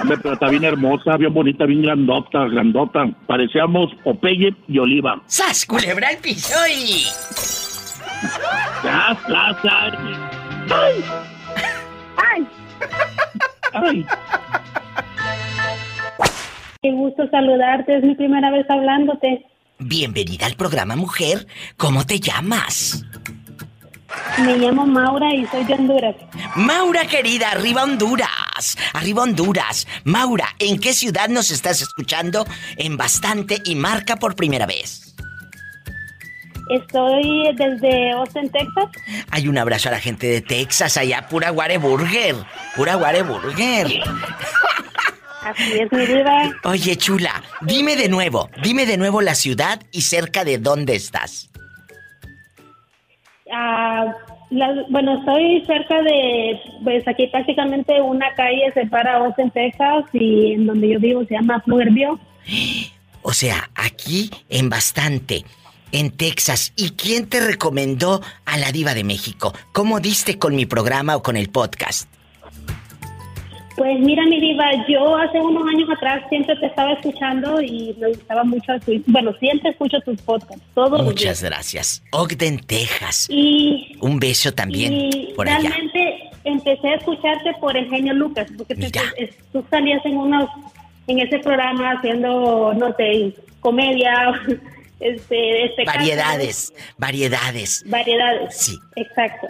[0.00, 3.06] Hombre, pero está bien hermosa, bien bonita, bien grandota, grandota.
[3.28, 5.22] Parecíamos Popeye y Oliva.
[5.26, 7.04] ¡Sas, culebra al piso y...
[8.82, 9.94] ¡Tras, tras, tras!
[10.70, 11.04] ¡Ay!
[12.16, 12.46] ¡Ay!
[13.72, 14.06] ¡Ay!
[16.84, 19.46] Qué gusto saludarte, es mi primera vez hablándote.
[19.78, 21.46] Bienvenida al programa, mujer.
[21.78, 23.06] ¿Cómo te llamas?
[24.44, 26.14] Me llamo Maura y soy de Honduras.
[26.56, 28.76] Maura, querida, arriba Honduras.
[28.92, 29.86] Arriba Honduras.
[30.04, 32.44] Maura, ¿en qué ciudad nos estás escuchando?
[32.76, 35.16] En bastante y marca por primera vez.
[36.68, 38.90] Estoy desde Austin, Texas.
[39.30, 42.36] Hay un abrazo a la gente de Texas, allá pura Burger.
[42.76, 43.86] Pura Burger.
[45.44, 46.50] Así es, mi diva.
[46.64, 51.50] Oye, chula, dime de nuevo, dime de nuevo la ciudad y cerca de dónde estás.
[53.52, 54.06] Ah,
[54.50, 60.66] la- bueno, estoy cerca de, pues aquí prácticamente una calle separa Austin, Texas y en
[60.66, 62.18] donde yo vivo se llama Pflugerville.
[63.26, 65.46] O sea, aquí en bastante,
[65.92, 66.74] en Texas.
[66.76, 69.54] ¿Y quién te recomendó a la diva de México?
[69.72, 72.06] ¿Cómo diste con mi programa o con el podcast?
[73.76, 78.08] Pues mira, mi diva, yo hace unos años atrás siempre te estaba escuchando y me
[78.08, 81.42] gustaba mucho, tu- bueno, siempre escucho tus podcasts, todos los Muchas días.
[81.42, 82.02] gracias.
[82.12, 83.26] Ogden, Texas.
[83.28, 85.68] Y, Un beso también y por allá.
[85.70, 90.48] realmente empecé a escucharte por el genio Lucas, porque te- tú salías en unos,
[91.08, 94.12] en ese programa haciendo, no sé, comedia,
[95.00, 97.84] este, espectáculos, Variedades, variedades.
[97.88, 98.56] variedades.
[98.56, 98.78] Sí.
[98.94, 99.48] Exacto.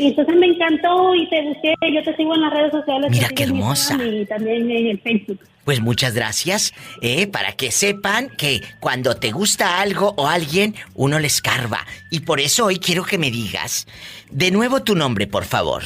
[0.00, 3.10] Y entonces me encantó y te busqué, yo te sigo en las redes sociales.
[3.10, 4.02] Mira qué hermosa.
[4.02, 5.38] Y también en el Facebook.
[5.64, 6.72] Pues muchas gracias,
[7.02, 11.86] eh, para que sepan que cuando te gusta algo o alguien, uno le escarba.
[12.10, 13.86] Y por eso hoy quiero que me digas
[14.30, 15.82] de nuevo tu nombre, por favor.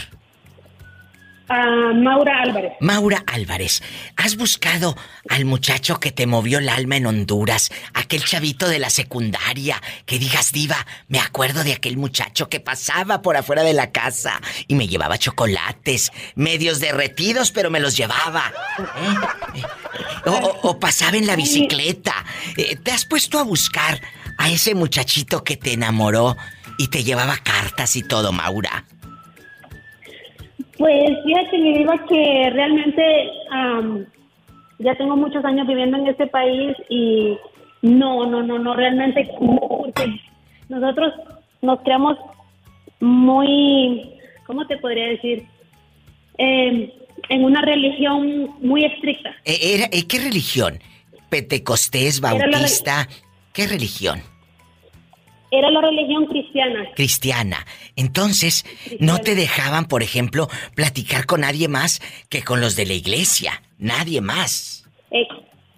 [1.49, 2.73] Maura Álvarez.
[2.81, 3.83] Maura Álvarez,
[4.17, 4.97] ¿has buscado
[5.29, 7.71] al muchacho que te movió el alma en Honduras?
[7.93, 13.21] Aquel chavito de la secundaria, que digas, diva, me acuerdo de aquel muchacho que pasaba
[13.23, 18.53] por afuera de la casa y me llevaba chocolates, medios derretidos, pero me los llevaba.
[18.79, 19.63] ¿Eh?
[20.27, 22.25] O, o- o pasaba en la bicicleta.
[22.57, 24.01] Eh, ¿Te has puesto a buscar
[24.39, 26.37] a ese muchachito que te enamoró
[26.79, 28.85] y te llevaba cartas y todo, Maura?
[30.79, 33.03] Pues fíjate, mi diva, que realmente
[33.51, 34.05] am,
[34.79, 37.37] ya tengo muchos años viviendo en este país y
[37.83, 40.21] no, no, no, no, realmente no, porque
[40.69, 41.13] nosotros
[41.63, 42.19] nos creamos
[43.01, 44.11] muy,
[44.47, 45.45] ¿cómo te podría decir?
[46.39, 46.91] Em,
[47.29, 49.31] en una religión muy estricta.
[49.45, 50.79] Eh, era- eh, ¿Qué religión?
[51.31, 53.09] ¿Pentecostés, bautista?
[53.53, 54.21] ¿Qué religión?
[55.59, 56.85] Era la religión cristiana.
[56.97, 57.67] Cristiana.
[57.97, 58.65] Entonces,
[58.99, 63.63] no te dejaban, por ejemplo, platicar con nadie más que con los de la iglesia.
[63.79, 64.85] Nadie más.
[65.11, 65.35] Ex-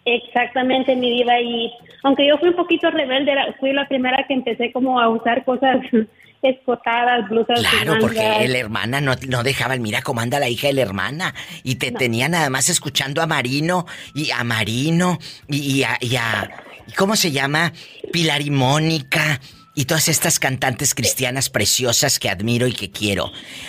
[0.09, 1.41] Exactamente, mi diva.
[1.41, 1.71] Y
[2.05, 5.79] aunque yo fui un poquito rebelde, fui la primera que empecé como a usar cosas
[6.43, 10.75] escotadas, blusas Claro, porque la hermana no, no dejaba, mira cómo anda la hija de
[10.75, 11.35] la hermana.
[11.65, 13.85] Y te tenía nada más escuchando a Marino
[14.15, 16.51] y a Marino y, y a, y a-
[16.87, 17.73] ¿y ¿Cómo se llama?
[18.13, 19.41] Pilar y Mónica.
[19.79, 23.27] Y todas estas cantantes cristianas preciosas que admiro y que quiero.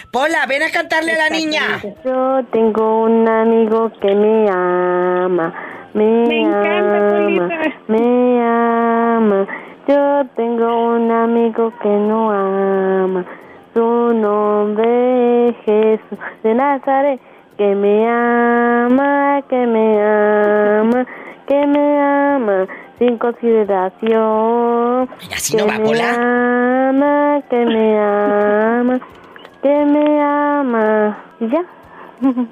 [0.09, 1.81] Pola, ven a cantarle a la niña.
[2.05, 5.53] Yo tengo un amigo que me ama,
[5.93, 7.49] me, ama,
[7.89, 9.47] me ama.
[9.85, 13.25] Yo tengo un amigo que no ama,
[13.73, 17.21] su nombre es Jesús de Nazaret,
[17.57, 21.05] que me ama, que me ama,
[21.47, 22.67] que me ama
[22.99, 25.09] sin consideración.
[25.35, 26.89] así que no va, me Pola.
[26.89, 28.99] ama, que me ama,
[29.61, 31.23] que me ama.
[31.39, 31.63] ¿Y ya?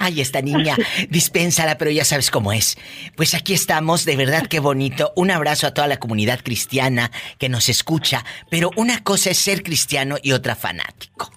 [0.00, 0.74] Ay, esta niña,
[1.08, 2.76] dispénsala, pero ya sabes cómo es.
[3.16, 5.12] Pues aquí estamos, de verdad qué bonito.
[5.14, 9.62] Un abrazo a toda la comunidad cristiana que nos escucha, pero una cosa es ser
[9.62, 11.30] cristiano y otra fanático.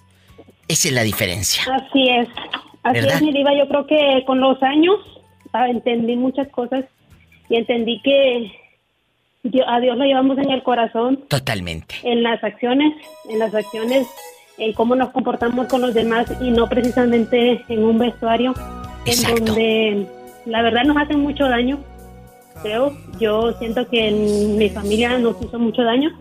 [0.67, 1.63] Esa es la diferencia.
[1.63, 2.27] Así es.
[2.83, 3.15] Así ¿Verdad?
[3.15, 3.51] es, mi diva.
[3.53, 4.95] Yo creo que con los años
[5.53, 6.85] entendí muchas cosas
[7.49, 8.51] y entendí que
[9.67, 11.95] a Dios lo llevamos en el corazón, Totalmente.
[12.03, 12.93] en las acciones,
[13.29, 14.07] en las acciones,
[14.57, 18.53] en cómo nos comportamos con los demás y no precisamente en un vestuario
[19.05, 20.07] en donde
[20.45, 21.79] la verdad nos hacen mucho daño.
[22.61, 26.11] Creo, yo siento que en mi familia nos hizo mucho daño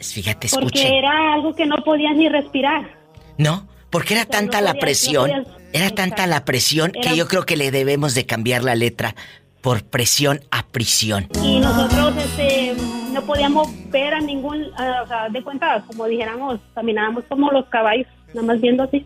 [0.00, 0.98] Fíjate, porque escuche.
[0.98, 2.88] era algo que no podías ni respirar.
[3.36, 3.68] ¿No?
[3.90, 7.44] Porque era tanta la podías- presión, podías- era tanta la presión Era- que yo creo
[7.44, 9.14] que le debemos de cambiar la letra
[9.60, 11.28] por presión a prisión.
[11.42, 12.74] y nosotros este
[13.12, 17.66] no podíamos ver a ningún ah, o sea de cuenta como dijéramos caminábamos como los
[17.66, 19.04] caballos nada más viendo así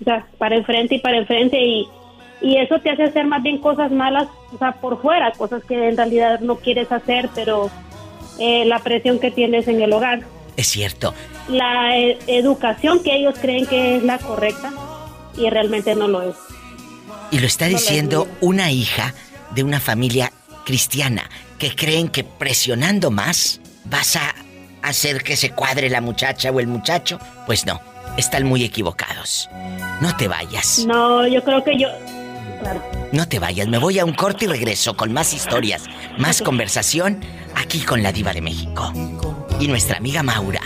[0.00, 1.86] o sea para enfrente y para enfrente y
[2.40, 5.88] y eso te hace hacer más bien cosas malas o sea por fuera cosas que
[5.88, 7.70] en realidad no quieres hacer pero
[8.40, 10.20] eh, la presión que tienes en el hogar
[10.56, 11.14] Es cierto.
[11.48, 14.72] la eh, educación que ellos creen que es la correcta
[15.36, 16.36] y realmente no lo es
[17.30, 19.14] Y lo está No lo diciendo una hija
[19.54, 20.32] de una familia
[20.64, 21.28] cristiana
[21.58, 24.34] que creen que presionando más vas a
[24.82, 27.18] hacer que se cuadre la muchacha o el muchacho.
[27.46, 27.80] Pues no,
[28.16, 29.48] están muy equivocados.
[30.00, 30.84] No te vayas.
[30.86, 31.88] no yo creo que yo
[32.60, 32.82] claro
[33.12, 35.84] No te vayas, me voy a un corte y regreso con más historias,
[36.18, 37.20] más conversación
[37.54, 38.92] aquí aquí con la diva de México.
[39.60, 40.60] Y nuestra amiga Maura.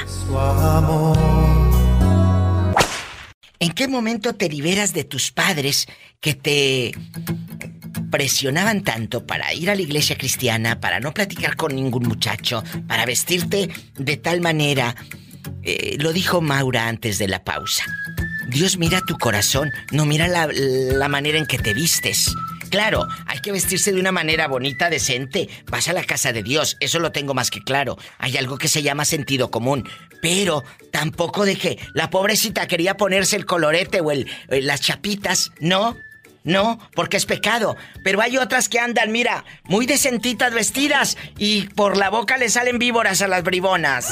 [3.61, 5.87] ¿En qué momento te liberas de tus padres
[6.21, 6.93] que te
[8.11, 13.05] presionaban tanto para ir a la iglesia cristiana, para no platicar con ningún muchacho, para
[13.05, 14.95] vestirte de tal manera?
[15.63, 17.85] Eh, lo dijo Maura antes de la pausa.
[18.49, 22.33] Dios mira tu corazón, no mira la, la manera en que te vistes.
[22.69, 25.49] Claro, hay que vestirse de una manera bonita, decente.
[25.70, 27.97] Vas a la casa de Dios, eso lo tengo más que claro.
[28.19, 29.89] Hay algo que se llama sentido común.
[30.20, 35.53] Pero tampoco de que la pobrecita quería ponerse el colorete o el, eh, las chapitas.
[35.61, 35.97] No,
[36.45, 37.77] no, porque es pecado.
[38.03, 42.78] Pero hay otras que andan, mira, muy decentitas vestidas y por la boca le salen
[42.78, 44.11] víboras a las bribonas.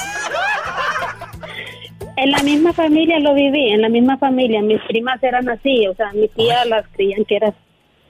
[2.17, 4.63] En la misma familia lo viví, en la misma familia.
[4.63, 7.55] Mis primas eran así, o sea, mi tía las creían que, eran,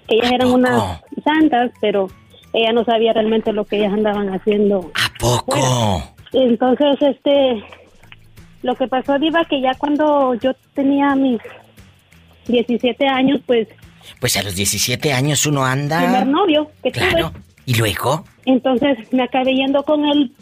[0.09, 2.09] ellas eran unas santas, pero
[2.53, 4.91] ella no sabía realmente lo que ellas andaban haciendo.
[4.95, 6.03] ¿A poco?
[6.33, 7.63] Entonces, este,
[8.63, 11.41] lo que pasó, Diva, que ya cuando yo tenía mis
[12.49, 13.69] 17 años, pues,
[14.21, 15.99] Pues a los 17 años uno anda.
[16.01, 17.31] primer novio que Claro.
[17.33, 18.25] tuve, ¿Y luego?
[18.45, 20.33] entonces me acabé yendo con el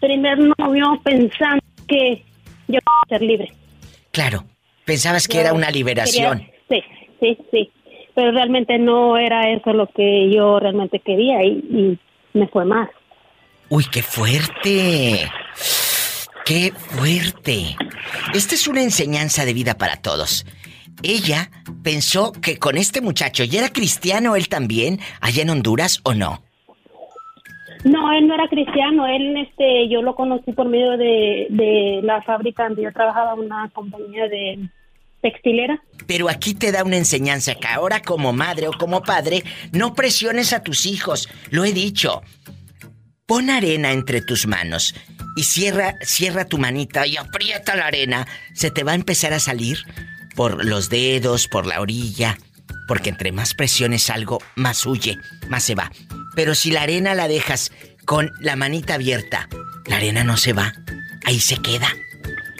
[0.00, 2.24] primer novio pensando que
[2.66, 3.52] yo iba a ser libre.
[4.10, 4.44] Claro.
[4.84, 6.38] Pensabas que era una liberación.
[6.68, 6.84] Quería-
[7.20, 7.70] sí, sí, sí.
[8.18, 11.98] Pero realmente no era eso lo que yo realmente quería y, y
[12.36, 12.88] me fue más.
[13.68, 15.30] Uy, qué fuerte.
[16.44, 17.76] Qué fuerte.
[18.34, 20.44] Esta es una enseñanza de vida para todos.
[21.04, 21.52] Ella
[21.84, 26.42] pensó que con este muchacho, ¿y era cristiano él también, allá en Honduras o no?
[27.84, 29.06] No, él no era cristiano.
[29.06, 33.70] Él, este, yo lo conocí por medio de, de la fábrica donde yo trabajaba, una
[33.72, 34.68] compañía de
[35.20, 35.82] textilera.
[36.06, 39.42] Pero aquí te da una enseñanza que ahora como madre o como padre,
[39.72, 41.28] no presiones a tus hijos.
[41.50, 42.22] Lo he dicho.
[43.26, 44.94] Pon arena entre tus manos
[45.36, 48.26] y cierra, cierra tu manita y aprieta la arena.
[48.54, 49.78] Se te va a empezar a salir
[50.34, 52.38] por los dedos, por la orilla.
[52.86, 55.18] Porque entre más presiones algo, más huye,
[55.48, 55.90] más se va.
[56.34, 57.70] Pero si la arena la dejas
[58.06, 59.48] con la manita abierta,
[59.86, 60.72] la arena no se va.
[61.26, 61.88] Ahí se queda.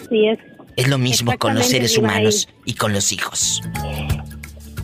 [0.09, 0.48] Sí, es.
[0.79, 3.61] Es lo mismo con los seres humanos y con los hijos.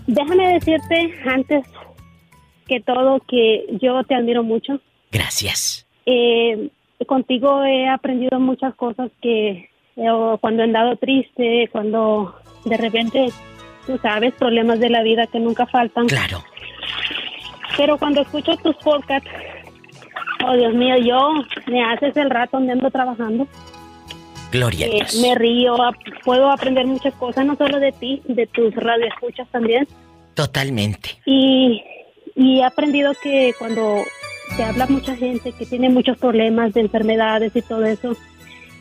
[0.07, 1.65] Déjame decirte antes
[2.67, 4.81] que todo que yo te admiro mucho.
[5.11, 5.87] Gracias.
[6.05, 6.69] Eh,
[7.07, 12.35] contigo he aprendido muchas cosas que eh, cuando he andado triste, cuando
[12.65, 13.27] de repente,
[13.87, 16.07] tú sabes, problemas de la vida que nunca faltan.
[16.07, 16.43] Claro.
[17.77, 19.29] Pero cuando escucho tus podcasts,
[20.45, 21.35] oh Dios mío, yo
[21.67, 23.47] me haces el rato donde ando trabajando.
[24.55, 25.75] Gloria Eh, me río,
[26.23, 29.87] puedo aprender muchas cosas, no solo de ti, de tus radioescuchas también.
[30.33, 31.09] Totalmente.
[31.25, 31.81] Y,
[32.35, 34.03] y he aprendido que cuando
[34.57, 38.15] te habla mucha gente que tiene muchos problemas de enfermedades y todo eso,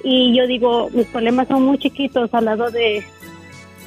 [0.03, 3.03] y yo digo, mis problemas son muy chiquitos al lado de,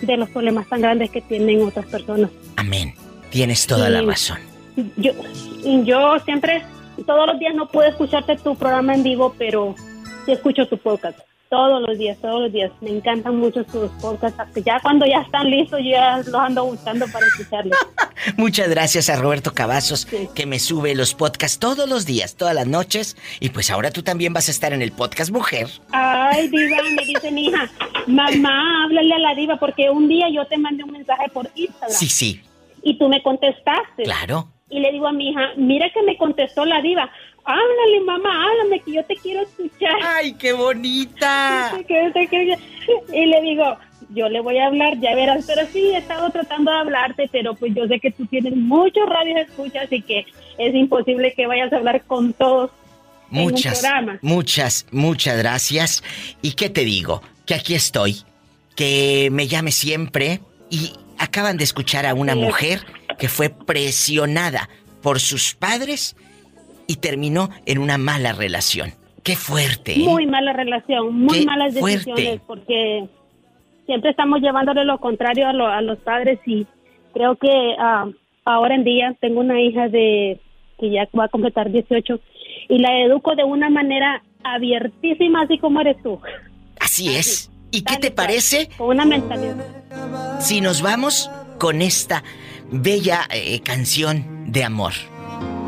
[0.01, 2.31] de los problemas tan grandes que tienen otras personas.
[2.55, 2.93] Amén.
[3.29, 4.05] Tienes toda la Sí.
[4.05, 4.37] razón.
[4.97, 5.11] Yo,
[5.83, 6.63] yo siempre,
[7.05, 9.75] todos los días no puedo escucharte tu programa en vivo, pero
[10.25, 11.19] sí escucho tu podcast.
[11.49, 12.71] Todos los días, todos los días.
[12.81, 14.37] Me encantan mucho tus podcasts.
[14.65, 17.77] Ya cuando ya están listos, yo ya los ando buscando para escucharlos.
[18.37, 22.67] Muchas gracias a Roberto Cavazos que me sube los podcasts todos los días, todas las
[22.67, 23.15] noches.
[23.39, 25.67] Y pues ahora tú también vas a estar en el podcast Mujer.
[25.91, 27.69] Ay, diva, me dice mi hija,
[28.07, 31.91] mamá, háblale a la diva, porque un día yo te mandé un mensaje por Instagram
[31.97, 32.41] Sí, sí,
[32.83, 34.03] y tú me contestaste.
[34.03, 34.49] claro.
[34.69, 37.09] Y le digo a mi hija, mira que me contestó la diva.
[37.47, 39.95] Háblale, mamá, háblame, que yo te quiero escuchar.
[40.03, 41.71] ¡Ay, qué bonita!
[43.13, 43.77] y le digo,
[44.09, 47.55] yo le voy a hablar, ya verás, pero sí, he estado tratando de hablarte, pero
[47.55, 50.25] pues yo sé que tú tienes muchos radios escuchas y que
[50.57, 52.71] es imposible que vayas a hablar con todos
[53.31, 53.83] en un Muchas,
[54.21, 56.03] muchas, muchas gracias.
[56.41, 57.21] ¿Y qué te digo?
[57.45, 58.23] Que aquí estoy.
[58.75, 60.41] Que me llame siempre.
[60.69, 62.39] Y acaban de escuchar a una Sí.
[62.39, 62.85] mujer
[63.17, 64.69] que fue presionada
[65.01, 66.15] por sus padres
[66.87, 68.93] y terminó en una mala relación.
[69.23, 69.93] Qué fuerte.
[69.93, 69.99] ¿eh?
[69.99, 72.11] Muy mala relación, muy Qué malas fuerte.
[72.11, 73.07] decisiones, porque
[73.85, 76.65] siempre estamos llevándole lo contrario a, lo- a los padres y
[77.13, 78.05] creo que ah,
[78.45, 80.39] ahora en día tengo una hija de
[80.79, 82.19] que ya va a completar 18
[82.69, 86.19] y la educo de una manera abiertísima, así como eres tú.
[86.79, 87.49] Así es.
[87.71, 88.69] ¿Y qué te parece?
[88.77, 89.55] Con una mentalidad.
[90.39, 92.23] Si nos vamos con esta
[92.71, 94.93] bella eh, canción de amor.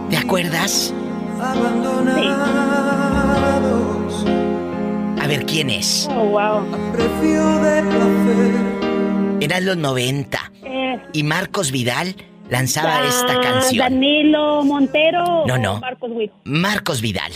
[0.09, 0.93] ¿Te acuerdas?
[5.21, 6.07] A ver quién es.
[6.11, 6.65] Oh, wow.
[9.39, 12.15] Eran los 90 Eh, y Marcos Vidal
[12.49, 13.79] lanzaba ah, esta canción.
[13.79, 15.45] Danilo Montero.
[15.47, 15.79] No, no.
[15.79, 16.11] Marcos.
[16.43, 17.31] Marcos Vidal.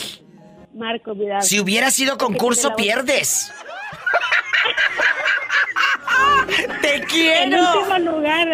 [0.76, 1.42] Marco Vidal.
[1.44, 3.52] Si hubiera sido concurso, pierdes.
[6.82, 7.80] ¡Te En quiero!
[7.80, 8.48] último lugar.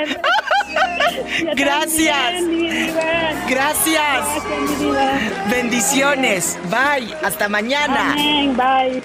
[1.55, 2.31] Gracias.
[2.33, 2.95] también.
[3.47, 3.49] Gracias.
[3.49, 4.27] Gracias.
[5.49, 6.57] Bendiciones.
[6.69, 7.13] Bye.
[7.23, 8.11] Hasta mañana.
[8.13, 8.55] Amén.
[8.55, 9.01] Bye.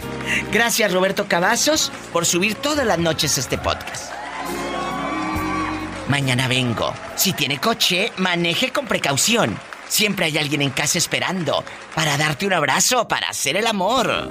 [0.53, 4.13] Gracias Roberto Cavazos por subir todas las noches este podcast.
[6.09, 6.93] Mañana vengo.
[7.17, 9.59] Si tiene coche, maneje con precaución.
[9.89, 11.65] Siempre hay alguien en casa esperando
[11.95, 14.31] para darte un abrazo, para hacer el amor.